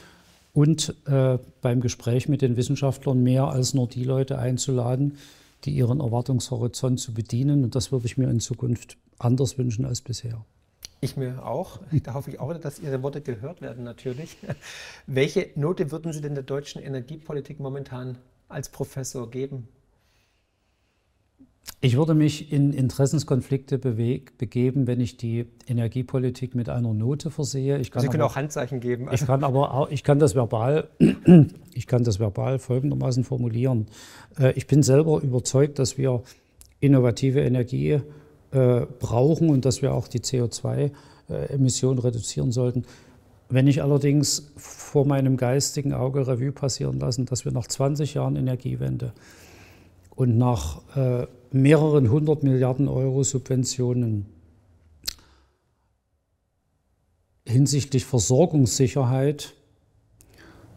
und 0.55 0.95
äh, 1.05 1.37
beim 1.61 1.83
Gespräch 1.83 2.27
mit 2.27 2.41
den 2.41 2.57
Wissenschaftlern 2.57 3.23
mehr 3.23 3.49
als 3.49 3.75
nur 3.75 3.87
die 3.87 4.05
Leute 4.05 4.39
einzuladen, 4.39 5.19
die 5.65 5.73
ihren 5.73 6.01
Erwartungshorizont 6.01 7.01
zu 7.01 7.15
bedienen. 7.15 7.65
Und 7.65 7.75
das 7.75 7.93
würde 7.93 8.07
ich 8.07 8.17
mir 8.17 8.29
in 8.29 8.41
Zukunft 8.41 8.99
anders 9.19 9.59
wünschen 9.59 9.85
als 9.85 10.01
bisher. 10.01 10.45
Ich 11.01 11.17
mir 11.17 11.45
auch. 11.45 11.81
Da 12.05 12.15
hoffe 12.15 12.31
ich 12.31 12.41
auch, 12.41 12.57
dass 12.59 12.79
Ihre 12.79 13.03
Worte 13.03 13.21
gehört 13.21 13.61
werden, 13.61 13.85
natürlich. 13.85 14.37
Welche 15.07 15.51
Note 15.55 15.91
würden 15.91 16.13
Sie 16.13 16.21
denn 16.21 16.35
der 16.35 16.43
deutschen 16.43 16.83
Energiepolitik 16.83 17.61
momentan 17.61 18.19
als 18.49 18.71
Professor 18.71 19.31
geben? 19.31 19.69
Ich 21.81 21.97
würde 21.97 22.15
mich 22.15 22.53
in 22.53 22.73
Interessenskonflikte 22.73 23.79
begeben, 23.79 24.87
wenn 24.87 25.01
ich 25.01 25.19
die 25.19 25.47
Energiepolitik 25.69 26.55
mit 26.55 26.69
einer 26.69 26.95
Note 26.95 27.31
versehe. 27.31 27.83
Sie 27.85 27.91
können 27.91 28.09
aber, 28.15 28.27
auch 28.27 28.37
Handzeichen 28.37 28.81
geben. 28.81 29.09
Also. 29.09 29.23
Ich 29.23 29.27
kann 29.27 29.45
aber 29.45 29.75
auch, 29.75 29.91
ich 29.91 30.03
kann 30.03 30.19
das 30.19 30.35
verbal, 30.35 30.89
ich 31.75 31.87
kann 31.87 32.03
das 32.03 32.19
verbal 32.19 32.59
folgendermaßen 32.59 33.25
formulieren. 33.25 33.87
Äh, 34.39 34.53
ich 34.53 34.67
bin 34.67 34.83
selber 34.83 35.21
überzeugt, 35.21 35.79
dass 35.79 35.99
wir 35.99 36.23
innovative 36.81 37.41
Energie 37.41 38.01
äh, 38.53 38.87
brauchen 38.99 39.51
und 39.51 39.65
dass 39.65 39.83
wir 39.83 39.93
auch 39.93 40.09
die 40.09 40.21
CO2-Emissionen 40.21 41.99
reduzieren 41.99 42.53
sollten. 42.53 42.85
Wenn 43.49 43.69
ich 43.69 43.83
allerdings 43.83 44.51
vor 44.57 45.07
meinem 45.07 45.37
geistigen 45.37 45.93
Auge 45.93 46.27
Revue 46.27 46.53
passieren 46.53 46.99
lassen, 46.99 47.27
dass 47.27 47.45
wir 47.45 47.53
nach 47.53 47.67
20 47.67 48.15
Jahren 48.15 48.35
Energiewende 48.35 49.13
und 50.17 50.37
nach 50.39 50.81
äh, 50.97 51.27
mehreren 51.53 52.11
hundert 52.11 52.43
Milliarden 52.43 52.89
Euro 52.89 53.23
Subventionen 53.23 54.27
hinsichtlich 57.47 58.05
Versorgungssicherheit 58.05 59.55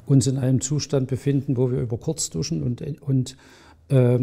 uns 0.06 0.28
in 0.28 0.38
einem 0.38 0.62
Zustand 0.62 1.08
befinden, 1.08 1.58
wo 1.58 1.72
wir 1.72 1.80
über 1.80 1.98
Kurzduschen 1.98 2.64
und, 2.64 2.82
und 3.02 3.38
äh, 3.90 4.20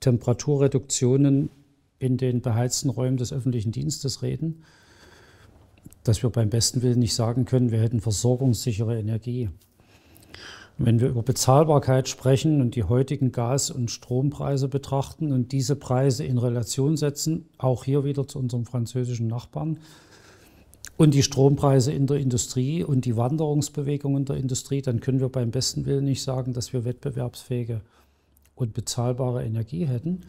Temperaturreduktionen 0.00 1.50
in 1.98 2.16
den 2.16 2.40
beheizten 2.40 2.90
Räumen 2.90 3.16
des 3.16 3.32
öffentlichen 3.32 3.72
Dienstes 3.72 4.22
reden, 4.22 4.64
dass 6.04 6.22
wir 6.22 6.30
beim 6.30 6.50
besten 6.50 6.82
Willen 6.82 7.00
nicht 7.00 7.14
sagen 7.14 7.44
können, 7.44 7.70
wir 7.70 7.80
hätten 7.80 8.00
versorgungssichere 8.00 8.98
Energie. 8.98 9.50
Wenn 10.80 11.00
wir 11.00 11.08
über 11.08 11.24
Bezahlbarkeit 11.24 12.08
sprechen 12.08 12.60
und 12.60 12.76
die 12.76 12.84
heutigen 12.84 13.32
Gas- 13.32 13.72
und 13.72 13.90
Strompreise 13.90 14.68
betrachten 14.68 15.32
und 15.32 15.50
diese 15.50 15.74
Preise 15.74 16.24
in 16.24 16.38
Relation 16.38 16.96
setzen, 16.96 17.48
auch 17.58 17.82
hier 17.82 18.04
wieder 18.04 18.28
zu 18.28 18.38
unserem 18.38 18.64
französischen 18.64 19.26
Nachbarn, 19.26 19.78
und 20.96 21.14
die 21.14 21.22
Strompreise 21.22 21.92
in 21.92 22.06
der 22.06 22.18
Industrie 22.18 22.82
und 22.82 23.04
die 23.04 23.16
Wanderungsbewegungen 23.16 24.24
der 24.24 24.36
Industrie, 24.36 24.82
dann 24.82 25.00
können 25.00 25.20
wir 25.20 25.28
beim 25.28 25.50
besten 25.52 25.84
Willen 25.86 26.04
nicht 26.04 26.22
sagen, 26.22 26.52
dass 26.52 26.72
wir 26.72 26.84
wettbewerbsfähige 26.84 27.82
und 28.56 28.74
bezahlbare 28.74 29.44
Energie 29.44 29.86
hätten. 29.86 30.22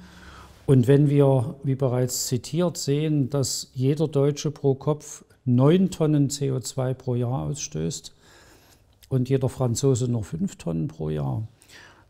Und 0.68 0.88
wenn 0.88 1.10
wir, 1.10 1.56
wie 1.64 1.74
bereits 1.74 2.28
zitiert, 2.28 2.78
sehen, 2.78 3.32
dass 3.32 3.72
jeder 3.74 4.08
Deutsche 4.08 4.52
pro 4.52 4.76
Kopf 4.76 5.26
neun 5.44 5.90
Tonnen 5.90 6.30
CO2 6.30 6.94
pro 6.94 7.16
Jahr 7.16 7.48
ausstößt 7.48 8.14
und 9.10 9.30
jeder 9.30 9.50
Franzose 9.50 10.10
nur 10.10 10.24
fünf 10.24 10.56
Tonnen 10.56 10.88
pro 10.88 11.10
Jahr, 11.10 11.48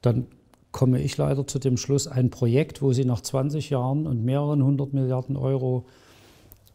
dann 0.02 0.28
komme 0.72 1.02
ich 1.02 1.18
leider 1.18 1.48
zu 1.48 1.58
dem 1.58 1.78
Schluss, 1.78 2.08
ein 2.08 2.30
Projekt, 2.30 2.82
wo 2.82 2.94
Sie 2.94 3.06
nach 3.06 3.22
20 3.22 3.72
Jahren 3.72 4.06
und 4.06 4.24
mehreren 4.24 4.64
hundert 4.64 4.94
Milliarden 4.94 5.36
Euro 5.36 5.86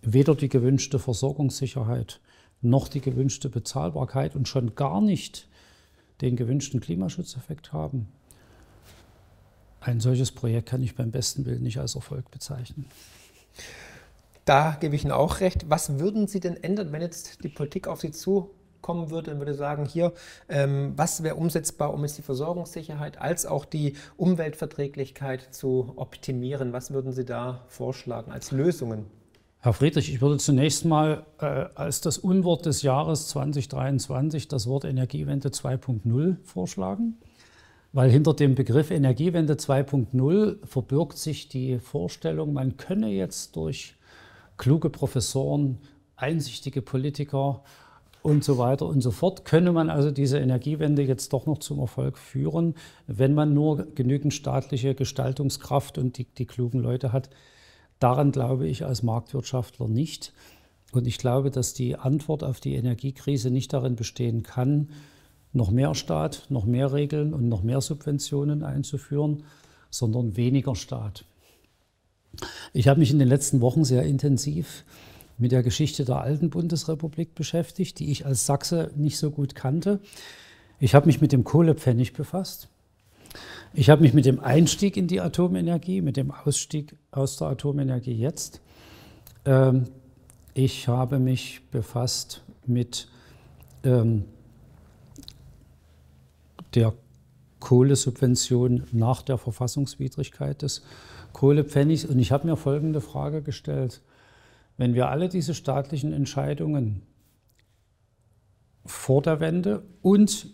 weder 0.03 0.35
die 0.35 0.49
gewünschte 0.49 0.99
Versorgungssicherheit 0.99 2.20
noch 2.61 2.89
die 2.89 3.01
gewünschte 3.01 3.49
Bezahlbarkeit 3.49 4.35
und 4.35 4.49
schon 4.49 4.75
gar 4.75 5.01
nicht 5.01 5.49
den 6.20 6.37
gewünschten 6.37 6.81
Klimaschutzeffekt 6.81 7.72
haben, 7.72 8.09
ein 9.81 10.01
solches 10.01 10.33
Projekt 10.33 10.70
kann 10.70 10.83
ich 10.83 10.95
beim 10.95 11.11
besten 11.11 11.45
Willen 11.45 11.62
nicht 11.62 11.79
als 11.79 11.95
Erfolg 11.95 12.31
bezeichnen. 12.31 12.87
Da 14.47 14.77
gebe 14.81 14.97
ich 14.97 15.05
Ihnen 15.05 15.12
auch 15.12 15.41
recht. 15.41 15.68
Was 15.68 15.99
würden 15.99 16.27
Sie 16.27 16.41
denn 16.41 16.57
ändern, 16.57 16.93
wenn 16.93 17.03
jetzt 17.03 17.45
die 17.45 17.49
Politik 17.49 17.87
auf 17.87 18.01
Sie 18.01 18.11
zukommen 18.85 19.11
würde 19.11 19.32
und 19.32 19.39
würde 19.39 19.55
sagen, 19.55 19.87
hier, 19.87 20.12
ähm, 20.49 20.93
was 20.97 21.22
wäre 21.22 21.37
umsetzbar, 21.37 21.95
um 21.95 22.03
jetzt 22.03 22.18
die 22.18 22.22
Versorgungssicherheit 22.22 23.18
als 23.18 23.47
auch 23.47 23.64
die 23.64 23.95
Umweltverträglichkeit 24.18 25.55
zu 25.55 25.95
optimieren? 25.97 26.74
Was 26.74 26.93
würden 26.93 27.12
Sie 27.12 27.24
da 27.24 27.64
vorschlagen 27.68 28.30
als 28.30 28.51
Lösungen? 28.53 29.07
Herr 29.61 29.72
Friedrich, 29.72 30.12
ich 30.12 30.20
würde 30.20 30.37
zunächst 30.37 30.85
mal 30.85 31.24
äh, 31.41 31.47
als 31.74 32.03
das 32.03 32.18
Unwort 32.18 32.66
des 32.66 32.82
Jahres 32.82 33.28
2023 33.28 34.49
das 34.49 34.66
Wort 34.66 34.85
Energiewende 34.85 35.49
2.0 35.49 36.37
vorschlagen. 36.45 37.16
weil 37.97 38.11
hinter 38.11 38.35
dem 38.35 38.57
Begriff 38.57 38.91
Energiewende 38.91 39.55
2.0 39.55 40.66
verbirgt 40.66 41.16
sich 41.16 41.49
die 41.49 41.78
Vorstellung, 41.78 42.53
man 42.53 42.76
könne 42.76 43.09
jetzt 43.09 43.55
durch 43.55 43.95
kluge 44.57 44.91
Professoren, 44.91 45.78
einsichtige 46.16 46.82
Politiker 46.82 47.62
und 48.25 48.43
so 48.43 48.57
weiter 48.57 48.87
und 48.87 49.03
so 49.03 49.11
fort, 49.11 49.45
könne 49.45 49.70
man 49.70 49.91
also 49.91 50.11
diese 50.11 50.39
Energiewende 50.39 51.03
jetzt 51.03 51.35
doch 51.35 51.45
noch 51.45 51.59
zum 51.59 51.79
Erfolg 51.79 52.16
führen, 52.16 52.75
wenn 53.07 53.35
man 53.35 53.53
nur 53.53 53.85
genügend 53.95 54.33
staatliche 54.33 54.95
Gestaltungskraft 54.95 55.99
und 55.99 56.16
die, 56.16 56.25
die 56.25 56.47
klugen 56.47 56.81
Leute 56.81 57.12
hat. 57.12 57.29
Daran 57.99 58.33
glaube 58.33 58.66
ich 58.66 58.87
als 58.87 59.03
Marktwirtschaftler 59.03 59.89
nicht. 59.89 60.33
Und 60.91 61.07
ich 61.07 61.18
glaube, 61.18 61.51
dass 61.51 61.75
die 61.75 61.97
Antwort 61.97 62.43
auf 62.45 62.61
die 62.61 62.77
Energiekrise 62.77 63.51
nicht 63.51 63.75
darin 63.75 63.95
bestehen 63.95 64.43
kann, 64.43 64.89
noch 65.53 65.70
mehr 65.70 65.95
Staat, 65.95 66.47
noch 66.49 66.64
mehr 66.64 66.95
Regeln 66.95 67.35
und 67.35 67.51
noch 67.51 67.62
mehr 67.62 67.83
Subventionen 67.83 68.62
einzuführen, 68.62 69.43
sondern 69.91 70.35
weniger 70.39 70.77
Staat. 70.77 71.27
Ich 72.72 72.89
habe 72.89 73.01
mich 73.01 73.11
in 73.11 73.18
den 73.18 73.29
letzten 73.29 73.61
Wochen 73.61 73.85
sehr 73.85 74.05
intensiv 74.05 74.87
mit 75.39 75.53
der 75.53 75.62
Geschichte 75.62 76.05
der 76.05 76.20
alten 76.20 76.51
Bundesrepublik 76.51 77.35
beschäftigt, 77.35 77.99
die 77.99 78.11
ich 78.11 78.26
als 78.26 78.47
Sachse 78.47 78.91
nicht 78.97 79.18
so 79.18 79.30
gut 79.30 79.55
kannte. 79.55 80.01
Ich 80.78 80.95
habe 80.95 81.07
mich 81.07 81.20
mit 81.20 81.32
dem 81.32 81.45
Kohlepfennig 81.45 82.12
befasst. 82.12 82.68
Ich 83.72 83.91
habe 83.91 84.03
mich 84.03 84.14
mit 84.14 84.24
dem 84.26 84.39
Einstieg 84.39 84.97
in 84.97 85.09
die 85.09 85.20
Atomenergie, 85.20 86.01
mit 86.01 86.16
dem 86.16 86.30
Ausstieg 86.30 86.97
aus 87.11 87.37
der 87.37 87.49
Atomenergie 87.49 88.14
jetzt. 88.14 88.61
Ähm, 89.45 89.87
ich 90.55 90.87
habe 90.87 91.18
mich 91.18 91.62
befasst 91.72 92.45
mit 92.66 93.09
ähm, 93.82 94.24
der 96.74 96.95
Kohlesubvention 97.59 98.85
nach 98.93 99.22
der 99.22 99.39
Verfassungswidrigkeit 99.39 100.62
des 100.62 100.82
Kohlepfennigs. 101.32 102.05
Und 102.05 102.18
ich 102.18 102.30
habe 102.30 102.47
mir 102.47 102.57
folgende 102.57 103.01
Frage 103.01 103.43
gestellt. 103.43 104.01
Wenn 104.77 104.95
wir 104.95 105.09
alle 105.09 105.29
diese 105.29 105.55
staatlichen 105.55 106.12
Entscheidungen 106.12 107.03
vor 108.85 109.22
der 109.22 109.41
Wende 109.41 109.85
und 110.03 110.49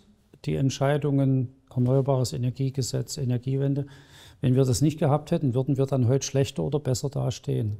die 0.44 0.56
Entscheidungen 0.56 1.54
Erneuerbares 1.74 2.32
Energiegesetz, 2.32 3.16
Energiewende, 3.16 3.86
wenn 4.40 4.56
wir 4.56 4.64
das 4.64 4.82
nicht 4.82 4.98
gehabt 4.98 5.30
hätten, 5.30 5.54
würden 5.54 5.76
wir 5.76 5.86
dann 5.86 6.08
heute 6.08 6.26
schlechter 6.26 6.62
oder 6.64 6.80
besser 6.80 7.10
dastehen. 7.10 7.76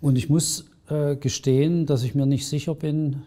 Und 0.00 0.16
ich 0.16 0.28
muss 0.28 0.70
äh, 0.88 1.16
gestehen, 1.16 1.86
dass 1.86 2.02
ich 2.02 2.14
mir 2.14 2.26
nicht 2.26 2.48
sicher 2.48 2.74
bin 2.74 3.22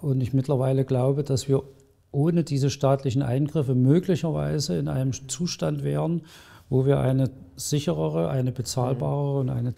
und 0.00 0.20
ich 0.20 0.32
mittlerweile 0.32 0.84
glaube, 0.84 1.24
dass 1.24 1.48
wir 1.48 1.62
ohne 2.10 2.44
diese 2.44 2.70
staatlichen 2.70 3.22
Eingriffe 3.22 3.74
möglicherweise 3.74 4.76
in 4.76 4.88
einem 4.88 5.12
Zustand 5.12 5.84
wären, 5.84 6.22
wo 6.70 6.86
wir 6.86 7.00
eine 7.00 7.30
sicherere, 7.56 8.30
eine 8.30 8.52
bezahlbarere 8.52 9.40
und 9.40 9.50
eine 9.50 9.74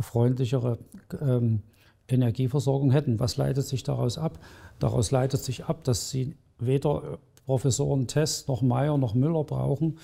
CO2-freundlichere 0.00 0.78
ähm, 1.20 1.62
Energieversorgung 2.08 2.90
hätten. 2.90 3.20
Was 3.20 3.36
leitet 3.36 3.66
sich 3.66 3.82
daraus 3.82 4.18
ab? 4.18 4.38
Daraus 4.78 5.10
leitet 5.10 5.42
sich 5.42 5.64
ab, 5.64 5.84
dass 5.84 6.10
Sie 6.10 6.34
weder 6.58 7.18
Professoren 7.46 8.06
Tess 8.06 8.46
noch 8.48 8.62
Meyer 8.62 8.98
noch 8.98 9.14
Müller 9.14 9.44
brauchen, 9.44 9.98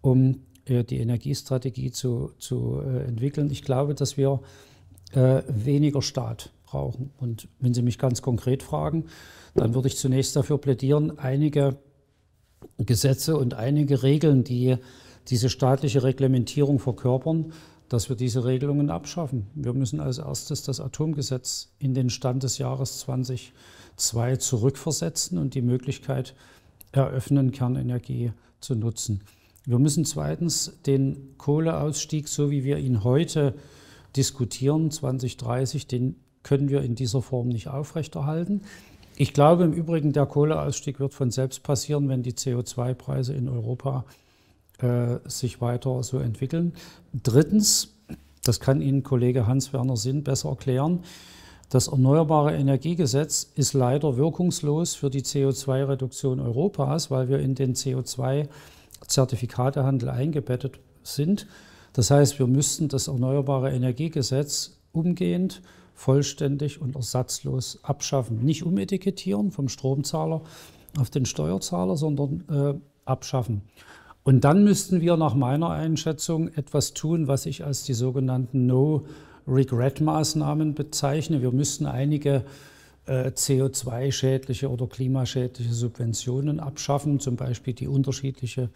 um 0.00 0.42
äh, 0.66 0.84
die 0.84 0.98
Energiestrategie 0.98 1.90
zu, 1.90 2.32
zu 2.38 2.80
äh, 2.80 3.04
entwickeln. 3.04 3.50
Ich 3.50 3.62
glaube, 3.62 3.94
dass 3.94 4.16
wir 4.16 4.40
äh, 5.12 5.42
weniger 5.48 6.02
Staat 6.02 6.50
brauchen. 6.66 7.10
Und 7.18 7.48
wenn 7.60 7.74
Sie 7.74 7.82
mich 7.82 7.98
ganz 7.98 8.22
konkret 8.22 8.62
fragen, 8.62 9.06
dann 9.54 9.74
würde 9.74 9.88
ich 9.88 9.96
zunächst 9.96 10.34
dafür 10.34 10.58
plädieren, 10.58 11.18
einige 11.18 11.76
Gesetze 12.78 13.36
und 13.36 13.54
einige 13.54 14.02
Regeln, 14.02 14.42
die 14.42 14.76
diese 15.28 15.48
staatliche 15.48 16.02
Reglementierung 16.02 16.78
verkörpern, 16.78 17.52
dass 17.88 18.08
wir 18.08 18.16
diese 18.16 18.44
Regelungen 18.44 18.90
abschaffen. 18.90 19.46
Wir 19.54 19.72
müssen 19.72 20.00
als 20.00 20.18
erstes 20.18 20.62
das 20.62 20.80
Atomgesetz 20.80 21.72
in 21.78 21.94
den 21.94 22.10
Stand 22.10 22.42
des 22.42 22.58
Jahres 22.58 23.00
2002 23.00 24.36
zurückversetzen 24.36 25.38
und 25.38 25.54
die 25.54 25.62
Möglichkeit 25.62 26.34
eröffnen, 26.92 27.52
Kernenergie 27.52 28.32
zu 28.60 28.74
nutzen. 28.74 29.20
Wir 29.66 29.78
müssen 29.78 30.04
zweitens 30.04 30.78
den 30.86 31.36
Kohleausstieg, 31.38 32.28
so 32.28 32.50
wie 32.50 32.64
wir 32.64 32.78
ihn 32.78 33.02
heute 33.02 33.54
diskutieren, 34.16 34.90
2030, 34.90 35.86
den 35.86 36.16
können 36.42 36.68
wir 36.68 36.82
in 36.82 36.94
dieser 36.94 37.22
Form 37.22 37.48
nicht 37.48 37.68
aufrechterhalten. 37.68 38.62
Ich 39.16 39.32
glaube 39.32 39.64
im 39.64 39.72
Übrigen, 39.72 40.12
der 40.12 40.26
Kohleausstieg 40.26 41.00
wird 41.00 41.14
von 41.14 41.30
selbst 41.30 41.62
passieren, 41.62 42.08
wenn 42.08 42.22
die 42.22 42.32
CO2-Preise 42.32 43.32
in 43.32 43.48
Europa 43.48 44.04
äh, 44.78 45.18
sich 45.26 45.60
weiter 45.60 46.02
so 46.02 46.18
entwickeln. 46.18 46.74
Drittens, 47.12 47.94
das 48.42 48.60
kann 48.60 48.80
Ihnen 48.80 49.02
Kollege 49.02 49.46
Hans-Werner 49.46 49.96
Sinn 49.96 50.24
besser 50.24 50.50
erklären, 50.50 51.00
das 51.74 51.88
Erneuerbare 51.88 52.54
Energiegesetz 52.54 53.50
ist 53.56 53.72
leider 53.72 54.16
wirkungslos 54.16 54.94
für 54.94 55.10
die 55.10 55.22
CO2-Reduktion 55.22 56.38
Europas, 56.38 57.10
weil 57.10 57.28
wir 57.28 57.40
in 57.40 57.56
den 57.56 57.74
CO2-Zertifikatehandel 57.74 60.10
eingebettet 60.10 60.78
sind. 61.02 61.48
Das 61.92 62.12
heißt, 62.12 62.38
wir 62.38 62.46
müssten 62.46 62.86
das 62.88 63.08
Erneuerbare 63.08 63.72
Energiegesetz 63.72 64.78
umgehend 64.92 65.62
vollständig 65.94 66.80
und 66.80 66.94
ersatzlos 66.94 67.80
abschaffen. 67.82 68.44
Nicht 68.44 68.64
umetikettieren 68.64 69.50
vom 69.50 69.68
Stromzahler 69.68 70.42
auf 70.98 71.10
den 71.10 71.26
Steuerzahler, 71.26 71.96
sondern 71.96 72.44
äh, 72.48 72.74
abschaffen. 73.04 73.62
Und 74.24 74.44
dann 74.44 74.64
müssten 74.64 75.02
wir 75.02 75.18
nach 75.18 75.34
meiner 75.34 75.70
Einschätzung 75.70 76.48
etwas 76.48 76.94
tun, 76.94 77.28
was 77.28 77.44
ich 77.44 77.64
als 77.64 77.84
die 77.84 77.92
sogenannten 77.92 78.66
No-Regret-Maßnahmen 78.66 80.74
bezeichne. 80.74 81.42
Wir 81.42 81.52
müssten 81.52 81.84
einige 81.84 82.42
äh, 83.04 83.28
CO2-schädliche 83.28 84.70
oder 84.70 84.86
klimaschädliche 84.86 85.74
Subventionen 85.74 86.58
abschaffen, 86.58 87.20
zum 87.20 87.36
Beispiel 87.36 87.74
die 87.74 87.86
unterschiedliche 87.86 88.70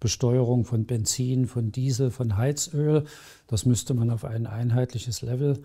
Besteuerung 0.00 0.64
von 0.64 0.86
Benzin, 0.86 1.46
von 1.46 1.70
Diesel, 1.70 2.10
von 2.10 2.38
Heizöl. 2.38 3.04
Das 3.46 3.66
müsste 3.66 3.92
man 3.92 4.10
auf 4.10 4.24
ein 4.24 4.46
einheitliches 4.46 5.20
Level 5.20 5.58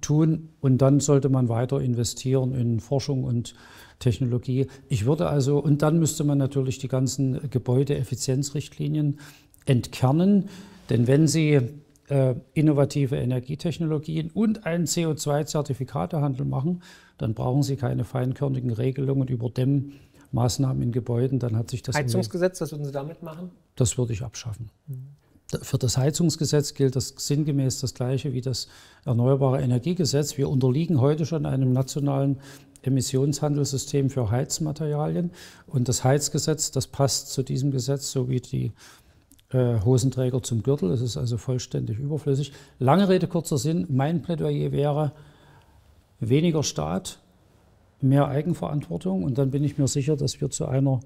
tun. 0.00 0.50
Und 0.60 0.78
dann 0.78 1.00
sollte 1.00 1.28
man 1.28 1.48
weiter 1.48 1.80
investieren 1.80 2.54
in 2.54 2.80
Forschung 2.80 3.24
und 3.24 3.54
Technologie. 3.98 4.68
Ich 4.88 5.06
würde 5.06 5.28
also, 5.28 5.58
und 5.58 5.82
dann 5.82 5.98
müsste 5.98 6.24
man 6.24 6.38
natürlich 6.38 6.78
die 6.78 6.88
ganzen 6.88 7.50
Gebäudeeffizienzrichtlinien 7.50 9.18
entkernen. 9.66 10.48
Denn 10.90 11.06
wenn 11.06 11.26
Sie 11.26 11.60
äh, 12.08 12.34
innovative 12.54 13.16
Energietechnologien 13.16 14.30
und 14.30 14.66
einen 14.66 14.86
CO2-Zertifikatehandel 14.86 16.46
machen, 16.46 16.82
dann 17.18 17.34
brauchen 17.34 17.62
Sie 17.62 17.76
keine 17.76 18.04
feinkörnigen 18.04 18.70
Regelungen 18.70 19.28
über 19.28 19.50
Dämmmaßnahmen 19.50 20.82
in 20.82 20.92
Gebäuden. 20.92 21.38
Dann 21.38 21.56
hat 21.56 21.70
sich 21.70 21.82
das. 21.82 21.96
Heizungsgesetz, 21.96 22.60
was 22.60 22.72
würden 22.72 22.84
Sie 22.84 22.92
damit 22.92 23.22
machen? 23.22 23.50
Das 23.76 23.98
würde 23.98 24.12
ich 24.12 24.22
abschaffen. 24.22 24.70
Mhm. 24.86 25.17
Für 25.62 25.78
das 25.78 25.96
Heizungsgesetz 25.96 26.74
gilt 26.74 26.94
das 26.94 27.14
sinngemäß 27.16 27.80
das 27.80 27.94
Gleiche 27.94 28.34
wie 28.34 28.42
das 28.42 28.68
Erneuerbare 29.06 29.62
Energiegesetz. 29.62 30.36
Wir 30.36 30.50
unterliegen 30.50 31.00
heute 31.00 31.24
schon 31.24 31.46
einem 31.46 31.72
nationalen 31.72 32.38
Emissionshandelssystem 32.82 34.10
für 34.10 34.30
Heizmaterialien. 34.30 35.30
Und 35.66 35.88
das 35.88 36.04
Heizgesetz, 36.04 36.70
das 36.70 36.86
passt 36.86 37.32
zu 37.32 37.42
diesem 37.42 37.70
Gesetz, 37.70 38.12
so 38.12 38.28
wie 38.28 38.40
die 38.40 38.72
äh, 39.48 39.80
Hosenträger 39.80 40.42
zum 40.42 40.62
Gürtel. 40.62 40.90
Es 40.90 41.00
ist 41.00 41.16
also 41.16 41.38
vollständig 41.38 41.98
überflüssig. 41.98 42.52
Lange 42.78 43.08
Rede, 43.08 43.26
kurzer 43.26 43.56
Sinn. 43.56 43.86
Mein 43.88 44.20
Plädoyer 44.20 44.70
wäre 44.70 45.12
weniger 46.20 46.62
Staat, 46.62 47.20
mehr 48.02 48.28
Eigenverantwortung. 48.28 49.24
Und 49.24 49.38
dann 49.38 49.50
bin 49.50 49.64
ich 49.64 49.78
mir 49.78 49.88
sicher, 49.88 50.14
dass 50.14 50.42
wir 50.42 50.50
zu 50.50 50.66
einer 50.66 51.00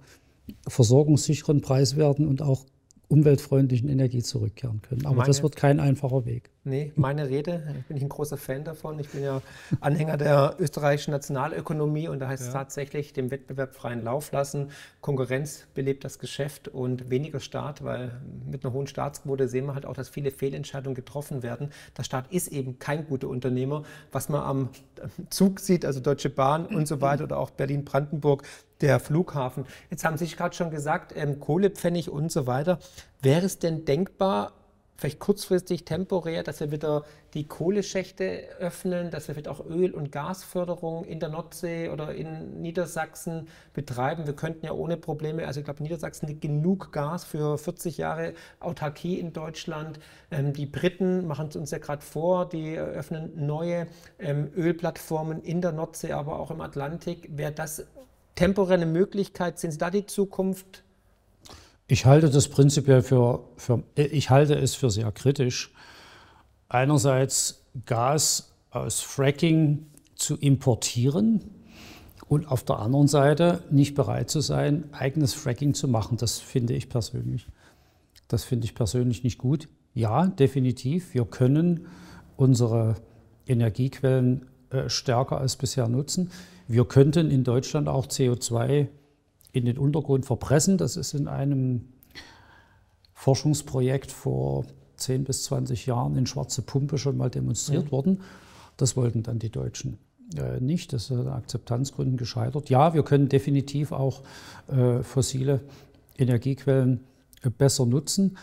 versorgungssicheren, 0.66 1.61
preiswerten 1.61 2.26
und 2.26 2.43
auch 2.43 2.66
umweltfreundlichen 3.13 3.91
Energie 3.91 4.23
zurückkehren 4.23 4.81
können. 4.81 5.05
Aber 5.05 5.17
meine, 5.17 5.27
das 5.27 5.43
wird 5.43 5.55
kein 5.55 5.81
einfacher 5.81 6.25
Weg. 6.25 6.51
Nee, 6.65 6.93
meine 6.95 7.29
Rede, 7.29 7.75
ich 7.81 7.87
bin 7.87 7.97
ein 7.99 8.09
großer 8.09 8.37
Fan 8.37 8.63
davon. 8.63 8.97
Ich 9.01 9.09
bin 9.09 9.25
ja 9.25 9.43
Anhänger 9.81 10.17
der 10.17 10.55
österreichischen 10.61 11.11
Nationalökonomie 11.11 12.07
und 12.07 12.21
da 12.21 12.29
heißt 12.29 12.43
ja. 12.45 12.49
es 12.49 12.53
tatsächlich, 12.55 13.13
dem 13.13 13.33
Wettbewerb 13.33 13.75
freien 13.75 14.05
Lauf 14.05 14.31
lassen. 14.31 14.71
Konkurrenz 15.01 15.65
belebt 15.75 16.05
das 16.05 16.21
Geschäft 16.21 16.69
und 16.69 17.11
weniger 17.11 17.41
Staat, 17.41 17.83
weil 17.83 18.13
mit 18.49 18.65
einer 18.65 18.73
hohen 18.73 18.87
Staatsquote 18.87 19.49
sehen 19.49 19.67
wir 19.67 19.75
halt 19.75 19.87
auch, 19.87 19.95
dass 19.95 20.09
viele 20.09 20.31
Fehlentscheidungen 20.31 20.95
getroffen 20.95 21.43
werden. 21.43 21.73
Der 21.99 22.05
Staat 22.05 22.31
ist 22.31 22.47
eben 22.47 22.79
kein 22.79 23.09
guter 23.09 23.27
Unternehmer. 23.27 23.83
Was 24.13 24.29
man 24.29 24.43
am 24.43 24.69
Zug 25.31 25.59
sieht, 25.59 25.85
also 25.85 25.99
Deutsche 25.99 26.31
Bahn 26.31 26.67
und 26.67 26.87
so 26.87 27.01
weiter 27.01 27.25
oder 27.25 27.39
auch 27.39 27.51
Berlin-Brandenburg, 27.51 28.45
der 28.81 29.01
Flughafen. 29.01 29.65
Jetzt 29.91 30.05
haben 30.05 30.17
Sie 30.17 30.29
gerade 30.29 30.55
schon 30.55 30.71
gesagt, 30.71 31.13
ähm, 31.17 31.41
Kohlepfennig 31.41 32.09
und 32.09 32.31
so 32.31 32.47
weiter. 32.47 32.79
Wäre 33.21 33.47
es 33.47 33.59
denn 33.59 33.85
denkbar, 33.85 34.53
vielleicht 34.97 35.18
kurzfristig, 35.18 35.84
temporär, 35.84 36.43
dass 36.43 36.61
wir 36.61 36.70
wieder 36.70 37.05
die 37.34 37.45
Kohleschächte 37.45 38.49
öffnen, 38.59 39.11
dass 39.11 39.26
wir 39.26 39.34
vielleicht 39.34 39.49
auch 39.49 39.64
Öl- 39.64 39.95
und 39.95 40.12
Gasförderung 40.12 41.05
in 41.05 41.18
der 41.18 41.28
Nordsee 41.28 41.88
oder 41.88 42.14
in 42.14 42.61
Niedersachsen 42.61 43.49
betreiben. 43.72 44.26
Wir 44.26 44.34
könnten 44.34 44.66
ja 44.66 44.72
ohne 44.72 44.97
Probleme, 44.97 45.47
also 45.47 45.61
ich 45.61 45.64
glaube, 45.64 45.82
Niedersachsen 45.82 46.28
hat 46.28 46.40
genug 46.40 46.93
Gas 46.93 47.24
für 47.24 47.59
40 47.59 47.99
Jahre 47.99 48.34
Autarkie 48.61 49.18
in 49.18 49.32
Deutschland. 49.32 49.99
Ähm, 50.30 50.53
die 50.53 50.66
Briten 50.66 51.26
machen 51.26 51.49
es 51.49 51.57
uns 51.57 51.70
ja 51.70 51.78
gerade 51.78 52.03
vor, 52.03 52.49
die 52.49 52.74
eröffnen 52.74 53.32
neue 53.34 53.86
ähm, 54.18 54.51
Ölplattformen 54.55 55.43
in 55.43 55.61
der 55.61 55.72
Nordsee, 55.72 56.12
aber 56.12 56.38
auch 56.38 56.51
im 56.51 56.61
Atlantik. 56.61 57.28
Wäre 57.36 57.53
das 57.53 57.86
temporär 58.34 58.74
eine 58.74 58.86
Möglichkeit? 58.86 59.59
Sind 59.59 59.72
Sie 59.72 59.78
da 59.78 59.90
die 59.90 60.07
Zukunft? 60.07 60.84
Ich 61.93 62.07
halte 62.07 62.30
das 62.30 62.49
prinzipiell 62.49 63.03
für, 63.03 63.45
für, 63.59 63.82
ich 63.97 64.30
halte 64.30 64.55
es 64.55 64.74
für 64.74 64.88
sehr 64.88 65.12
kritisch. 65.12 65.74
Einerseits 66.70 67.66
Gas 67.84 68.55
aus 68.70 69.01
Fracking 69.01 69.84
zu 70.14 70.38
importieren 70.38 71.43
und 72.28 72.51
auf 72.51 72.64
der 72.64 72.78
anderen 72.78 73.09
Seite 73.09 73.62
nicht 73.70 73.95
bereit 73.95 74.30
zu 74.30 74.40
sein, 74.40 74.84
eigenes 74.93 75.34
Fracking 75.34 75.74
zu 75.74 75.86
machen. 75.86 76.16
Das 76.16 76.38
finde 76.38 76.72
ich 76.72 76.88
persönlich. 76.88 77.47
Das 78.26 78.43
finde 78.43 78.64
ich 78.64 78.74
persönlich 78.74 79.22
nicht 79.22 79.36
gut. 79.36 79.68
Ja, 79.93 80.28
definitiv. 80.28 81.12
Wir 81.12 81.26
können 81.26 81.88
unsere 82.38 82.95
Energiequellen 83.47 84.47
äh, 84.70 84.88
stärker 84.88 85.36
als 85.36 85.57
bisher 85.57 85.88
nutzen. 85.88 86.30
Wir 86.66 86.86
könnten 86.86 87.30
in 87.30 87.45
Deutschland 87.45 87.86
auch 87.86 88.07
CO2 88.07 88.88
in 89.53 89.65
den 89.65 89.79
Untergrund 89.79 90.27
verpressen. 90.27 90.79
Das 90.79 90.97
ist 90.97 91.15
in 91.15 91.29
einem 91.29 91.89
Forschungsprojekt 93.15 94.11
vor 94.11 94.65
10 94.97 95.25
bis 95.25 95.45
20 95.45 95.87
Jahren 95.87 96.17
in 96.17 96.27
Schwarze 96.27 96.63
Pumpe 96.63 96.99
schon 96.99 97.17
mal 97.17 97.31
demonstriert 97.31 97.87
mhm. 97.87 97.93
worden. 97.93 98.21
Das 98.77 98.97
wollten 98.97 99.23
dann 99.23 99.39
die 99.39 99.51
Deutschen 99.51 99.99
äh, 100.37 100.61
nicht. 100.61 100.93
Das 100.93 101.05
ist 101.05 101.13
an 101.13 101.29
Akzeptanzgründen 101.29 102.17
gescheitert. 102.17 102.71
Ja, 102.71 102.95
wir 102.95 103.03
können 103.03 103.29
definitiv 103.29 103.93
auch 103.93 104.23
äh, 104.69 105.03
fossile 105.03 105.61
Energiequellen 106.19 107.01
äh, 107.43 107.51
besser 107.51 107.87
nutzen. 107.87 108.39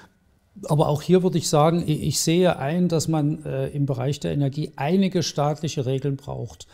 Aber 0.65 0.89
auch 0.89 1.01
hier 1.01 1.23
würde 1.23 1.37
ich 1.37 1.47
sagen, 1.47 1.83
ich 1.87 2.19
sehe 2.19 2.57
ein, 2.57 2.89
dass 2.89 3.07
man 3.07 3.45
äh, 3.45 3.67
im 3.69 3.85
Bereich 3.85 4.19
der 4.19 4.33
Energie 4.33 4.71
einige 4.75 5.23
staatliche 5.23 5.85
Regeln 5.85 6.17
braucht. 6.17 6.67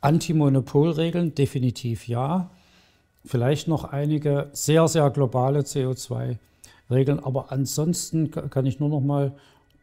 Antimonopolregeln 0.00 1.34
definitiv 1.34 2.08
ja 2.08 2.50
vielleicht 3.24 3.68
noch 3.68 3.84
einige 3.84 4.48
sehr, 4.52 4.88
sehr 4.88 5.10
globale 5.10 5.60
CO2-Regeln. 5.60 7.20
Aber 7.20 7.52
ansonsten 7.52 8.30
kann 8.30 8.66
ich 8.66 8.80
nur 8.80 8.88
noch 8.88 9.00
mal 9.00 9.32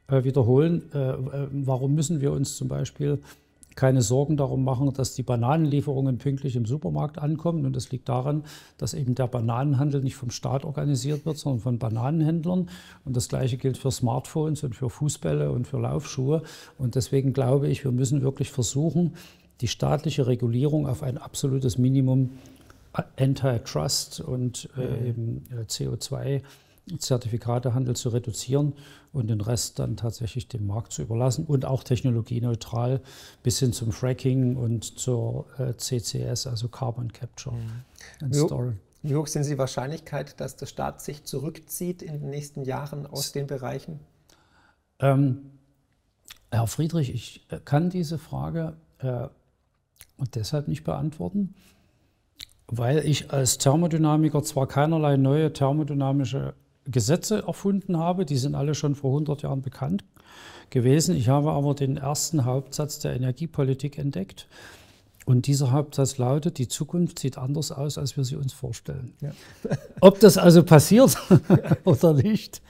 äh, 0.07 0.23
wiederholen, 0.23 0.91
äh, 0.93 1.13
warum 1.51 1.95
müssen 1.95 2.21
wir 2.21 2.31
uns 2.31 2.55
zum 2.55 2.67
Beispiel 2.67 3.19
keine 3.77 4.01
Sorgen 4.01 4.35
darum 4.37 4.63
machen, 4.63 4.91
dass 4.91 5.13
die 5.13 5.23
Bananenlieferungen 5.23 6.17
pünktlich 6.17 6.55
im 6.55 6.65
Supermarkt 6.65 7.19
ankommen. 7.19 7.65
Und 7.65 7.75
das 7.75 7.91
liegt 7.91 8.09
daran, 8.09 8.43
dass 8.77 8.95
eben 8.95 9.15
der 9.15 9.27
Bananenhandel 9.27 10.01
nicht 10.01 10.15
vom 10.15 10.31
Staat 10.31 10.65
organisiert 10.65 11.25
wird, 11.25 11.37
sondern 11.37 11.61
von 11.61 11.77
Bananenhändlern. 11.77 12.69
Und 13.05 13.15
das 13.15 13.29
Gleiche 13.29 13.57
gilt 13.57 13.77
für 13.77 13.91
Smartphones 13.91 14.63
und 14.63 14.75
für 14.75 14.89
Fußbälle 14.89 15.51
und 15.51 15.67
für 15.67 15.77
Laufschuhe. 15.77 16.41
Und 16.77 16.95
deswegen 16.95 17.33
glaube 17.33 17.69
ich, 17.69 17.83
wir 17.83 17.91
müssen 17.91 18.23
wirklich 18.23 18.51
versuchen, 18.51 19.13
die 19.61 19.67
staatliche 19.67 20.27
Regulierung 20.27 20.87
auf 20.87 21.03
ein 21.03 21.19
absolutes 21.19 21.77
Minimum 21.77 22.31
Antitrust 23.17 24.19
und 24.19 24.69
äh, 24.77 24.81
mhm. 24.81 25.05
eben 25.05 25.43
äh, 25.51 25.61
CO2-Zertifikatehandel 25.63 27.95
zu 27.95 28.09
reduzieren 28.09 28.73
und 29.13 29.27
den 29.27 29.41
Rest 29.41 29.79
dann 29.79 29.97
tatsächlich 29.97 30.47
dem 30.47 30.67
Markt 30.67 30.93
zu 30.93 31.01
überlassen 31.01 31.45
und 31.45 31.65
auch 31.65 31.83
technologieneutral 31.83 33.01
bis 33.43 33.59
hin 33.59 33.73
zum 33.73 33.91
Fracking 33.91 34.55
und 34.55 34.99
zur 34.99 35.47
äh, 35.59 35.73
CCS, 35.75 36.47
also 36.47 36.67
Carbon 36.67 37.11
Capture 37.13 37.55
mhm. 37.55 37.83
and 38.21 38.35
Storage. 38.35 38.77
Wie 39.03 39.15
hoch 39.15 39.27
sind 39.27 39.45
die 39.45 39.57
Wahrscheinlichkeit, 39.57 40.39
dass 40.39 40.55
der 40.55 40.65
Staat 40.65 41.01
sich 41.01 41.23
zurückzieht 41.23 42.01
in 42.01 42.19
den 42.19 42.29
nächsten 42.29 42.63
Jahren 42.63 43.05
aus 43.05 43.31
den 43.31 43.47
Bereichen? 43.47 43.99
Ähm, 44.99 45.51
Herr 46.51 46.67
Friedrich, 46.67 47.13
ich 47.13 47.45
äh, 47.49 47.59
kann 47.63 47.89
diese 47.89 48.17
Frage 48.17 48.75
äh, 48.99 49.27
deshalb 50.33 50.67
nicht 50.67 50.83
beantworten, 50.83 51.53
weil 52.67 52.99
ich 53.05 53.31
als 53.31 53.57
Thermodynamiker 53.57 54.43
zwar 54.43 54.67
keinerlei 54.67 55.17
neue 55.17 55.53
thermodynamische 55.53 56.53
Gesetze 56.85 57.43
erfunden 57.47 57.97
habe, 57.97 58.25
die 58.25 58.37
sind 58.37 58.55
alle 58.55 58.75
schon 58.75 58.95
vor 58.95 59.11
100 59.11 59.41
Jahren 59.41 59.61
bekannt 59.61 60.03
gewesen. 60.69 61.15
Ich 61.15 61.29
habe 61.29 61.51
aber 61.51 61.73
den 61.73 61.97
ersten 61.97 62.45
Hauptsatz 62.45 62.99
der 62.99 63.15
Energiepolitik 63.15 63.97
entdeckt. 63.97 64.47
Und 65.25 65.47
dieser 65.47 65.71
Hauptsatz 65.71 66.17
lautet, 66.17 66.57
die 66.57 66.69
Zukunft 66.69 67.19
sieht 67.19 67.37
anders 67.37 67.73
aus, 67.73 67.97
als 67.97 68.15
wir 68.15 68.23
sie 68.23 68.37
uns 68.37 68.53
vorstellen. 68.53 69.13
Ja. 69.21 69.31
Ob 70.01 70.19
das 70.21 70.37
also 70.37 70.63
passiert 70.63 71.17
oder 71.83 72.13
nicht. 72.13 72.61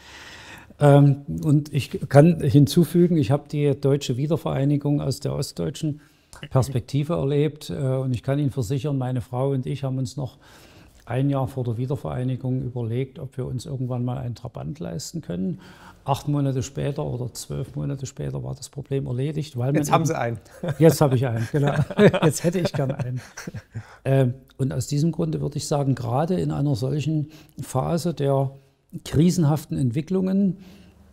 Ähm, 0.80 1.22
und 1.44 1.72
ich 1.74 2.10
kann 2.10 2.42
hinzufügen, 2.42 3.18
ich 3.18 3.30
habe 3.30 3.48
die 3.48 3.80
deutsche 3.80 4.18
Wiedervereinigung 4.18 5.02
aus 5.02 5.20
der 5.20 5.34
ostdeutschen 5.34 6.02
Perspektive 6.50 7.14
erlebt. 7.14 7.70
Äh, 7.70 7.74
und 7.74 8.14
ich 8.14 8.24
kann 8.24 8.40
Ihnen 8.40 8.52
versichern, 8.52 8.98
meine 8.98 9.22
Frau 9.22 9.52
und 9.52 9.66
ich 9.66 9.84
haben 9.84 9.98
uns 9.98 10.18
noch 10.18 10.38
ein 11.06 11.30
Jahr 11.30 11.48
vor 11.48 11.64
der 11.64 11.78
Wiedervereinigung 11.78 12.62
überlegt, 12.62 13.18
ob 13.18 13.38
wir 13.38 13.46
uns 13.46 13.66
irgendwann 13.66 14.04
mal 14.04 14.18
einen 14.18 14.36
Trabant 14.36 14.80
leisten 14.80 15.22
können. 15.22 15.62
Acht 16.04 16.28
Monate 16.28 16.64
später 16.64 17.04
oder 17.04 17.34
zwölf 17.34 17.76
Monate 17.76 18.06
später 18.06 18.44
war 18.44 18.56
das 18.56 18.70
Problem 18.70 19.08
erledigt. 19.08 19.58
Weil 19.58 19.76
jetzt 19.76 19.92
haben 19.92 20.06
Sie 20.06 20.18
einen. 20.18 20.38
Jetzt 20.80 21.02
habe 21.02 21.16
ich 21.16 21.28
einen, 21.28 21.48
genau. 21.52 21.74
Jetzt 22.24 22.44
hätte 22.44 22.60
ich 22.60 22.72
gern 22.72 22.92
einen. 22.92 23.22
Ähm, 24.06 24.34
und 24.58 24.72
aus 24.72 24.88
diesem 24.88 25.12
Grunde 25.12 25.42
würde 25.42 25.58
ich 25.58 25.68
sagen, 25.68 25.96
gerade 25.96 26.40
in 26.40 26.52
einer 26.52 26.76
solchen 26.76 27.30
Phase 27.62 28.14
der 28.14 28.52
krisenhaften 29.04 29.78
Entwicklungen 29.78 30.58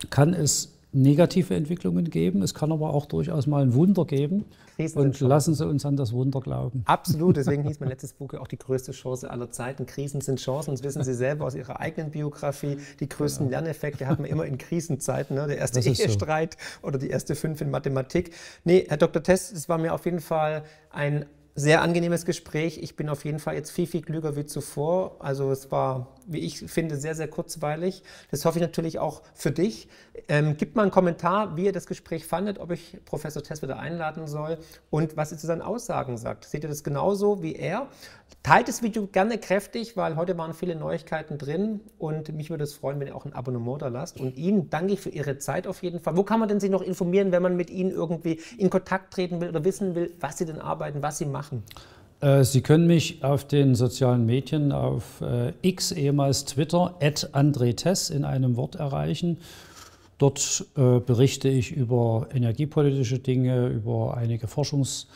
kann 0.09 0.33
es 0.33 0.77
negative 0.93 1.55
Entwicklungen 1.55 2.09
geben. 2.09 2.41
Es 2.41 2.53
kann 2.53 2.71
aber 2.71 2.93
auch 2.93 3.05
durchaus 3.05 3.47
mal 3.47 3.63
ein 3.63 3.73
Wunder 3.73 4.05
geben. 4.05 4.45
Krisen 4.75 4.99
und 4.99 5.19
lassen 5.19 5.53
Sie 5.53 5.65
uns 5.65 5.85
an 5.85 5.95
das 5.95 6.11
Wunder 6.13 6.41
glauben. 6.41 6.83
Absolut. 6.85 7.37
Deswegen 7.37 7.63
hieß 7.63 7.79
mein 7.79 7.89
letztes 7.95 8.13
Buch 8.13 8.33
ja 8.33 8.39
auch 8.39 8.47
die 8.47 8.57
größte 8.57 8.91
Chance 8.91 9.29
aller 9.29 9.51
Zeiten. 9.51 9.85
Krisen 9.85 10.21
sind 10.21 10.39
Chancen. 10.39 10.71
Das 10.71 10.83
wissen 10.83 11.03
Sie 11.03 11.13
selber 11.13 11.45
aus 11.45 11.55
Ihrer 11.55 11.79
eigenen 11.79 12.11
Biografie. 12.11 12.77
Die 12.99 13.09
größten 13.09 13.47
ja. 13.47 13.59
Lerneffekte 13.59 14.07
hat 14.07 14.19
man 14.19 14.29
immer 14.29 14.45
in 14.45 14.57
Krisenzeiten. 14.57 15.35
Ne? 15.35 15.47
Der 15.47 15.57
erste 15.57 15.79
Ehestreit 15.79 16.57
so. 16.81 16.87
oder 16.87 16.97
die 16.97 17.09
erste 17.09 17.35
fünf 17.35 17.61
in 17.61 17.71
Mathematik. 17.71 18.33
Nee, 18.63 18.85
Herr 18.87 18.97
Dr. 18.97 19.23
Tess, 19.23 19.51
es 19.51 19.69
war 19.69 19.77
mir 19.77 19.93
auf 19.93 20.05
jeden 20.05 20.19
Fall 20.19 20.63
ein 20.91 21.25
sehr 21.57 21.81
angenehmes 21.81 22.25
Gespräch. 22.25 22.79
Ich 22.79 22.97
bin 22.97 23.07
auf 23.07 23.23
jeden 23.23 23.39
Fall 23.39 23.55
jetzt 23.55 23.71
viel, 23.71 23.87
viel 23.87 24.01
klüger 24.01 24.35
wie 24.35 24.45
zuvor. 24.45 25.15
Also 25.19 25.51
es 25.51 25.71
war, 25.71 26.07
wie 26.27 26.39
ich 26.39 26.59
finde, 26.59 26.97
sehr, 26.97 27.15
sehr 27.15 27.29
kurzweilig. 27.29 28.03
Das 28.29 28.43
hoffe 28.43 28.59
ich 28.59 28.61
natürlich 28.61 28.99
auch 28.99 29.21
für 29.33 29.51
dich. 29.51 29.87
Ähm, 30.27 30.55
gib 30.57 30.75
mal 30.75 30.81
einen 30.81 30.91
Kommentar, 30.91 31.55
wie 31.55 31.65
ihr 31.65 31.71
das 31.71 31.87
Gespräch 31.87 32.25
fandet, 32.25 32.59
ob 32.59 32.71
ich 32.71 32.97
Professor 33.05 33.41
Tess 33.41 33.61
wieder 33.61 33.79
einladen 33.79 34.27
soll 34.27 34.57
und 34.89 35.15
was 35.15 35.31
ihr 35.31 35.37
zu 35.37 35.47
seinen 35.47 35.61
Aussagen 35.61 36.17
sagt. 36.17 36.43
Seht 36.43 36.63
ihr 36.63 36.69
das 36.69 36.83
genauso 36.83 37.41
wie 37.41 37.55
er? 37.55 37.87
Teilt 38.43 38.67
das 38.67 38.83
Video 38.83 39.07
gerne 39.07 39.37
kräftig, 39.37 39.95
weil 39.97 40.17
heute 40.17 40.37
waren 40.37 40.53
viele 40.53 40.75
Neuigkeiten 40.75 41.37
drin 41.37 41.79
und 41.97 42.33
mich 42.33 42.49
würde 42.49 42.63
es 42.63 42.73
freuen, 42.73 42.99
wenn 42.99 43.07
ihr 43.07 43.15
auch 43.15 43.25
ein 43.25 43.33
Abonnement 43.33 43.81
da 43.81 43.87
lasst. 43.87 44.19
Und 44.19 44.37
Ihnen 44.37 44.69
danke 44.69 44.93
ich 44.93 45.01
für 45.01 45.09
Ihre 45.09 45.37
Zeit 45.37 45.67
auf 45.67 45.81
jeden 45.81 45.99
Fall. 45.99 46.17
Wo 46.17 46.23
kann 46.23 46.39
man 46.39 46.49
denn 46.49 46.59
sich 46.59 46.69
noch 46.69 46.81
informieren, 46.81 47.31
wenn 47.31 47.41
man 47.41 47.55
mit 47.55 47.69
Ihnen 47.69 47.91
irgendwie 47.91 48.39
in 48.57 48.69
Kontakt 48.69 49.13
treten 49.13 49.41
will 49.41 49.49
oder 49.49 49.63
wissen 49.63 49.95
will, 49.95 50.13
was 50.19 50.37
Sie 50.37 50.45
denn 50.45 50.59
arbeiten, 50.59 51.01
was 51.01 51.17
Sie 51.17 51.25
machen? 51.25 51.44
Äh, 52.21 52.43
Sie 52.43 52.61
können 52.61 52.87
mich 52.87 53.23
auf 53.23 53.47
den 53.47 53.75
sozialen 53.75 54.25
Medien, 54.25 54.71
auf 54.71 55.21
äh, 55.21 55.53
X, 55.61 55.91
ehemals 55.91 56.45
Twitter, 56.45 56.95
at 57.01 57.29
andretess 57.33 58.09
in 58.09 58.25
einem 58.25 58.55
Wort 58.55 58.75
erreichen. 58.75 59.37
Dort 60.17 60.65
äh, 60.77 60.99
berichte 60.99 61.49
ich 61.49 61.71
über 61.71 62.27
energiepolitische 62.33 63.19
Dinge, 63.19 63.67
über 63.67 64.15
einige 64.15 64.47
Forschungs- 64.47 65.07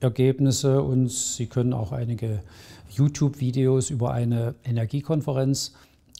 Ergebnisse 0.00 0.82
und 0.82 1.10
Sie 1.10 1.46
können 1.46 1.72
auch 1.72 1.92
einige 1.92 2.42
YouTube-Videos 2.90 3.90
über 3.90 4.12
eine 4.12 4.54
Energiekonferenz 4.64 5.72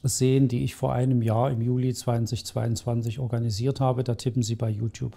sehen, 0.03 0.49
die 0.49 0.65
ich 0.65 0.75
vor 0.75 0.93
einem 0.93 1.23
Jahr 1.23 1.51
im 1.51 1.61
Juli 1.61 1.93
2022 1.93 3.19
organisiert 3.19 3.81
habe. 3.81 4.05
Da 4.05 4.15
tippen 4.15 4.43
Sie 4.43 4.55
bei 4.55 4.71
YouTube 4.71 5.17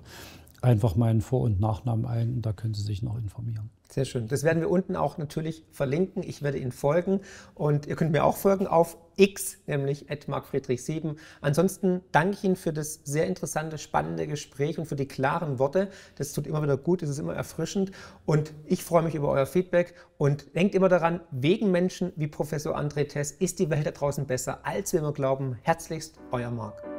einfach 0.62 0.95
meinen 0.95 1.22
Vor- 1.22 1.41
und 1.41 1.60
Nachnamen 1.60 2.05
ein 2.05 2.34
und 2.34 2.45
da 2.45 2.53
können 2.53 2.74
Sie 2.74 2.84
sich 2.84 3.01
noch 3.01 3.18
informieren. 3.18 3.70
Sehr 3.91 4.05
schön. 4.05 4.28
Das 4.28 4.43
werden 4.43 4.62
wir 4.62 4.70
unten 4.70 4.95
auch 4.95 5.18
natürlich 5.18 5.66
verlinken. 5.72 6.22
Ich 6.22 6.43
werde 6.43 6.60
Ihnen 6.60 6.72
folgen 6.72 7.22
und 7.55 7.88
ihr 7.88 7.95
könnt 7.95 8.12
mir 8.12 8.24
auch 8.24 8.38
folgen 8.38 8.68
auf 8.68 8.97
X, 9.16 9.57
nämlich 9.66 10.05
markfriedrich7. 10.05 11.16
Ansonsten 11.41 12.01
danke 12.12 12.38
ich 12.38 12.43
Ihnen 12.43 12.55
für 12.55 12.72
das 12.72 13.01
sehr 13.03 13.26
interessante, 13.26 13.80
spannende 13.80 14.28
Gespräch 14.28 14.78
und 14.78 14.86
für 14.86 14.95
die 14.95 15.07
klaren 15.07 15.57
Worte. 15.57 15.89
Das 16.18 16.34
tut 16.34 16.45
immer 16.45 16.62
wieder 16.62 16.78
gut, 16.78 17.01
es 17.01 17.10
ist 17.10 17.18
immer 17.18 17.34
erfrischend 17.34 17.91
und 18.28 18.53
ich 18.68 18.84
freue 18.84 19.01
mich 19.01 19.16
über 19.16 19.30
euer 19.30 19.47
Feedback 19.47 19.95
und 20.20 20.55
denkt 20.55 20.76
immer 20.76 20.89
daran, 20.89 21.22
wegen 21.32 21.72
Menschen 21.72 22.14
wie 22.16 22.28
Professor 22.28 22.78
André 22.78 23.07
Tess 23.07 23.32
ist 23.32 23.57
die 23.57 23.72
Welt 23.72 23.88
da 23.88 23.91
draußen 23.91 24.28
besser, 24.28 24.60
als 24.68 24.93
wir 24.93 24.99
immer 24.99 25.14
glauben. 25.14 25.57
Herzlichst, 25.64 26.20
euer 26.32 26.51
Marc. 26.51 26.98